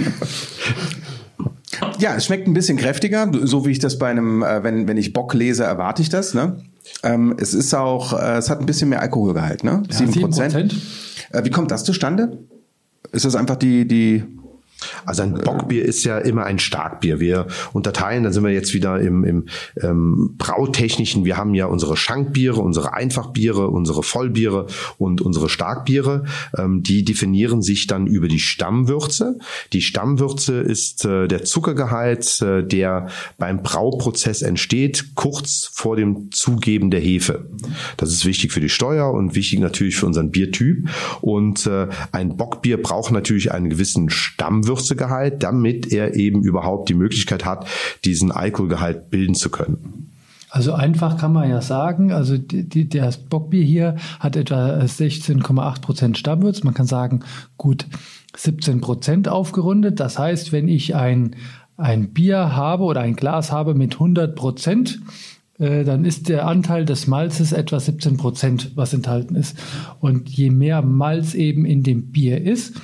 Ja, 1.99 2.15
es 2.15 2.25
schmeckt 2.25 2.47
ein 2.47 2.53
bisschen 2.53 2.77
kräftiger, 2.77 3.29
so 3.43 3.65
wie 3.65 3.71
ich 3.71 3.79
das 3.79 3.97
bei 3.97 4.09
einem, 4.09 4.43
äh, 4.43 4.63
wenn, 4.63 4.87
wenn 4.87 4.97
ich 4.97 5.13
Bock 5.13 5.33
lese, 5.33 5.63
erwarte 5.63 6.01
ich 6.01 6.09
das. 6.09 6.33
Ne? 6.33 6.57
Ähm, 7.03 7.35
es 7.39 7.53
ist 7.53 7.73
auch, 7.73 8.13
äh, 8.13 8.37
es 8.37 8.49
hat 8.49 8.59
ein 8.59 8.65
bisschen 8.65 8.89
mehr 8.89 9.01
Alkoholgehalt, 9.01 9.63
ne? 9.63 9.83
Sieben 9.89 10.11
ja, 10.13 10.21
Prozent. 10.21 10.75
Äh, 11.31 11.43
wie 11.43 11.49
kommt 11.49 11.71
das 11.71 11.83
zustande? 11.83 12.39
Ist 13.11 13.25
das 13.25 13.35
einfach 13.35 13.55
die, 13.55 13.87
die 13.87 14.23
also 15.05 15.23
ein 15.23 15.33
Bockbier 15.33 15.83
ist 15.83 16.03
ja 16.03 16.17
immer 16.17 16.45
ein 16.45 16.59
Starkbier. 16.59 17.19
Wir 17.19 17.47
unterteilen, 17.73 18.23
da 18.23 18.31
sind 18.31 18.43
wir 18.43 18.51
jetzt 18.51 18.73
wieder 18.73 18.99
im, 18.99 19.23
im 19.23 19.45
ähm, 19.81 20.35
Brautechnischen. 20.37 21.25
Wir 21.25 21.37
haben 21.37 21.53
ja 21.53 21.65
unsere 21.65 21.97
Schankbiere, 21.97 22.61
unsere 22.61 22.93
Einfachbiere, 22.93 23.67
unsere 23.69 24.03
Vollbiere 24.03 24.67
und 24.97 25.21
unsere 25.21 25.49
Starkbiere. 25.49 26.25
Ähm, 26.57 26.83
die 26.83 27.03
definieren 27.03 27.61
sich 27.61 27.87
dann 27.87 28.07
über 28.07 28.27
die 28.27 28.39
Stammwürze. 28.39 29.39
Die 29.73 29.81
Stammwürze 29.81 30.59
ist 30.59 31.05
äh, 31.05 31.27
der 31.27 31.43
Zuckergehalt, 31.43 32.41
äh, 32.41 32.63
der 32.63 33.07
beim 33.37 33.63
Brauprozess 33.63 34.41
entsteht, 34.41 35.15
kurz 35.15 35.69
vor 35.73 35.95
dem 35.95 36.31
Zugeben 36.31 36.91
der 36.91 36.99
Hefe. 36.99 37.49
Das 37.97 38.11
ist 38.11 38.25
wichtig 38.25 38.51
für 38.51 38.59
die 38.59 38.69
Steuer 38.69 39.11
und 39.11 39.35
wichtig 39.35 39.59
natürlich 39.59 39.95
für 39.95 40.05
unseren 40.05 40.31
Biertyp. 40.31 40.87
Und 41.21 41.65
äh, 41.65 41.87
ein 42.11 42.37
Bockbier 42.37 42.81
braucht 42.81 43.11
natürlich 43.11 43.51
einen 43.51 43.69
gewissen 43.69 44.09
Stammwürze. 44.09 44.66
Würzegehalt, 44.67 45.43
damit 45.43 45.91
er 45.91 46.15
eben 46.15 46.43
überhaupt 46.43 46.89
die 46.89 46.93
Möglichkeit 46.93 47.45
hat, 47.45 47.67
diesen 48.05 48.31
Alkoholgehalt 48.31 49.09
bilden 49.09 49.35
zu 49.35 49.49
können. 49.49 50.11
Also 50.49 50.73
einfach 50.73 51.17
kann 51.17 51.33
man 51.33 51.49
ja 51.49 51.61
sagen, 51.61 52.11
also 52.11 52.37
die, 52.37 52.63
die, 52.63 52.87
das 52.87 53.17
Bockbier 53.17 53.63
hier 53.63 53.95
hat 54.19 54.35
etwa 54.35 54.79
16,8 54.79 55.81
Prozent 55.81 56.17
Stammwürz. 56.17 56.63
Man 56.63 56.73
kann 56.73 56.87
sagen, 56.87 57.19
gut 57.57 57.85
17 58.35 58.81
Prozent 58.81 59.27
aufgerundet. 59.27 59.99
Das 59.99 60.17
heißt, 60.17 60.51
wenn 60.51 60.69
ich 60.69 60.95
ein, 60.95 61.35
ein 61.75 62.13
Bier 62.13 62.55
habe 62.55 62.83
oder 62.83 63.01
ein 63.01 63.15
Glas 63.15 63.51
habe 63.51 63.73
mit 63.73 63.95
100 63.95 64.35
Prozent, 64.35 65.01
äh, 65.59 65.83
dann 65.83 66.05
ist 66.05 66.29
der 66.29 66.47
Anteil 66.47 66.85
des 66.85 67.07
Malzes 67.07 67.51
etwa 67.51 67.79
17 67.79 68.17
Prozent, 68.17 68.71
was 68.75 68.93
enthalten 68.93 69.35
ist. 69.35 69.57
Und 69.99 70.29
je 70.29 70.49
mehr 70.49 70.81
Malz 70.81 71.33
eben 71.33 71.65
in 71.65 71.83
dem 71.83 72.11
Bier 72.11 72.41
ist, 72.41 72.79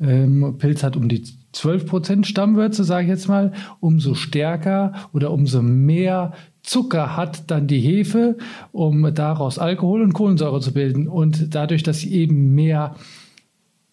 ähm, 0.00 0.56
Pilz 0.58 0.82
hat 0.82 0.96
um 0.96 1.08
die 1.08 1.24
12% 1.54 2.24
Stammwürze, 2.24 2.84
sage 2.84 3.04
ich 3.04 3.10
jetzt 3.10 3.28
mal, 3.28 3.52
umso 3.80 4.14
stärker 4.14 4.92
oder 5.12 5.30
umso 5.30 5.62
mehr 5.62 6.32
Zucker 6.62 7.16
hat 7.16 7.50
dann 7.50 7.66
die 7.66 7.80
Hefe, 7.80 8.36
um 8.72 9.14
daraus 9.14 9.58
Alkohol 9.58 10.02
und 10.02 10.12
Kohlensäure 10.12 10.60
zu 10.60 10.72
bilden. 10.72 11.08
Und 11.08 11.54
dadurch, 11.54 11.82
dass 11.82 12.04
eben 12.04 12.54
mehr 12.54 12.96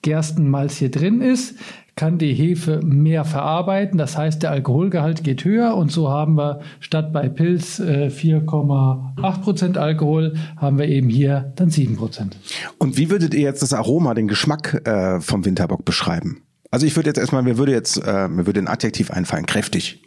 Gerstenmalz 0.01 0.78
hier 0.78 0.91
drin 0.91 1.22
ist, 1.22 1.58
kann 1.98 2.18
die 2.18 2.34
Hefe 2.34 2.80
mehr 2.82 3.26
verarbeiten. 3.26 3.98
Das 3.98 4.16
heißt, 4.16 4.43
der 4.43 4.52
Alkoholgehalt 4.52 5.24
geht 5.24 5.43
höher 5.43 5.76
und 5.76 5.91
so 5.91 6.10
haben 6.10 6.36
wir 6.36 6.62
statt 6.80 7.12
bei 7.12 7.28
Pilz 7.28 7.80
äh, 7.80 8.08
4,8 8.08 9.41
Prozent 9.41 9.78
Alkohol, 9.78 10.36
haben 10.56 10.78
wir 10.78 10.88
eben 10.88 11.10
hier 11.10 11.52
dann 11.56 11.70
7 11.70 11.98
Prozent. 11.98 12.38
Und 12.78 12.98
wie 12.98 13.10
würdet 13.10 13.34
ihr 13.34 13.41
jetzt 13.41 13.64
das 13.64 13.74
Aroma, 13.74 14.14
den 14.14 14.28
Geschmack 14.28 14.88
äh, 14.88 15.20
vom 15.20 15.43
Winterbock 15.43 15.84
beschreiben? 15.84 16.43
Also 16.70 16.86
ich 16.86 16.95
würde 16.95 17.10
jetzt 17.10 17.18
erstmal, 17.18 17.41
mir 17.41 17.58
würde 17.58 17.72
jetzt, 17.72 17.98
äh, 17.98 18.28
mir 18.28 18.45
würde 18.45 18.60
ein 18.60 18.68
Adjektiv 18.68 19.12
einfallen, 19.12 19.45
kräftig. 19.45 20.04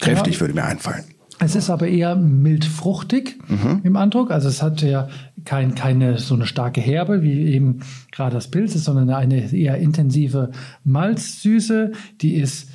Kräftig 0.00 0.34
ja. 0.34 0.40
würde 0.40 0.54
mir 0.54 0.64
einfallen. 0.64 1.04
Es 1.40 1.56
ist 1.56 1.68
aber 1.68 1.88
eher 1.88 2.14
mild 2.16 2.64
fruchtig 2.64 3.38
mhm. 3.48 3.80
im 3.82 3.96
Andruck. 3.96 4.30
Also 4.30 4.48
es 4.48 4.62
hat 4.62 4.82
ja 4.82 5.08
kein, 5.44 5.74
keine 5.74 6.18
so 6.18 6.34
eine 6.34 6.46
starke 6.46 6.80
Herbe 6.80 7.22
wie 7.22 7.52
eben 7.52 7.80
gerade 8.12 8.34
das 8.34 8.48
Pilz 8.50 8.74
ist, 8.74 8.84
sondern 8.84 9.10
eine 9.10 9.52
eher 9.52 9.78
intensive 9.78 10.50
Malzsüße. 10.84 11.92
Die 12.20 12.34
ist 12.34 12.70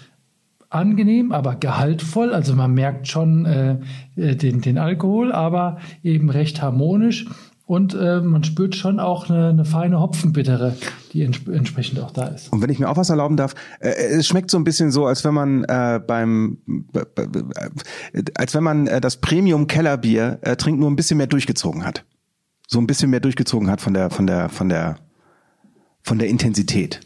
angenehm, 0.70 1.32
aber 1.32 1.56
gehaltvoll. 1.56 2.34
Also 2.34 2.56
man 2.56 2.74
merkt 2.74 3.08
schon 3.08 3.46
äh, 3.46 3.78
äh 4.16 4.36
den, 4.36 4.62
den 4.62 4.78
Alkohol, 4.78 5.32
aber 5.32 5.80
eben 6.04 6.30
recht 6.30 6.62
harmonisch. 6.62 7.28
Und 7.70 7.94
äh, 7.94 8.20
man 8.20 8.44
spürt 8.44 8.76
schon 8.76 9.00
auch 9.00 9.30
eine, 9.30 9.50
eine 9.50 9.64
feine 9.64 10.00
Hopfenbittere, 10.00 10.76
die 11.14 11.22
ents 11.22 11.42
entsprechend 11.48 12.00
auch 12.00 12.10
da 12.10 12.26
ist. 12.26 12.52
Und 12.52 12.64
wenn 12.64 12.72
ich 12.72 12.80
mir 12.80 12.90
auch 12.90 12.98
was 12.98 13.12
erlauben 13.12 13.38
darf, 13.38 13.54
äh, 13.80 13.90
es 13.90 14.26
schmeckt 14.26 14.50
so 14.50 14.58
ein 14.58 14.64
bisschen 14.64 14.90
so, 14.90 15.06
als 15.06 15.24
wenn 15.24 15.36
man 15.36 15.66
äh, 15.66 16.02
beim, 16.04 16.58
äh, 16.96 18.24
als 18.34 18.56
wenn 18.56 18.64
man 18.64 18.88
äh, 18.88 19.00
das 19.00 19.18
Premium 19.18 19.68
Kellerbier 19.68 20.40
äh, 20.42 20.56
trinkt, 20.56 20.80
nur 20.80 20.90
ein 20.90 20.96
bisschen 20.96 21.18
mehr 21.18 21.28
durchgezogen 21.28 21.86
hat. 21.86 22.06
So 22.68 22.80
ein 22.80 22.88
bisschen 22.88 23.12
mehr 23.12 23.20
durchgezogen 23.20 23.70
hat 23.70 23.82
von 23.82 23.94
der, 23.94 24.10
von 24.10 24.26
der, 24.26 24.50
von 24.50 24.68
der, 24.68 24.96
von 26.02 26.18
der 26.18 26.28
Intensität. 26.28 27.02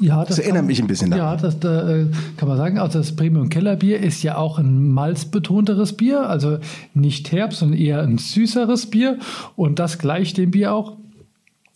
Ja, 0.00 0.20
das, 0.20 0.28
das 0.28 0.38
erinnert 0.38 0.60
kann, 0.60 0.66
mich 0.66 0.80
ein 0.80 0.86
bisschen 0.86 1.10
daran. 1.10 1.26
Ja, 1.26 1.36
das 1.36 1.58
da, 1.58 1.90
äh, 1.90 2.06
kann 2.36 2.48
man 2.48 2.56
sagen. 2.56 2.78
Also 2.78 2.98
das 2.98 3.16
Premium 3.16 3.48
Kellerbier 3.48 3.98
ist 3.98 4.22
ja 4.22 4.36
auch 4.36 4.58
ein 4.58 4.92
malzbetonteres 4.92 5.94
Bier, 5.94 6.28
also 6.28 6.58
nicht 6.94 7.32
herb, 7.32 7.52
sondern 7.52 7.78
eher 7.78 8.02
ein 8.02 8.18
süßeres 8.18 8.90
Bier. 8.90 9.18
Und 9.56 9.78
das 9.78 9.98
gleicht 9.98 10.38
dem 10.38 10.52
Bier 10.52 10.72
auch. 10.72 10.96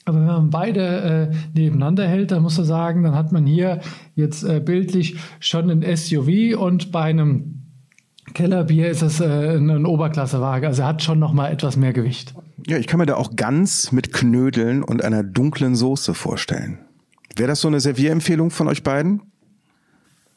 Aber 0.05 0.19
wenn 0.19 0.27
man 0.27 0.51
beide 0.51 1.31
äh, 1.33 1.37
nebeneinander 1.55 2.07
hält, 2.07 2.33
dann 2.33 2.43
muss 2.43 2.57
man 2.57 2.67
sagen, 2.67 3.03
dann 3.03 3.15
hat 3.15 3.33
man 3.33 3.47
hier 3.47 3.81
jetzt 4.15 4.43
äh, 4.43 4.61
bildlich 4.61 5.17
schon 5.39 5.71
ein 5.71 5.97
SUV 5.97 6.59
und 6.59 6.91
bei 6.91 7.03
einem 7.03 7.63
Kellerbier 8.35 8.89
ist 8.89 9.03
es 9.03 9.21
äh, 9.21 9.25
eine 9.25 9.87
Oberklassewaage. 9.87 10.67
Also 10.67 10.83
er 10.83 10.89
hat 10.89 11.03
schon 11.03 11.19
noch 11.19 11.33
mal 11.33 11.51
etwas 11.51 11.77
mehr 11.77 11.93
Gewicht. 11.93 12.35
Ja, 12.67 12.79
ich 12.79 12.87
kann 12.87 12.99
mir 12.99 13.07
da 13.07 13.17
auch 13.17 13.37
ganz 13.37 13.93
mit 13.93 14.13
Knödeln 14.13 14.83
und 14.83 15.05
einer 15.05 15.23
dunklen 15.23 15.75
Soße 15.75 16.15
vorstellen. 16.15 16.79
Wäre 17.37 17.49
das 17.49 17.61
so 17.61 17.69
eine 17.69 17.81
Servierempfehlung 17.81 18.51
von 18.51 18.69
euch 18.69 18.83
beiden? 18.83 19.32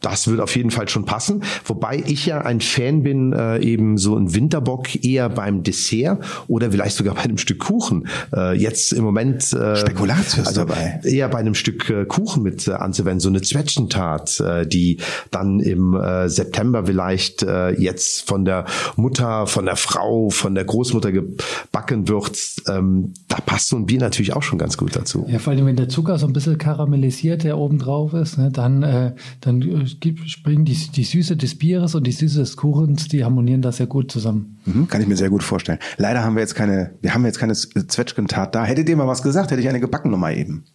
Das 0.05 0.27
wird 0.27 0.39
auf 0.39 0.55
jeden 0.55 0.69
Fall 0.69 0.87
schon 0.87 1.05
passen. 1.05 1.41
Wobei 1.65 2.03
ich 2.05 2.27
ja 2.27 2.41
ein 2.41 2.61
Fan 2.61 3.01
bin, 3.01 3.33
äh, 3.33 3.57
eben 3.57 3.97
so 3.97 4.15
ein 4.15 4.35
Winterbock 4.35 5.03
eher 5.03 5.29
beim 5.29 5.63
Dessert 5.63 6.23
oder 6.47 6.69
vielleicht 6.69 6.95
sogar 6.95 7.15
bei 7.15 7.21
einem 7.21 7.39
Stück 7.39 7.57
Kuchen. 7.57 8.07
Äh, 8.31 8.55
jetzt 8.55 8.93
im 8.93 9.03
Moment 9.03 9.51
äh, 9.53 9.75
Spekulatius 9.77 10.45
also 10.45 10.65
dabei. 10.65 10.99
Eher 11.03 11.27
bei 11.29 11.39
einem 11.39 11.55
Stück 11.55 11.89
äh, 11.89 12.05
Kuchen 12.05 12.43
mit 12.43 12.67
äh, 12.67 12.73
anzuwenden, 12.73 13.19
so 13.19 13.29
eine 13.29 13.41
Zwetschgentat, 13.41 14.39
äh, 14.41 14.67
die 14.67 14.99
dann 15.31 15.59
im 15.59 15.95
äh, 15.95 16.29
September 16.29 16.85
vielleicht 16.85 17.41
äh, 17.41 17.71
jetzt 17.71 18.27
von 18.27 18.45
der 18.45 18.65
Mutter, 18.97 19.47
von 19.47 19.65
der 19.65 19.75
Frau, 19.75 20.29
von 20.29 20.53
der 20.53 20.65
Großmutter 20.65 21.11
gebacken 21.11 22.07
wird. 22.07 22.37
Ähm, 22.67 23.13
da 23.27 23.37
passt 23.37 23.69
so 23.69 23.75
ein 23.75 23.87
Bier 23.87 23.99
natürlich 23.99 24.33
auch 24.33 24.43
schon 24.43 24.59
ganz 24.59 24.77
gut 24.77 24.95
dazu. 24.95 25.25
Ja, 25.27 25.39
vor 25.39 25.51
allem, 25.53 25.65
wenn 25.65 25.77
der 25.77 25.89
Zucker 25.89 26.19
so 26.19 26.27
ein 26.27 26.33
bisschen 26.33 26.59
karamellisiert, 26.59 27.43
der 27.43 27.57
oben 27.57 27.79
drauf 27.79 28.13
ist, 28.13 28.37
ne, 28.37 28.51
dann, 28.51 28.83
äh, 28.83 29.15
dann 29.41 29.63
äh, 29.63 29.94
springen 30.25 30.65
die, 30.65 30.75
die 30.75 31.03
Süße 31.03 31.37
des 31.37 31.55
Bieres 31.55 31.95
und 31.95 32.05
die 32.05 32.11
Süße 32.11 32.39
des 32.39 32.57
Kuchens, 32.57 33.07
die 33.07 33.23
harmonieren 33.23 33.61
da 33.61 33.71
sehr 33.71 33.87
gut 33.87 34.11
zusammen. 34.11 34.57
Mhm, 34.65 34.87
kann 34.87 35.01
ich 35.01 35.07
mir 35.07 35.17
sehr 35.17 35.29
gut 35.29 35.43
vorstellen. 35.43 35.79
Leider 35.97 36.23
haben 36.23 36.35
wir 36.35 36.41
jetzt 36.41 36.55
keine, 36.55 36.91
wir 37.01 37.13
haben 37.13 37.25
jetzt 37.25 37.39
keine 37.39 37.53
Zwetschgentat 37.53 38.55
da. 38.55 38.65
Hättet 38.65 38.89
ihr 38.89 38.95
mal 38.95 39.07
was 39.07 39.23
gesagt, 39.23 39.51
hätte 39.51 39.61
ich 39.61 39.69
eine 39.69 39.79
gebacken 39.79 40.11
nochmal 40.11 40.37
eben. 40.37 40.65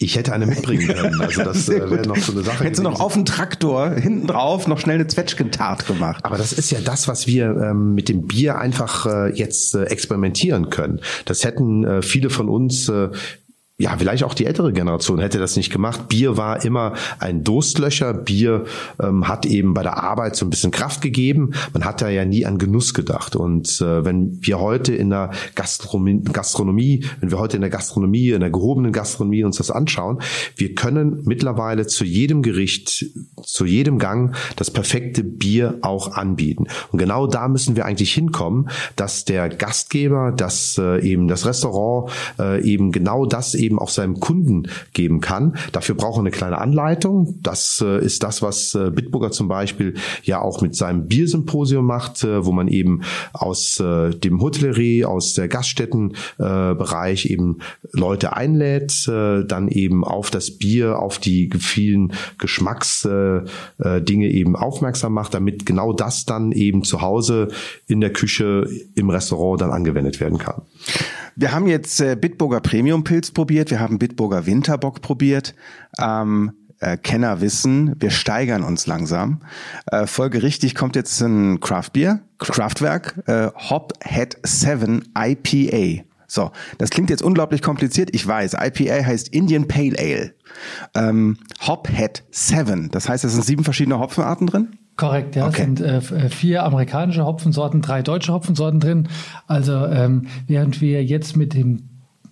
Ich 0.00 0.16
hätte 0.16 0.32
eine 0.32 0.46
mitbringen 0.46 0.86
können. 0.86 1.20
Also 1.20 1.42
das 1.42 1.68
äh, 1.68 1.90
wäre 1.90 2.06
noch 2.06 2.16
so 2.16 2.32
eine 2.32 2.42
Sache. 2.42 2.62
Hättest 2.62 2.78
du 2.78 2.84
noch 2.84 3.00
auf 3.00 3.14
dem 3.14 3.24
Traktor 3.24 3.90
hinten 3.90 4.28
drauf 4.28 4.68
noch 4.68 4.78
schnell 4.78 4.94
eine 4.94 5.08
Zwetschgentart 5.08 5.88
gemacht. 5.88 6.24
Aber 6.24 6.38
das 6.38 6.52
ist 6.52 6.70
ja 6.70 6.80
das, 6.80 7.08
was 7.08 7.26
wir 7.26 7.46
ähm, 7.56 7.94
mit 7.94 8.08
dem 8.08 8.28
Bier 8.28 8.58
einfach 8.58 9.06
äh, 9.06 9.32
jetzt 9.34 9.74
äh, 9.74 9.84
experimentieren 9.84 10.70
können. 10.70 11.00
Das 11.24 11.44
hätten 11.44 11.84
äh, 11.84 12.02
viele 12.02 12.30
von 12.30 12.48
uns 12.48 12.88
äh, 12.88 13.08
ja, 13.80 13.96
vielleicht 13.96 14.24
auch 14.24 14.34
die 14.34 14.44
ältere 14.44 14.72
Generation 14.72 15.20
hätte 15.20 15.38
das 15.38 15.54
nicht 15.54 15.72
gemacht. 15.72 16.08
Bier 16.08 16.36
war 16.36 16.64
immer 16.64 16.94
ein 17.20 17.44
Durstlöcher. 17.44 18.12
Bier 18.12 18.64
ähm, 19.00 19.28
hat 19.28 19.46
eben 19.46 19.72
bei 19.72 19.84
der 19.84 20.02
Arbeit 20.02 20.34
so 20.34 20.44
ein 20.44 20.50
bisschen 20.50 20.72
Kraft 20.72 21.00
gegeben. 21.00 21.52
Man 21.72 21.84
hat 21.84 22.02
da 22.02 22.08
ja 22.08 22.24
nie 22.24 22.44
an 22.44 22.58
Genuss 22.58 22.92
gedacht. 22.92 23.36
Und 23.36 23.80
äh, 23.80 24.04
wenn 24.04 24.36
wir 24.40 24.58
heute 24.58 24.96
in 24.96 25.10
der 25.10 25.30
Gastronomie, 25.54 26.24
Gastronomie, 26.24 27.04
wenn 27.20 27.30
wir 27.30 27.38
heute 27.38 27.56
in 27.56 27.60
der 27.60 27.70
Gastronomie, 27.70 28.30
in 28.30 28.40
der 28.40 28.50
gehobenen 28.50 28.90
Gastronomie 28.90 29.44
uns 29.44 29.58
das 29.58 29.70
anschauen, 29.70 30.18
wir 30.56 30.74
können 30.74 31.22
mittlerweile 31.24 31.86
zu 31.86 32.04
jedem 32.04 32.42
Gericht, 32.42 33.06
zu 33.44 33.64
jedem 33.64 34.00
Gang 34.00 34.34
das 34.56 34.72
perfekte 34.72 35.22
Bier 35.22 35.78
auch 35.82 36.16
anbieten. 36.16 36.66
Und 36.90 36.98
genau 36.98 37.28
da 37.28 37.46
müssen 37.46 37.76
wir 37.76 37.86
eigentlich 37.86 38.12
hinkommen, 38.12 38.70
dass 38.96 39.24
der 39.24 39.48
Gastgeber, 39.48 40.32
dass 40.36 40.78
äh, 40.78 41.00
eben 41.08 41.28
das 41.28 41.46
Restaurant 41.46 42.10
äh, 42.40 42.60
eben 42.62 42.90
genau 42.90 43.24
das 43.24 43.54
eben 43.54 43.67
eben 43.68 43.78
auch 43.78 43.90
seinem 43.90 44.18
Kunden 44.18 44.68
geben 44.94 45.20
kann. 45.20 45.56
Dafür 45.72 45.94
braucht 45.94 46.16
er 46.16 46.20
eine 46.20 46.30
kleine 46.30 46.58
Anleitung. 46.58 47.38
Das 47.42 47.84
äh, 47.84 48.02
ist 48.02 48.22
das, 48.22 48.40
was 48.40 48.74
äh, 48.74 48.90
Bitburger 48.90 49.30
zum 49.30 49.48
Beispiel 49.48 49.94
ja 50.22 50.40
auch 50.40 50.62
mit 50.62 50.74
seinem 50.74 51.06
Biersymposium 51.06 51.84
macht, 51.84 52.24
äh, 52.24 52.46
wo 52.46 52.52
man 52.52 52.68
eben 52.68 53.02
aus 53.32 53.76
dem 53.78 54.40
Hotellerie, 54.40 55.04
aus 55.04 55.34
der 55.34 55.48
Gaststättenbereich 55.48 57.26
eben 57.26 57.58
Leute 57.92 58.34
einlädt, 58.34 59.06
dann 59.06 59.68
eben 59.68 60.04
auf 60.04 60.30
das 60.30 60.50
Bier, 60.52 60.98
auf 60.98 61.18
die 61.18 61.50
vielen 61.58 62.12
Geschmacksdinge 62.38 64.28
eben 64.30 64.56
aufmerksam 64.56 65.12
macht, 65.12 65.34
damit 65.34 65.66
genau 65.66 65.92
das 65.92 66.24
dann 66.24 66.52
eben 66.52 66.84
zu 66.84 67.02
Hause 67.02 67.48
in 67.86 68.00
der 68.00 68.12
Küche, 68.12 68.68
im 68.94 69.10
Restaurant 69.10 69.60
dann 69.60 69.70
angewendet 69.70 70.20
werden 70.20 70.38
kann. 70.38 70.62
Wir 71.40 71.52
haben 71.52 71.68
jetzt 71.68 72.00
äh, 72.00 72.16
Bitburger 72.16 72.58
Premium 72.58 73.04
Pilz 73.04 73.30
probiert, 73.30 73.70
wir 73.70 73.78
haben 73.78 74.00
Bitburger 74.00 74.44
Winterbock 74.44 75.02
probiert. 75.02 75.54
Ähm, 75.96 76.50
äh, 76.80 76.96
Kenner 76.96 77.40
wissen, 77.40 77.94
wir 78.00 78.10
steigern 78.10 78.64
uns 78.64 78.88
langsam. 78.88 79.42
Äh, 79.86 80.08
folgerichtig 80.08 80.74
kommt 80.74 80.96
jetzt 80.96 81.20
ein 81.20 81.60
Craft 81.60 81.90
Beer, 81.92 82.22
Kraftwerk, 82.38 83.22
äh, 83.26 83.50
Hophead 83.54 84.36
7 84.42 85.12
IPA. 85.16 86.07
So, 86.30 86.50
das 86.76 86.90
klingt 86.90 87.08
jetzt 87.08 87.22
unglaublich 87.22 87.62
kompliziert. 87.62 88.10
Ich 88.12 88.26
weiß, 88.26 88.52
IPA 88.52 89.04
heißt 89.04 89.28
Indian 89.28 89.66
Pale 89.66 89.98
Ale. 89.98 90.34
Ähm, 90.94 91.38
Hophead 91.66 92.22
7, 92.30 92.90
das 92.90 93.08
heißt, 93.08 93.24
es 93.24 93.32
sind 93.32 93.44
sieben 93.44 93.64
verschiedene 93.64 93.98
Hopfenarten 93.98 94.46
drin? 94.46 94.68
Korrekt, 94.96 95.36
ja. 95.36 95.46
Okay. 95.46 95.62
Es 95.62 95.64
sind 95.64 95.80
äh, 95.80 96.26
äh, 96.26 96.28
vier 96.28 96.64
amerikanische 96.64 97.24
Hopfensorten, 97.24 97.80
drei 97.80 98.02
deutsche 98.02 98.32
Hopfensorten 98.32 98.78
drin. 98.78 99.08
Also 99.46 99.86
ähm, 99.86 100.26
während 100.46 100.80
wir 100.80 101.02
jetzt 101.04 101.36
mit 101.36 101.54
dem 101.54 101.88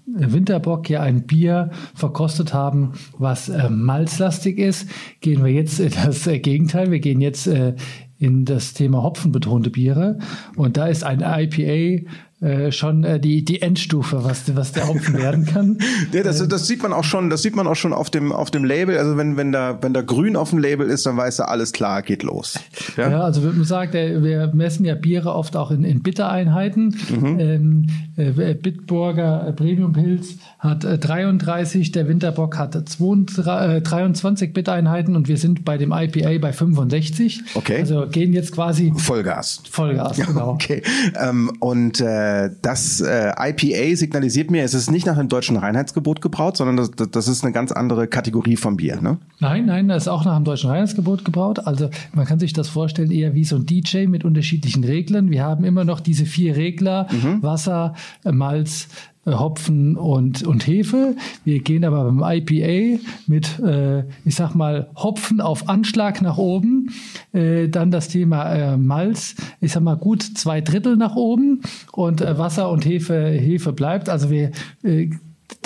Winterbock 0.07 0.89
ja 0.91 1.01
ein 1.03 1.27
Bier 1.27 1.71
verkostet 1.95 2.53
haben, 2.53 2.93
was 3.19 3.49
äh, 3.49 3.71
malzlastig 3.71 4.59
ist, 4.59 4.89
gehen 5.21 5.45
wir 5.45 5.53
jetzt 5.53 5.81
in 5.81 5.93
das 6.05 6.27
äh, 6.27 6.39
Gegenteil. 6.39 6.91
Wir 6.91 7.01
gehen 7.01 7.21
jetzt 7.21 7.47
äh, 7.47 7.75
in 8.19 8.45
das 8.45 8.73
Thema 8.73 9.03
hopfenbetonte 9.03 9.71
Biere. 9.71 10.19
Und 10.57 10.77
da 10.77 10.87
ist 10.87 11.05
ein 11.05 11.21
IPA 11.21 12.09
äh, 12.43 12.71
schon 12.71 13.03
äh, 13.03 13.19
die, 13.19 13.47
die 13.47 13.63
Endstufe, 13.63 14.23
was, 14.23 14.55
was 14.55 14.73
der 14.73 14.89
Hopfen 14.89 15.15
werden 15.19 15.47
kann. 15.47 15.79
ja, 16.13 16.23
das, 16.23 16.47
das 16.47 16.67
sieht 16.67 16.83
man 16.83 16.93
auch 16.93 17.05
schon, 17.05 17.31
das 17.31 17.41
sieht 17.41 17.57
man 17.57 17.67
auch 17.67 17.77
schon 17.77 17.95
auf 17.95 18.11
dem, 18.11 18.31
auf 18.31 18.51
dem 18.51 18.63
Label. 18.63 18.99
Also 18.99 19.17
wenn, 19.17 19.39
wenn 19.39 19.53
da, 19.53 19.79
wenn 19.81 19.95
da 19.95 20.03
grün 20.03 20.37
auf 20.37 20.51
dem 20.51 20.59
Label 20.59 20.87
ist, 20.87 21.07
dann 21.07 21.17
weiß 21.17 21.39
er, 21.39 21.49
alles 21.49 21.73
klar, 21.73 22.03
geht 22.03 22.23
los. 22.23 22.59
Ja, 22.99 23.11
ja 23.11 23.21
also 23.23 23.41
man 23.41 23.65
sagt, 23.65 23.95
äh, 23.95 24.23
wir 24.23 24.49
messen 24.53 24.85
ja 24.85 24.95
Biere 24.95 25.35
oft 25.35 25.57
auch 25.57 25.71
in, 25.71 25.83
in 25.83 26.03
Bittereinheiten. 26.03 26.97
Mhm. 27.09 27.41
Ähm, 27.41 27.87
äh, 28.17 28.55
Bitburger 28.55 29.55
Premium 29.57 29.95
Pilz 29.95 30.37
hat 30.59 30.85
äh, 30.85 30.99
33, 30.99 31.93
der 31.93 32.07
Winterbock 32.07 32.59
hat 32.59 32.75
22, 32.75 33.47
äh, 33.47 33.81
23 33.81 34.53
Biteinheiten 34.53 35.17
und 35.17 35.29
wir 35.29 35.39
sind 35.39 35.65
bei 35.65 35.79
dem 35.79 35.91
IPA 35.93 36.39
bei 36.39 36.53
65. 36.53 37.43
Okay. 37.55 37.79
Also 37.79 38.07
gehen 38.11 38.35
jetzt 38.35 38.53
quasi 38.53 38.93
Vollgas. 38.95 39.63
Vollgas, 39.71 40.17
genau. 40.19 40.51
Okay. 40.51 40.83
Ähm, 41.19 41.51
und 41.61 42.01
äh, 42.01 42.27
äh, 42.45 42.51
das 42.63 43.01
äh, 43.01 43.33
IPA 43.39 43.97
signalisiert 43.97 44.51
mir, 44.51 44.65
es 44.65 44.75
ist 44.75 44.91
nicht 44.91 45.07
nach 45.07 45.17
dem 45.17 45.29
deutschen 45.29 45.57
Reinheitsgebot 45.57 46.21
gebraut, 46.21 46.57
sondern 46.57 46.77
das, 46.77 46.91
das 47.11 47.29
ist 47.29 47.45
eine 47.45 47.53
ganz 47.53 47.73
andere 47.73 48.07
Kategorie 48.07 48.57
von 48.57 48.77
Bier, 48.77 49.01
ne? 49.01 49.19
Nein, 49.41 49.67
nein, 49.67 49.89
das 49.89 50.05
ist 50.05 50.09
auch 50.09 50.25
nach 50.25 50.37
dem 50.37 50.45
deutschen 50.45 50.71
Reinheitsgebot 50.71 51.25
gebraut. 51.25 51.67
Also 51.67 51.91
man 52.15 52.27
kann 52.27 52.39
sich 52.39 52.53
das 52.53 52.69
vorstellen 52.69 53.11
eher 53.11 53.35
wie 53.35 53.45
so 53.45 53.57
ein 53.57 53.67
DJ 53.67 54.07
mit 54.07 54.25
unterschiedlichen 54.25 54.85
Reglern. 54.85 55.31
Wir 55.31 55.45
haben 55.45 55.65
immer 55.65 55.85
noch 55.85 56.01
diese 56.01 56.27
vier 56.27 56.57
Regler, 56.57 57.07
mhm. 57.11 57.43
Wasser, 57.43 57.95
Malz, 58.25 58.85
äh, 58.85 59.16
Hopfen 59.27 59.97
und, 59.97 60.45
und 60.45 60.67
Hefe. 60.67 61.17
Wir 61.45 61.61
gehen 61.61 61.85
aber 61.85 62.05
beim 62.05 62.23
IPA 62.23 63.01
mit, 63.27 63.59
äh, 63.59 64.05
ich 64.25 64.37
sag 64.37 64.55
mal, 64.55 64.91
Hopfen 64.95 65.41
auf 65.41 65.69
Anschlag 65.69 66.23
nach 66.23 66.39
oben. 66.39 66.91
Äh, 67.33 67.69
dann 67.69 67.91
das 67.91 68.09
Thema 68.09 68.55
äh, 68.55 68.77
Malz, 68.77 69.35
ich 69.61 69.73
sag 69.73 69.83
mal, 69.83 69.97
gut 69.97 70.23
zwei 70.23 70.61
Drittel 70.61 70.97
nach 70.97 71.17
oben 71.17 71.63
und 71.93 72.21
äh, 72.21 72.39
Wasser 72.39 72.71
und 72.71 72.85
Hefe, 72.85 73.31
Hefe 73.31 73.73
bleibt. 73.73 74.09
Also 74.09 74.31
wir 74.31 74.53
äh, 74.83 75.11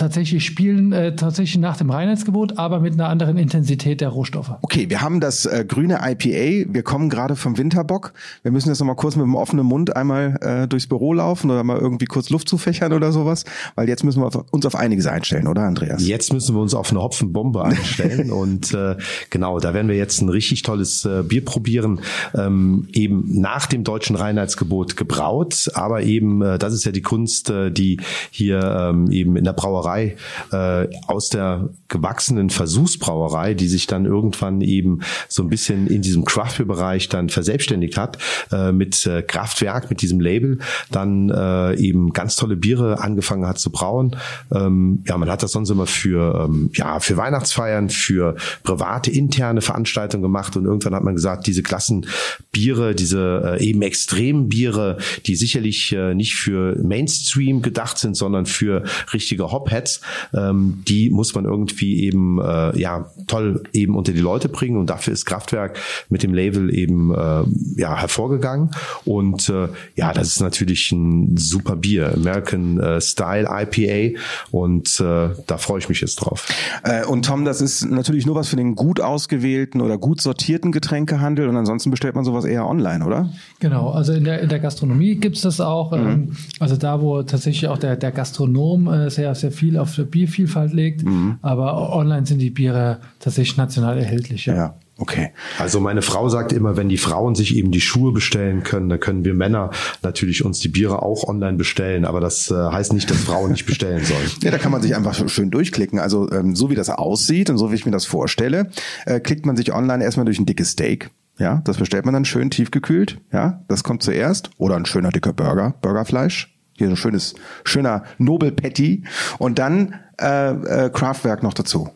tatsächlich 0.01 0.45
spielen 0.45 0.93
äh, 0.93 1.15
tatsächlich 1.15 1.59
nach 1.59 1.77
dem 1.77 1.91
Reinheitsgebot, 1.91 2.59
aber 2.59 2.81
mit 2.81 2.95
einer 2.95 3.09
anderen 3.09 3.37
Intensität 3.37 4.01
der 4.01 4.09
Rohstoffe. 4.09 4.53
Okay, 4.63 4.89
wir 4.89 5.01
haben 5.01 5.21
das 5.21 5.47
äh, 5.47 5.65
grüne 5.67 6.01
IPA. 6.03 6.73
Wir 6.73 6.83
kommen 6.83 7.11
gerade 7.11 7.37
vom 7.37 7.59
Winterbock. 7.59 8.13
Wir 8.43 8.51
müssen 8.51 8.69
jetzt 8.69 8.81
noch 8.81 8.87
mal 8.87 8.95
kurz 8.95 9.17
mit 9.17 9.25
dem 9.25 9.35
offenen 9.35 9.67
Mund 9.67 9.97
einmal 9.97 10.39
äh, 10.41 10.69
durchs 10.69 10.87
Büro 10.87 11.13
laufen 11.13 11.51
oder 11.51 11.65
mal 11.65 11.79
irgendwie 11.79 12.07
kurz 12.07 12.31
Luft 12.31 12.49
zufächern 12.49 12.93
oder 12.93 13.13
sowas, 13.13 13.45
weil 13.75 13.89
jetzt 13.89 14.05
müssen 14.05 14.23
wir 14.23 14.27
auf, 14.27 14.45
uns 14.51 14.65
auf 14.67 14.75
einiges 14.75 15.07
einstellen, 15.07 15.47
oder 15.47 15.63
Andreas? 15.63 16.07
Jetzt 16.07 16.33
müssen 16.33 16.55
wir 16.55 16.63
uns 16.63 16.75
auf 16.75 16.91
eine 16.91 17.03
Hopfenbombe 17.03 17.63
einstellen 17.63 18.31
und 18.31 18.73
äh, 18.75 18.97
genau, 19.31 19.59
da 19.61 19.75
werden 19.75 19.89
wir 19.89 19.97
jetzt 19.97 20.21
ein 20.23 20.29
richtig 20.29 20.63
tolles 20.63 21.05
äh, 21.05 21.23
Bier 21.23 21.45
probieren, 21.45 22.01
ähm, 22.35 22.89
eben 22.93 23.41
nach 23.41 23.67
dem 23.67 23.85
deutschen 23.85 24.17
Reinheitsgebot 24.17 24.97
gebraut, 24.97 25.71
aber 25.75 26.03
eben 26.03 26.43
äh, 26.43 26.59
das 26.59 26.73
ist 26.75 26.85
ja 26.85 26.93
die 26.93 27.03
Kunst, 27.03 27.51
äh, 27.51 27.71
die 27.71 27.99
hier 28.31 28.61
ähm, 28.61 29.11
eben 29.11 29.37
in 29.37 29.45
der 29.45 29.53
Brauerei 29.53 29.70
Brauerei 29.71 30.17
äh, 30.53 30.89
aus 31.07 31.29
der 31.29 31.71
gewachsenen 31.89 32.51
Versuchsbrauerei, 32.51 33.55
die 33.55 33.69
sich 33.69 33.87
dann 33.87 34.05
irgendwann 34.05 34.61
eben 34.61 35.01
so 35.29 35.43
ein 35.43 35.49
bisschen 35.49 35.87
in 35.87 36.03
diesem 36.03 36.25
Craft-Bereich 36.25 37.09
dann 37.09 37.29
verselbstständigt 37.29 37.97
hat, 37.97 38.19
äh, 38.51 38.73
mit 38.73 39.07
äh, 39.07 39.23
Kraftwerk, 39.23 39.91
mit 39.91 40.03
diesem 40.03 40.21
Label, 40.21 40.59
dann 40.91 41.31
äh, 41.31 41.75
eben 41.77 42.13
ganz 42.13 42.37
tolle 42.37 42.57
Biere 42.57 43.01
angefangen 43.01 43.47
hat 43.47 43.59
zu 43.59 43.71
brauen. 43.71 44.17
Ähm, 44.53 45.05
ja, 45.07 45.17
man 45.17 45.31
hat 45.31 45.43
das 45.43 45.53
sonst 45.53 45.71
immer 45.71 45.87
für, 45.87 46.47
ähm, 46.49 46.71
ja, 46.75 46.99
für 46.99 47.17
Weihnachtsfeiern, 47.17 47.91
für 47.91 48.37
private 48.65 49.11
interne 49.11 49.61
Veranstaltungen 49.61 50.23
gemacht 50.23 50.57
und 50.57 50.65
irgendwann 50.65 50.95
hat 50.95 51.05
man 51.05 51.15
gesagt, 51.15 51.47
diese 51.47 51.63
Klassenbiere, 51.63 52.95
diese 52.95 53.59
äh, 53.61 53.65
eben 53.65 53.83
extremen 53.83 54.49
Biere, 54.49 54.99
die 55.27 55.37
sicherlich 55.37 55.93
äh, 55.93 56.15
nicht 56.15 56.35
für 56.35 56.77
Mainstream 56.83 57.63
gedacht 57.63 57.99
sind, 57.99 58.17
sondern 58.17 58.47
für 58.47 58.83
richtige 59.13 59.53
Hop 59.53 59.60
Hopheads, 59.61 60.01
ähm, 60.35 60.83
die 60.89 61.11
muss 61.11 61.35
man 61.35 61.45
irgendwie 61.45 62.05
eben 62.05 62.41
äh, 62.41 62.79
ja 62.79 63.11
toll 63.27 63.63
eben 63.73 63.97
unter 63.97 64.13
die 64.13 64.21
Leute 64.21 64.49
bringen. 64.49 64.77
Und 64.77 64.91
dafür 64.91 65.13
ist 65.13 65.27
Kraftwerk 65.27 65.79
mit 66.09 66.23
dem 66.23 66.35
Label 66.35 66.75
eben 66.75 67.15
äh, 67.15 67.45
ja 67.77 67.97
hervorgegangen. 67.97 68.71
Und 69.05 69.49
äh, 69.49 69.69
ja, 69.97 70.13
das 70.13 70.29
ist 70.29 70.41
natürlich 70.41 70.93
ein 70.93 71.37
super 71.37 71.77
Bier, 71.77 72.13
American 72.15 72.79
äh, 72.79 73.01
Style 73.01 73.49
IPA 73.51 74.19
und 74.51 75.01
äh, 75.01 75.31
da 75.47 75.59
freue 75.59 75.79
ich 75.79 75.89
mich 75.89 76.01
jetzt 76.01 76.17
drauf. 76.17 76.49
Äh, 76.85 77.05
und 77.05 77.25
Tom, 77.25 77.45
das 77.45 77.61
ist 77.61 77.89
natürlich 77.91 78.27
nur 78.27 78.35
was 78.35 78.49
für 78.49 78.57
den 78.57 78.75
gut 78.75 79.01
ausgewählten 79.01 79.81
oder 79.81 79.99
gut 79.99 80.21
sortierten 80.21 80.73
Getränkehandel. 80.73 81.49
Und 81.49 81.57
ansonsten 81.57 81.91
bestellt 81.91 82.15
man 82.15 82.25
sowas 82.25 82.45
eher 82.45 82.67
online, 82.67 83.05
oder? 83.05 83.31
Genau, 83.59 83.91
also 83.91 84.13
in 84.13 84.25
der, 84.25 84.41
in 84.41 84.49
der 84.49 84.59
Gastronomie 84.59 85.17
gibt 85.17 85.37
es 85.37 85.43
das 85.43 85.61
auch, 85.61 85.93
mhm. 85.93 85.99
ähm, 85.99 86.37
also 86.59 86.77
da, 86.77 87.01
wo 87.01 87.23
tatsächlich 87.23 87.69
auch 87.69 87.79
der, 87.79 87.97
der 87.97 88.13
Gastronom 88.13 88.89
äh, 88.89 89.11
sehr, 89.11 89.35
sehr 89.35 89.50
viel 89.51 89.77
auf 89.79 89.97
Biervielfalt 90.11 90.73
legt, 90.73 91.05
mhm. 91.05 91.39
aber 91.43 91.95
online 91.95 92.27
sind 92.27 92.39
die 92.39 92.51
Biere 92.51 93.01
tatsächlich 93.19 93.57
national 93.57 93.99
erhältlich. 93.99 94.47
Ja. 94.47 94.55
ja. 94.55 94.75
Okay. 95.01 95.31
Also 95.59 95.81
meine 95.81 96.03
Frau 96.03 96.29
sagt 96.29 96.53
immer, 96.53 96.77
wenn 96.77 96.91
die 96.91 96.99
Frauen 96.99 97.35
sich 97.35 97.57
eben 97.57 97.71
die 97.71 97.81
Schuhe 97.81 98.13
bestellen 98.13 98.63
können, 98.63 98.91
dann 98.91 99.01
können 99.01 99.25
wir 99.25 99.33
Männer 99.33 99.71
natürlich 100.03 100.45
uns 100.45 100.59
die 100.59 100.69
Biere 100.69 101.03
auch 101.03 101.27
online 101.27 101.57
bestellen. 101.57 102.05
Aber 102.05 102.21
das 102.21 102.51
äh, 102.51 102.55
heißt 102.55 102.93
nicht, 102.93 103.11
dass 103.11 103.17
Frauen 103.17 103.51
nicht 103.51 103.65
bestellen 103.65 104.05
sollen. 104.05 104.21
Ja, 104.43 104.51
da 104.51 104.59
kann 104.59 104.73
man 104.73 104.83
sich 104.83 104.95
einfach 104.95 105.29
schön 105.29 105.51
durchklicken. 105.51 105.99
Also 105.99 106.31
ähm, 106.31 106.55
so 106.55 106.71
wie 106.71 106.75
das 106.75 106.91
aussieht 106.91 107.51
und 107.51 107.59
so 107.59 107.71
wie 107.71 107.77
ich 107.77 107.87
mir 107.87 107.93
das 107.93 108.05
vorstelle, 108.05 108.71
äh, 109.07 109.21
klickt 109.21 109.47
man 109.47 109.57
sich 109.57 109.73
online 109.73 110.05
erstmal 110.05 110.27
durch 110.27 110.39
ein 110.39 110.47
dickes 110.47 110.73
Steak. 110.73 111.11
Ja, 111.39 111.63
das 111.65 111.79
bestellt 111.79 112.05
man 112.05 112.13
dann 112.13 112.27
schön 112.27 112.51
tiefgekühlt. 112.51 113.19
Ja, 113.33 113.65
das 113.69 113.83
kommt 113.83 114.03
zuerst. 114.03 114.51
Oder 114.59 114.77
ein 114.77 114.85
schöner 114.85 115.11
dicker 115.11 115.33
Burger, 115.33 115.75
Burgerfleisch. 115.81 116.60
Hier 116.81 116.89
ein 116.89 116.97
schönes, 116.97 117.35
schöner 117.63 118.05
Nobel 118.17 118.53
Patty. 118.53 119.05
Und 119.39 119.59
dann 119.59 120.01
äh, 120.19 120.87
äh, 120.87 120.91
Kraftwerk 120.91 121.43
noch 121.43 121.53
dazu. 121.53 121.91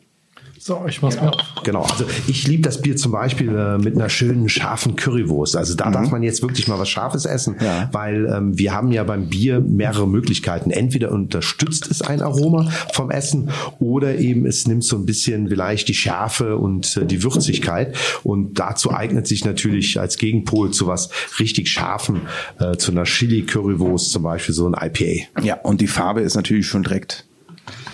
So, 0.67 0.83
ich 0.89 1.03
mach's 1.03 1.17
genau. 1.17 1.27
mal 1.27 1.37
auf. 1.37 1.63
Genau. 1.63 1.83
Also 1.83 2.07
ich 2.27 2.49
liebe 2.49 2.63
das 2.63 2.81
Bier 2.81 2.97
zum 2.97 3.13
Beispiel 3.13 3.55
äh, 3.55 3.77
mit 3.77 3.97
einer 3.97 4.09
schönen 4.09 4.49
scharfen 4.49 4.97
Currywurst. 4.97 5.57
Also 5.57 5.75
da 5.75 5.91
mhm. 5.91 5.93
darf 5.93 6.11
man 6.11 6.23
jetzt 6.23 6.41
wirklich 6.41 6.69
mal 6.69 6.79
was 6.79 6.89
Scharfes 6.89 7.27
essen, 7.27 7.57
ja. 7.61 7.91
weil 7.93 8.25
ähm, 8.35 8.57
wir 8.57 8.73
haben 8.73 8.91
ja 8.91 9.05
beim 9.05 9.29
Bier 9.29 9.61
mehrere 9.61 10.09
Möglichkeiten. 10.09 10.71
Entweder 10.71 11.13
unterstützt 11.13 11.91
es 11.91 12.01
ein 12.01 12.23
Aroma 12.23 12.71
vom 12.95 13.11
Essen 13.11 13.51
oder 13.79 14.17
eben 14.17 14.47
es 14.47 14.67
nimmt 14.67 14.85
so 14.85 14.97
ein 14.97 15.05
bisschen 15.05 15.51
vielleicht 15.51 15.89
die 15.89 15.95
Schärfe 15.95 16.57
und 16.57 16.97
äh, 16.97 17.05
die 17.05 17.23
Würzigkeit. 17.23 17.95
Und 18.23 18.59
dazu 18.59 18.91
eignet 18.91 19.29
sich 19.29 19.45
natürlich 19.45 20.01
als 20.01 20.17
Gegenpol 20.17 20.71
zu 20.71 20.87
was 20.87 21.11
richtig 21.39 21.69
Scharfen, 21.69 22.23
äh, 22.59 22.79
zu 22.79 22.91
einer 22.91 23.05
Chili-Currywurst 23.05 24.13
zum 24.13 24.23
Beispiel 24.23 24.55
so 24.55 24.67
ein 24.67 24.73
IPA. 24.73 25.43
Ja, 25.43 25.57
und 25.57 25.83
die 25.83 25.89
Farbe 25.89 26.23
ist 26.23 26.37
natürlich 26.37 26.67
schon 26.67 26.85
direkt 26.85 27.27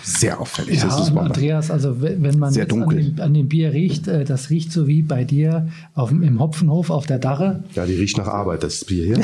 sehr 0.03 0.39
auffällig. 0.39 0.79
Ja, 0.79 0.85
das 0.85 1.09
ist 1.09 1.17
Andreas, 1.17 1.71
also 1.71 2.01
wenn 2.01 2.39
man 2.39 2.51
sehr 2.51 2.65
dunkel. 2.65 2.99
An, 2.99 3.15
dem, 3.15 3.23
an 3.23 3.33
dem 3.33 3.47
Bier 3.47 3.73
riecht, 3.73 4.07
äh, 4.07 4.23
das 4.23 4.49
riecht 4.49 4.71
so 4.71 4.87
wie 4.87 5.01
bei 5.01 5.23
dir 5.23 5.67
auf, 5.93 6.11
im 6.11 6.39
Hopfenhof 6.39 6.89
auf 6.89 7.05
der 7.05 7.19
Darre. 7.19 7.63
Ja, 7.75 7.85
die 7.85 7.95
riecht 7.95 8.17
nach 8.17 8.27
Arbeit, 8.27 8.63
das 8.63 8.85
Bier 8.85 9.05
hier. 9.05 9.19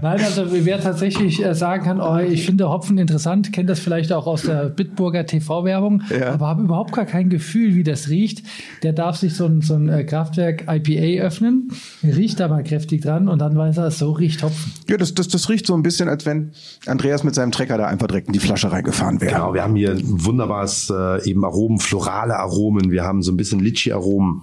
Nein, 0.00 0.20
also 0.20 0.46
wer 0.50 0.80
tatsächlich 0.80 1.44
äh, 1.44 1.54
sagen 1.54 1.84
kann, 1.84 2.00
oh, 2.00 2.18
ich 2.18 2.46
finde 2.46 2.68
Hopfen 2.68 2.98
interessant, 2.98 3.52
kennt 3.52 3.68
das 3.68 3.78
vielleicht 3.78 4.12
auch 4.12 4.26
aus 4.26 4.42
der 4.42 4.68
Bitburger 4.70 5.26
TV-Werbung, 5.26 6.02
ja. 6.10 6.32
aber 6.32 6.46
habe 6.46 6.62
überhaupt 6.62 6.92
gar 6.92 7.04
kein 7.04 7.28
Gefühl, 7.28 7.74
wie 7.74 7.84
das 7.84 8.08
riecht. 8.08 8.42
Der 8.82 8.92
darf 8.92 9.16
sich 9.16 9.34
so 9.34 9.46
ein, 9.46 9.60
so 9.60 9.74
ein 9.74 9.88
äh, 9.88 10.04
Kraftwerk 10.04 10.64
IPA 10.68 11.24
öffnen, 11.24 11.70
riecht 12.02 12.40
da 12.40 12.48
mal 12.48 12.64
kräftig 12.64 13.02
dran 13.02 13.28
und 13.28 13.38
dann 13.40 13.56
weiß 13.56 13.76
er, 13.76 13.90
so 13.90 14.12
riecht 14.12 14.42
Hopfen. 14.42 14.72
Ja, 14.88 14.96
das, 14.96 15.14
das, 15.14 15.28
das 15.28 15.48
riecht 15.48 15.66
so 15.66 15.74
ein 15.74 15.82
bisschen, 15.82 16.08
als 16.08 16.24
wenn 16.26 16.52
Andreas 16.86 17.24
mit 17.24 17.34
seinem 17.34 17.52
Trecker 17.52 17.76
da 17.76 17.86
einfach 17.86 18.06
direkt 18.06 18.28
in 18.28 18.32
die 18.32 18.38
Flasche 18.38 18.72
rein 18.72 18.77
reingefahren 18.78 19.20
werden. 19.20 19.34
Genau, 19.34 19.54
wir 19.54 19.62
haben 19.62 19.76
hier 19.76 19.90
ein 19.90 20.24
wunderbares 20.24 20.90
äh, 20.90 21.28
eben 21.28 21.44
Aromen, 21.44 21.78
florale 21.78 22.36
Aromen. 22.36 22.90
Wir 22.90 23.04
haben 23.04 23.22
so 23.22 23.32
ein 23.32 23.36
bisschen 23.36 23.60
Litchi-Aromen. 23.60 24.42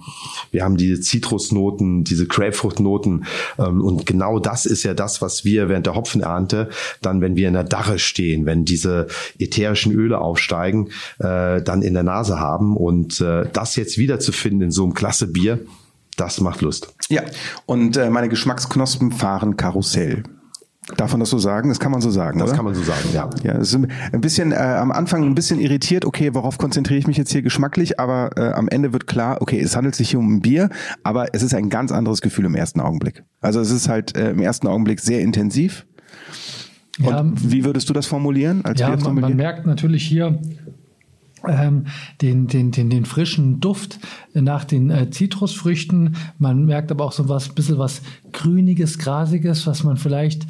Wir 0.50 0.64
haben 0.64 0.76
diese 0.76 1.00
Zitrusnoten, 1.00 2.04
diese 2.04 2.26
Grapefruit-Noten. 2.26 3.24
Ähm, 3.58 3.82
und 3.82 4.06
genau 4.06 4.38
das 4.38 4.66
ist 4.66 4.82
ja 4.82 4.94
das, 4.94 5.22
was 5.22 5.44
wir 5.44 5.68
während 5.68 5.86
der 5.86 5.94
Hopfenernte 5.94 6.68
dann, 7.02 7.20
wenn 7.20 7.36
wir 7.36 7.48
in 7.48 7.54
der 7.54 7.64
Darre 7.64 7.98
stehen, 7.98 8.46
wenn 8.46 8.64
diese 8.64 9.08
ätherischen 9.38 9.92
Öle 9.92 10.18
aufsteigen, 10.18 10.90
äh, 11.18 11.62
dann 11.62 11.82
in 11.82 11.94
der 11.94 12.02
Nase 12.02 12.38
haben. 12.38 12.76
Und 12.76 13.20
äh, 13.20 13.48
das 13.52 13.76
jetzt 13.76 13.98
wiederzufinden 13.98 14.62
in 14.62 14.70
so 14.70 14.84
einem 14.84 14.94
klasse 14.94 15.26
Bier, 15.26 15.60
das 16.16 16.40
macht 16.40 16.62
Lust. 16.62 16.94
Ja, 17.08 17.22
und 17.66 17.96
äh, 17.96 18.10
meine 18.10 18.28
Geschmacksknospen 18.28 19.12
fahren 19.12 19.56
Karussell. 19.56 20.22
Darf 20.96 21.10
man 21.10 21.20
das 21.20 21.30
so 21.30 21.38
sagen? 21.38 21.68
Das 21.68 21.80
kann 21.80 21.90
man 21.90 22.00
so 22.00 22.10
sagen, 22.10 22.38
Das 22.38 22.50
oder? 22.50 22.56
kann 22.56 22.64
man 22.64 22.74
so 22.74 22.82
sagen, 22.82 23.08
ja. 23.12 23.28
Ja, 23.42 23.54
es 23.54 23.74
ist 23.74 23.74
ein 23.74 24.20
bisschen 24.20 24.52
äh, 24.52 24.56
am 24.56 24.92
Anfang 24.92 25.24
ein 25.24 25.34
bisschen 25.34 25.58
irritiert. 25.58 26.04
Okay, 26.04 26.32
worauf 26.32 26.58
konzentriere 26.58 26.98
ich 26.98 27.08
mich 27.08 27.16
jetzt 27.16 27.32
hier 27.32 27.42
geschmacklich? 27.42 27.98
Aber 27.98 28.30
äh, 28.36 28.52
am 28.52 28.68
Ende 28.68 28.92
wird 28.92 29.08
klar, 29.08 29.38
okay, 29.40 29.60
es 29.60 29.74
handelt 29.74 29.96
sich 29.96 30.10
hier 30.10 30.20
um 30.20 30.36
ein 30.36 30.42
Bier, 30.42 30.70
aber 31.02 31.34
es 31.34 31.42
ist 31.42 31.54
ein 31.54 31.70
ganz 31.70 31.90
anderes 31.90 32.20
Gefühl 32.20 32.44
im 32.44 32.54
ersten 32.54 32.80
Augenblick. 32.80 33.24
Also 33.40 33.60
es 33.60 33.70
ist 33.70 33.88
halt 33.88 34.16
äh, 34.16 34.30
im 34.30 34.40
ersten 34.40 34.68
Augenblick 34.68 35.00
sehr 35.00 35.20
intensiv. 35.22 35.86
Und 37.00 37.06
ja, 37.06 37.24
wie 37.34 37.64
würdest 37.64 37.88
du 37.88 37.92
das 37.92 38.06
formulieren 38.06 38.64
als 38.64 38.80
ja, 38.80 38.96
man, 38.96 39.16
man 39.16 39.36
merkt 39.36 39.66
natürlich 39.66 40.04
hier 40.04 40.38
ähm, 41.46 41.86
den, 42.22 42.46
den, 42.46 42.70
den, 42.70 42.90
den 42.90 43.04
frischen 43.04 43.60
Duft 43.60 43.98
nach 44.34 44.64
den 44.64 44.90
äh, 44.90 45.10
Zitrusfrüchten. 45.10 46.16
Man 46.38 46.64
merkt 46.64 46.90
aber 46.90 47.04
auch 47.04 47.12
so 47.12 47.28
was, 47.28 47.48
bisschen 47.50 47.78
was 47.78 48.02
Grüniges, 48.32 48.98
Grasiges, 48.98 49.66
was 49.66 49.84
man 49.84 49.96
vielleicht 49.96 50.46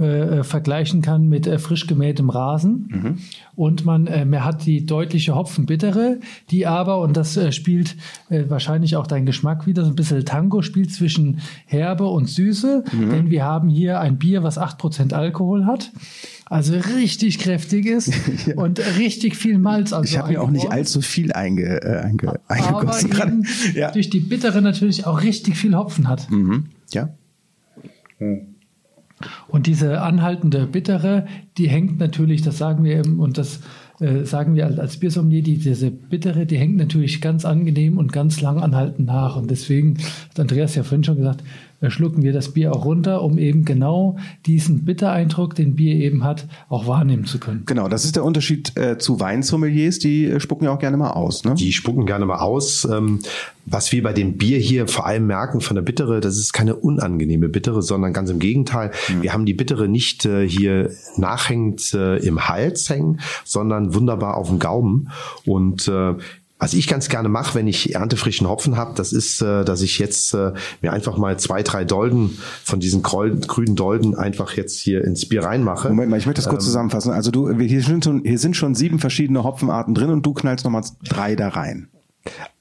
äh, 0.00 0.40
äh, 0.40 0.42
vergleichen 0.42 1.02
kann 1.02 1.28
mit 1.28 1.46
äh, 1.46 1.60
frisch 1.60 1.86
gemähtem 1.86 2.28
Rasen. 2.28 2.88
Mhm. 2.90 3.18
Und 3.54 3.84
man, 3.84 4.08
äh, 4.08 4.24
man 4.24 4.44
hat 4.44 4.66
die 4.66 4.86
deutliche 4.86 5.36
Hopfenbittere, 5.36 6.18
die 6.50 6.66
aber, 6.66 7.00
und 7.00 7.16
das 7.16 7.36
äh, 7.36 7.52
spielt 7.52 7.94
äh, 8.28 8.42
wahrscheinlich 8.48 8.96
auch 8.96 9.06
dein 9.06 9.24
Geschmack 9.24 9.68
wieder, 9.68 9.84
so 9.84 9.90
ein 9.90 9.94
bisschen 9.94 10.24
Tango 10.24 10.62
spielt 10.62 10.92
zwischen 10.92 11.42
Herbe 11.66 12.06
und 12.06 12.28
Süße. 12.28 12.82
Mhm. 12.92 13.10
Denn 13.10 13.30
wir 13.30 13.44
haben 13.44 13.68
hier 13.68 14.00
ein 14.00 14.18
Bier, 14.18 14.42
was 14.42 14.58
8% 14.58 15.12
Alkohol 15.12 15.64
hat. 15.64 15.92
Also 16.46 16.74
richtig 16.74 17.38
kräftig 17.38 17.86
ist 17.86 18.12
ja. 18.46 18.56
und 18.56 18.80
richtig 18.98 19.36
viel 19.36 19.58
Malz. 19.58 19.92
Also 19.92 20.12
ich 20.12 20.18
habe 20.18 20.32
mir 20.32 20.42
auch 20.42 20.50
nicht 20.50 20.72
allzu 20.72 21.02
viel 21.02 21.32
einge, 21.32 21.82
äh, 21.82 22.00
einge, 22.00 22.40
eingegossen. 22.48 23.12
Aber 23.12 23.32
ja. 23.74 23.92
durch 23.92 24.10
die 24.10 24.20
Bittere 24.20 24.60
natürlich 24.60 25.06
auch 25.06 25.22
richtig 25.22 25.56
viel 25.56 25.76
Hopfen 25.76 26.08
hat. 26.08 26.28
Mhm. 26.32 26.64
Ja. 26.90 27.10
Mhm. 28.18 28.53
Und 29.48 29.66
diese 29.66 30.02
anhaltende 30.02 30.66
Bittere, 30.66 31.26
die 31.56 31.68
hängt 31.68 31.98
natürlich, 31.98 32.42
das 32.42 32.58
sagen 32.58 32.84
wir 32.84 32.96
eben, 32.98 33.20
und 33.20 33.38
das 33.38 33.60
äh, 34.00 34.24
sagen 34.24 34.54
wir 34.54 34.66
als 34.66 34.96
Biersommelier, 34.96 35.42
die, 35.42 35.58
diese 35.58 35.90
Bittere, 35.90 36.46
die 36.46 36.58
hängt 36.58 36.76
natürlich 36.76 37.20
ganz 37.20 37.44
angenehm 37.44 37.96
und 37.98 38.12
ganz 38.12 38.40
lang 38.40 38.60
anhaltend 38.60 39.06
nach. 39.06 39.36
Und 39.36 39.50
deswegen 39.50 39.98
hat 40.30 40.40
Andreas 40.40 40.74
ja 40.74 40.82
vorhin 40.82 41.04
schon 41.04 41.16
gesagt, 41.16 41.44
schlucken 41.88 42.22
wir 42.22 42.32
das 42.32 42.50
Bier 42.50 42.72
auch 42.72 42.84
runter, 42.84 43.22
um 43.22 43.38
eben 43.38 43.64
genau 43.64 44.16
diesen 44.46 44.84
Bittereindruck, 44.84 45.54
den 45.54 45.76
Bier 45.76 45.94
eben 45.94 46.24
hat, 46.24 46.46
auch 46.68 46.86
wahrnehmen 46.86 47.24
zu 47.24 47.38
können. 47.38 47.62
Genau, 47.66 47.88
das 47.88 48.04
ist 48.04 48.16
der 48.16 48.24
Unterschied 48.24 48.76
äh, 48.76 48.98
zu 48.98 49.20
Weinsommeliers, 49.20 49.98
die 49.98 50.26
äh, 50.26 50.40
spucken 50.40 50.64
ja 50.64 50.72
auch 50.72 50.78
gerne 50.78 50.96
mal 50.96 51.10
aus. 51.10 51.44
Ne? 51.44 51.54
Die 51.54 51.72
spucken 51.72 52.06
gerne 52.06 52.26
mal 52.26 52.38
aus. 52.38 52.84
Ähm, 52.90 53.20
was 53.66 53.92
wir 53.92 54.02
bei 54.02 54.12
dem 54.12 54.36
Bier 54.36 54.58
hier 54.58 54.86
vor 54.88 55.06
allem 55.06 55.26
merken 55.26 55.60
von 55.60 55.74
der 55.74 55.82
Bittere, 55.82 56.20
das 56.20 56.36
ist 56.36 56.52
keine 56.52 56.76
unangenehme 56.76 57.48
Bittere, 57.48 57.82
sondern 57.82 58.12
ganz 58.12 58.30
im 58.30 58.38
Gegenteil. 58.38 58.90
Mhm. 59.08 59.22
Wir 59.22 59.32
haben 59.32 59.46
die 59.46 59.54
Bittere 59.54 59.88
nicht 59.88 60.26
äh, 60.26 60.46
hier 60.46 60.90
nachhängend 61.16 61.94
äh, 61.94 62.16
im 62.18 62.48
Hals 62.48 62.88
hängen, 62.90 63.20
sondern 63.44 63.94
wunderbar 63.94 64.36
auf 64.36 64.48
dem 64.48 64.58
Gaumen. 64.58 65.10
Und 65.46 65.88
äh, 65.88 66.14
was 66.64 66.72
ich 66.72 66.88
ganz 66.88 67.10
gerne 67.10 67.28
mache, 67.28 67.56
wenn 67.56 67.66
ich 67.66 67.94
erntefrischen 67.94 68.48
Hopfen 68.48 68.78
habe, 68.78 68.94
das 68.96 69.12
ist, 69.12 69.42
äh, 69.42 69.66
dass 69.66 69.82
ich 69.82 69.98
jetzt 69.98 70.32
äh, 70.32 70.54
mir 70.80 70.94
einfach 70.94 71.18
mal 71.18 71.38
zwei, 71.38 71.62
drei 71.62 71.84
Dolden 71.84 72.38
von 72.64 72.80
diesen 72.80 73.02
grünen 73.02 73.76
Dolden 73.76 74.14
einfach 74.14 74.56
jetzt 74.56 74.80
hier 74.80 75.04
ins 75.04 75.28
Bier 75.28 75.44
reinmache. 75.44 75.90
Moment 75.90 76.10
mal, 76.10 76.16
ich 76.16 76.24
möchte 76.24 76.40
das 76.40 76.48
kurz 76.48 76.62
ähm, 76.62 76.68
zusammenfassen. 76.68 77.12
Also 77.12 77.30
du, 77.30 77.52
hier 77.52 77.82
sind, 77.82 78.02
schon, 78.02 78.22
hier 78.24 78.38
sind 78.38 78.56
schon 78.56 78.74
sieben 78.74 78.98
verschiedene 78.98 79.44
Hopfenarten 79.44 79.94
drin 79.94 80.08
und 80.08 80.24
du 80.24 80.32
knallst 80.32 80.64
nochmal 80.64 80.84
drei 81.06 81.36
da 81.36 81.48
rein 81.48 81.90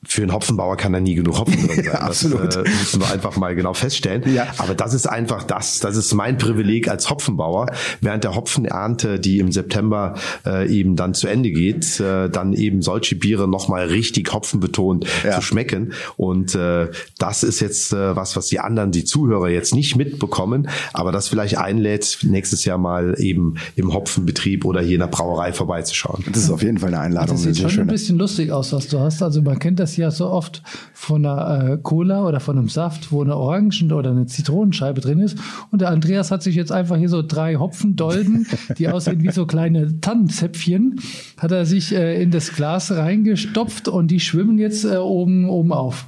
für 0.05 0.21
einen 0.21 0.33
Hopfenbauer 0.33 0.77
kann 0.77 0.93
da 0.93 0.99
nie 0.99 1.15
genug 1.15 1.39
Hopfen 1.39 1.67
drin 1.67 1.83
sein. 1.83 1.95
Absolut. 1.95 2.43
Das 2.53 2.55
äh, 2.57 2.69
müssen 2.69 3.01
wir 3.01 3.11
einfach 3.11 3.37
mal 3.37 3.55
genau 3.55 3.73
feststellen. 3.73 4.23
Ja. 4.33 4.47
Aber 4.57 4.75
das 4.75 4.93
ist 4.93 5.07
einfach 5.07 5.43
das, 5.43 5.79
das 5.79 5.95
ist 5.95 6.13
mein 6.13 6.37
Privileg 6.37 6.87
als 6.87 7.09
Hopfenbauer, 7.09 7.67
während 8.01 8.23
der 8.23 8.35
Hopfenernte, 8.35 9.19
die 9.19 9.39
im 9.39 9.51
September 9.51 10.15
äh, 10.45 10.69
eben 10.69 10.95
dann 10.95 11.13
zu 11.13 11.27
Ende 11.27 11.51
geht, 11.51 11.99
äh, 11.99 12.29
dann 12.29 12.53
eben 12.53 12.81
solche 12.81 13.15
Biere 13.15 13.47
nochmal 13.47 13.87
richtig 13.87 14.33
hopfenbetont 14.33 15.05
ja. 15.23 15.35
zu 15.35 15.41
schmecken. 15.41 15.93
Und 16.17 16.53
äh, 16.55 16.89
das 17.17 17.43
ist 17.43 17.59
jetzt 17.59 17.93
äh, 17.93 18.15
was, 18.15 18.35
was 18.35 18.47
die 18.47 18.59
anderen, 18.59 18.91
die 18.91 19.05
Zuhörer 19.05 19.49
jetzt 19.49 19.73
nicht 19.73 19.95
mitbekommen, 19.95 20.67
aber 20.91 21.11
das 21.11 21.27
vielleicht 21.27 21.57
einlädt, 21.57 22.19
nächstes 22.23 22.65
Jahr 22.65 22.77
mal 22.77 23.15
eben 23.17 23.55
im 23.75 23.93
Hopfenbetrieb 23.93 24.65
oder 24.65 24.81
hier 24.81 24.95
in 24.95 24.99
der 24.99 25.07
Brauerei 25.07 25.53
vorbeizuschauen. 25.53 26.23
Das 26.31 26.43
ist 26.43 26.49
auf 26.49 26.61
jeden 26.61 26.77
Fall 26.77 26.89
eine 26.89 26.99
Einladung. 26.99 27.35
Das 27.35 27.43
sieht 27.43 27.57
schon 27.57 27.69
schöne. 27.69 27.83
ein 27.83 27.87
bisschen 27.87 28.17
lustig 28.17 28.51
aus, 28.51 28.73
was 28.73 28.87
du 28.87 28.99
hast. 28.99 29.21
Also 29.23 29.41
man 29.41 29.59
kennt 29.59 29.79
das 29.79 29.92
ja 29.97 30.11
so 30.11 30.29
oft 30.29 30.61
von 30.93 31.25
einer 31.25 31.73
äh, 31.73 31.77
Cola 31.81 32.25
oder 32.25 32.39
von 32.39 32.57
einem 32.57 32.69
Saft, 32.69 33.11
wo 33.11 33.21
eine 33.21 33.35
Orangen- 33.35 33.91
oder 33.91 34.11
eine 34.11 34.25
Zitronenscheibe 34.25 35.01
drin 35.01 35.19
ist. 35.19 35.37
Und 35.71 35.81
der 35.81 35.89
Andreas 35.89 36.31
hat 36.31 36.43
sich 36.43 36.55
jetzt 36.55 36.71
einfach 36.71 36.97
hier 36.97 37.09
so 37.09 37.21
drei 37.21 37.55
Hopfendolden, 37.55 38.47
die 38.77 38.89
aussehen 38.89 39.23
wie 39.23 39.31
so 39.31 39.45
kleine 39.45 39.99
Tannenzäpfchen, 40.01 40.99
hat 41.37 41.51
er 41.51 41.65
sich 41.65 41.93
äh, 41.93 42.21
in 42.21 42.31
das 42.31 42.53
Glas 42.53 42.91
reingestopft 42.91 43.87
und 43.87 44.09
die 44.09 44.19
schwimmen 44.19 44.57
jetzt 44.57 44.85
äh, 44.85 44.97
oben, 44.97 45.49
oben 45.49 45.73
auf. 45.73 46.05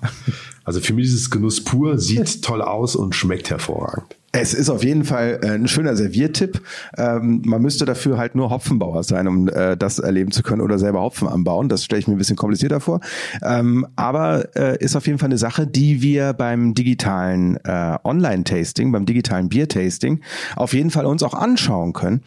Also 0.64 0.80
für 0.80 0.94
mich 0.94 1.08
ist 1.08 1.14
es 1.14 1.30
Genuss 1.30 1.64
pur, 1.64 1.98
sieht 1.98 2.42
toll 2.44 2.62
aus 2.62 2.96
und 2.96 3.16
schmeckt 3.16 3.50
hervorragend. 3.50 4.16
Es 4.38 4.54
ist 4.54 4.70
auf 4.70 4.84
jeden 4.84 5.06
Fall 5.06 5.40
äh, 5.44 5.52
ein 5.52 5.70
schöner 5.70 5.96
Serviertipp. 5.96 6.62
Ähm, 6.98 7.42
man 7.46 7.62
müsste 7.62 7.86
dafür 7.86 8.18
halt 8.18 8.36
nur 8.36 8.50
Hopfenbauer 8.50 9.06
sein, 9.06 9.30
um 9.30 9.48
äh, 9.48 9.78
das 9.78 9.98
erleben 9.98 10.32
zu 10.32 10.44
können 10.44 10.60
oder 10.62 10.78
selber 10.78 11.02
Hopfen 11.02 11.30
anbauen. 11.30 11.70
Das 11.70 11.86
stelle 11.86 12.02
ich 12.02 12.08
mir 12.10 12.16
ein 12.16 12.18
bisschen 12.18 12.36
komplizierter 12.36 12.82
vor. 12.82 13.00
Ähm, 13.42 13.88
aber 13.96 14.54
äh, 14.58 14.78
ist 14.84 14.98
auf 14.98 15.08
jeden 15.08 15.20
Fall 15.20 15.28
eine 15.28 15.38
Sache, 15.38 15.66
die 15.66 16.02
wir 16.02 16.34
beim 16.34 16.74
digitalen 16.74 17.56
äh, 17.64 17.98
Online-Tasting, 18.04 18.92
beim 18.92 19.06
digitalen 19.06 19.48
Bier-Tasting 19.48 20.20
auf 20.58 20.74
jeden 20.74 20.90
Fall 20.90 21.06
uns 21.06 21.24
auch 21.24 21.34
anschauen 21.34 21.94
können. 21.94 22.22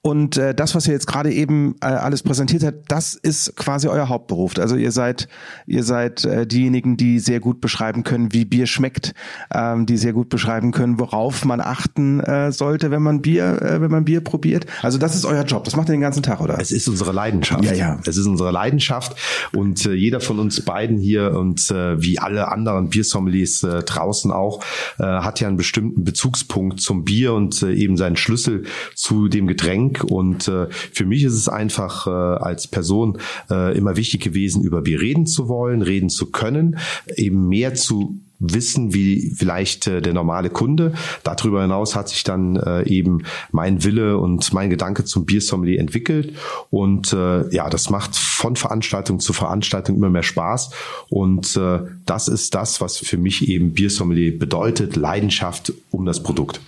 Und 0.00 0.36
äh, 0.36 0.54
das, 0.54 0.76
was 0.76 0.86
ihr 0.86 0.92
jetzt 0.92 1.08
gerade 1.08 1.32
eben 1.32 1.74
äh, 1.80 1.86
alles 1.86 2.22
präsentiert 2.22 2.62
habt, 2.62 2.84
das 2.86 3.14
ist 3.14 3.56
quasi 3.56 3.88
euer 3.88 4.08
Hauptberuf. 4.08 4.56
Also 4.60 4.76
ihr 4.76 4.92
seid, 4.92 5.26
ihr 5.66 5.82
seid 5.82 6.28
diejenigen, 6.52 6.96
die 6.96 7.18
sehr 7.18 7.40
gut 7.40 7.60
beschreiben 7.60 8.04
können, 8.04 8.32
wie 8.32 8.44
Bier 8.44 8.66
schmeckt, 8.66 9.12
ähm, 9.52 9.86
die 9.86 9.96
sehr 9.96 10.12
gut 10.12 10.28
beschreiben 10.28 10.70
können, 10.70 11.00
worauf 11.00 11.47
man 11.48 11.60
achten 11.60 12.20
äh, 12.20 12.52
sollte, 12.52 12.92
wenn 12.92 13.02
man 13.02 13.20
Bier, 13.22 13.60
äh, 13.60 13.80
wenn 13.80 13.90
man 13.90 14.04
Bier 14.04 14.20
probiert. 14.20 14.66
Also 14.82 14.98
das 14.98 15.16
ist 15.16 15.24
euer 15.24 15.42
Job. 15.44 15.64
Das 15.64 15.74
macht 15.74 15.88
ihr 15.88 15.92
den 15.92 16.00
ganzen 16.00 16.22
Tag, 16.22 16.40
oder? 16.40 16.58
Es 16.60 16.70
ist 16.70 16.88
unsere 16.88 17.12
Leidenschaft. 17.12 17.64
Ja, 17.64 17.72
ja. 17.72 18.00
Es 18.04 18.16
ist 18.16 18.26
unsere 18.26 18.52
Leidenschaft 18.52 19.16
und 19.52 19.84
äh, 19.86 19.94
jeder 19.94 20.20
von 20.20 20.38
uns 20.38 20.60
beiden 20.60 20.98
hier 20.98 21.32
und 21.32 21.70
äh, 21.70 22.00
wie 22.00 22.18
alle 22.18 22.52
anderen 22.52 22.88
Biersommeliers 22.90 23.64
äh, 23.64 23.82
draußen 23.82 24.30
auch 24.30 24.62
äh, 24.98 25.02
hat 25.02 25.40
ja 25.40 25.48
einen 25.48 25.56
bestimmten 25.56 26.04
Bezugspunkt 26.04 26.80
zum 26.80 27.04
Bier 27.04 27.32
und 27.32 27.62
äh, 27.62 27.72
eben 27.72 27.96
seinen 27.96 28.16
Schlüssel 28.16 28.64
zu 28.94 29.28
dem 29.28 29.46
Getränk. 29.46 30.04
Und 30.04 30.48
äh, 30.48 30.66
für 30.70 31.06
mich 31.06 31.24
ist 31.24 31.34
es 31.34 31.48
einfach 31.48 32.06
äh, 32.06 32.10
als 32.10 32.68
Person 32.68 33.18
äh, 33.50 33.76
immer 33.76 33.96
wichtig 33.96 34.22
gewesen, 34.22 34.62
über 34.62 34.82
Bier 34.82 35.00
reden 35.00 35.26
zu 35.26 35.48
wollen, 35.48 35.82
reden 35.82 36.10
zu 36.10 36.30
können, 36.30 36.78
eben 37.16 37.48
mehr 37.48 37.74
zu 37.74 38.20
wissen 38.38 38.94
wie 38.94 39.30
vielleicht 39.36 39.86
äh, 39.86 40.00
der 40.00 40.14
normale 40.14 40.50
Kunde. 40.50 40.92
Darüber 41.24 41.62
hinaus 41.62 41.96
hat 41.96 42.08
sich 42.08 42.22
dann 42.24 42.56
äh, 42.56 42.82
eben 42.84 43.24
mein 43.50 43.84
Wille 43.84 44.18
und 44.18 44.52
mein 44.52 44.70
Gedanke 44.70 45.04
zum 45.04 45.24
Biersommelier 45.24 45.80
entwickelt 45.80 46.34
und 46.70 47.12
äh, 47.12 47.48
ja, 47.54 47.68
das 47.68 47.90
macht 47.90 48.16
von 48.16 48.56
Veranstaltung 48.56 49.20
zu 49.20 49.32
Veranstaltung 49.32 49.96
immer 49.96 50.10
mehr 50.10 50.22
Spaß 50.22 50.70
und 51.08 51.56
äh, 51.56 51.80
das 52.06 52.28
ist 52.28 52.54
das, 52.54 52.80
was 52.80 52.98
für 52.98 53.16
mich 53.16 53.48
eben 53.48 53.72
Biersommelier 53.72 54.38
bedeutet, 54.38 54.96
Leidenschaft 54.96 55.72
um 55.90 56.06
das 56.06 56.22
Produkt. 56.22 56.60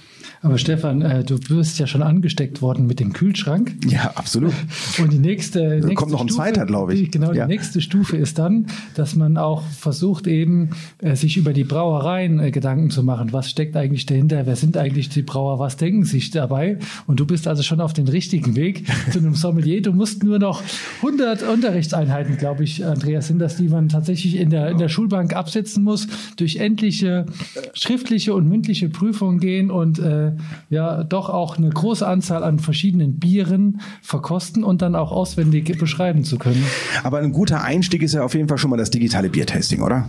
Aber 0.43 0.57
Stefan, 0.57 1.03
äh, 1.03 1.23
du 1.23 1.39
bist 1.39 1.79
ja 1.79 1.87
schon 1.87 2.03
angesteckt 2.03 2.63
worden 2.63 2.87
mit 2.87 2.99
dem 2.99 3.13
Kühlschrank. 3.13 3.75
Ja, 3.87 4.13
absolut. 4.15 4.55
Und 4.99 5.13
die 5.13 5.19
nächste, 5.19 5.69
nächste 5.69 5.95
kommt 5.95 6.13
noch 6.13 6.23
ein 6.23 6.29
Stufe, 6.29 6.43
zweiter, 6.43 6.65
glaube 6.65 6.95
ich. 6.95 7.01
Die, 7.01 7.11
genau, 7.11 7.33
ja. 7.33 7.47
die 7.47 7.53
nächste 7.53 7.83
Stufe 7.83 8.17
ist 8.17 8.39
dann, 8.39 8.67
dass 8.95 9.15
man 9.17 9.37
auch 9.37 9.63
versucht 9.67 10.27
eben 10.27 10.71
äh, 10.99 11.15
sich 11.15 11.37
über 11.37 11.53
die 11.53 11.65
Brauereien 11.65 12.41
äh, 12.41 12.51
Gedanken 12.53 12.89
zu 12.89 13.03
machen. 13.03 13.35
Was 13.35 13.51
steckt 13.51 13.77
eigentlich 13.77 14.07
dahinter? 14.07 14.47
Wer 14.47 14.57
sind 14.57 14.79
eigentlich 14.79 15.11
die 15.11 15.21
Brauer? 15.21 15.59
Was 15.59 15.77
denken 15.77 16.05
sich 16.05 16.31
dabei? 16.31 16.79
Und 17.07 17.21
du 17.21 17.27
bist 17.27 17.47
also 17.47 17.63
schon 17.63 17.83
auf 17.83 17.93
dem 17.93 18.09
richtigen 18.09 18.57
Weg 18.57 18.87
zu 19.13 19.19
einem 19.19 19.35
Sommelier. 19.35 19.83
Du 19.83 19.93
musst 19.93 20.25
nur 20.25 20.39
noch 20.39 20.63
100 21.03 21.43
Unterrichtseinheiten, 21.43 22.39
glaube 22.39 22.65
ich, 22.65 22.83
Andreas, 22.83 23.27
sind 23.27 23.41
das, 23.41 23.57
die 23.57 23.69
man 23.69 23.91
tatsächlich 23.91 24.37
in 24.37 24.49
der, 24.49 24.71
in 24.71 24.79
der 24.79 24.89
Schulbank 24.89 25.37
absetzen 25.37 25.85
muss, 25.85 26.09
durch 26.37 26.57
endliche 26.57 27.27
schriftliche 27.75 28.33
und 28.33 28.49
mündliche 28.49 28.89
Prüfungen 28.89 29.39
gehen 29.39 29.71
und 29.71 29.99
äh, 29.99 30.30
ja 30.69 31.05
doch 31.05 31.29
auch 31.29 31.59
eine 31.59 31.71
große 31.71 32.07
Anzahl 32.07 32.43
an 32.45 32.59
verschiedenen 32.59 33.19
Bieren 33.19 33.81
verkosten 34.03 34.65
und 34.65 34.83
dann 34.83 34.95
auch 34.95 35.13
auswendig 35.13 35.79
beschreiben 35.79 36.25
zu 36.25 36.39
können. 36.39 36.65
Aber 37.03 37.19
ein 37.19 37.33
guter 37.33 37.63
Einstieg 37.63 38.03
ist 38.03 38.15
ja 38.15 38.23
auf 38.23 38.35
jeden 38.35 38.49
Fall 38.49 38.59
schon 38.59 38.71
mal 38.71 38.77
das 38.77 38.91
digitale 38.91 39.29
Biertasting, 39.31 39.83
oder? 39.83 40.09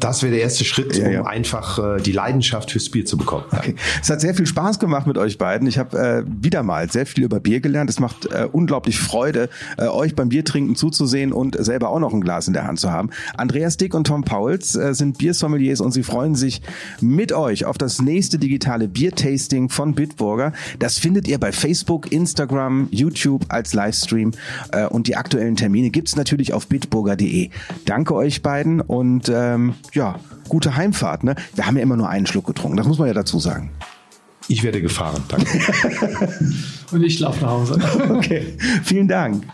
Das 0.00 0.22
wäre 0.22 0.32
der 0.32 0.42
erste 0.42 0.64
Schritt, 0.64 0.96
Ja, 0.96 1.06
um 1.06 1.12
ja. 1.12 1.24
einfach 1.24 1.78
äh, 1.78 2.00
die 2.00 2.12
Leidenschaft 2.12 2.70
fürs 2.70 2.88
Bier 2.90 3.04
zu 3.04 3.16
bekommen. 3.16 3.44
Okay. 3.50 3.74
Es 4.00 4.10
hat 4.10 4.20
sehr 4.20 4.34
viel 4.34 4.46
Spaß 4.46 4.78
gemacht 4.78 5.06
mit 5.06 5.18
euch 5.18 5.38
beiden. 5.38 5.66
Ich 5.66 5.78
habe 5.78 5.98
äh, 5.98 6.24
wieder 6.26 6.62
mal 6.62 6.90
sehr 6.90 7.06
viel 7.06 7.24
über 7.24 7.40
Bier 7.40 7.60
gelernt. 7.60 7.90
Es 7.90 8.00
macht 8.00 8.26
äh, 8.26 8.48
unglaublich 8.50 8.98
Freude, 8.98 9.48
äh, 9.78 9.86
euch 9.86 10.14
beim 10.14 10.28
Biertrinken 10.28 10.76
zuzusehen 10.76 11.32
und 11.32 11.56
selber 11.64 11.88
auch 11.90 12.00
noch 12.00 12.12
ein 12.12 12.20
Glas 12.20 12.46
in 12.46 12.52
der 12.54 12.66
Hand 12.66 12.80
zu 12.80 12.90
haben. 12.90 13.10
Andreas 13.36 13.76
Dick 13.76 13.94
und 13.94 14.06
Tom 14.06 14.24
Pauls 14.24 14.74
äh, 14.74 14.94
sind 14.94 15.18
Biersommeliers 15.18 15.80
und 15.80 15.92
sie 15.92 16.02
freuen 16.02 16.34
sich 16.34 16.62
mit 17.00 17.32
euch 17.32 17.64
auf 17.64 17.78
das 17.78 18.00
nächste 18.00 18.38
digitale 18.38 18.88
Biertasting 18.88 19.41
von 19.68 19.94
Bitburger. 19.94 20.52
Das 20.78 20.98
findet 20.98 21.28
ihr 21.28 21.38
bei 21.38 21.52
Facebook, 21.52 22.12
Instagram, 22.12 22.88
YouTube 22.90 23.46
als 23.48 23.74
Livestream 23.74 24.32
äh, 24.72 24.86
und 24.86 25.06
die 25.06 25.16
aktuellen 25.16 25.56
Termine 25.56 25.90
gibt's 25.90 26.16
natürlich 26.16 26.52
auf 26.52 26.68
bitburger.de. 26.68 27.50
Danke 27.84 28.14
euch 28.14 28.42
beiden 28.42 28.80
und 28.80 29.30
ähm, 29.34 29.74
ja, 29.92 30.18
gute 30.48 30.76
Heimfahrt. 30.76 31.24
Ne? 31.24 31.34
Wir 31.54 31.66
haben 31.66 31.76
ja 31.76 31.82
immer 31.82 31.96
nur 31.96 32.08
einen 32.08 32.26
Schluck 32.26 32.46
getrunken, 32.46 32.76
das 32.76 32.86
muss 32.86 32.98
man 32.98 33.08
ja 33.08 33.14
dazu 33.14 33.38
sagen. 33.38 33.70
Ich 34.48 34.62
werde 34.62 34.80
gefahren. 34.82 35.22
Danke. 35.28 35.46
Und 36.92 37.02
ich 37.02 37.20
laufe 37.20 37.42
nach 37.42 37.50
Hause. 37.52 37.80
Okay, 38.10 38.58
vielen 38.82 39.08
Dank. 39.08 39.44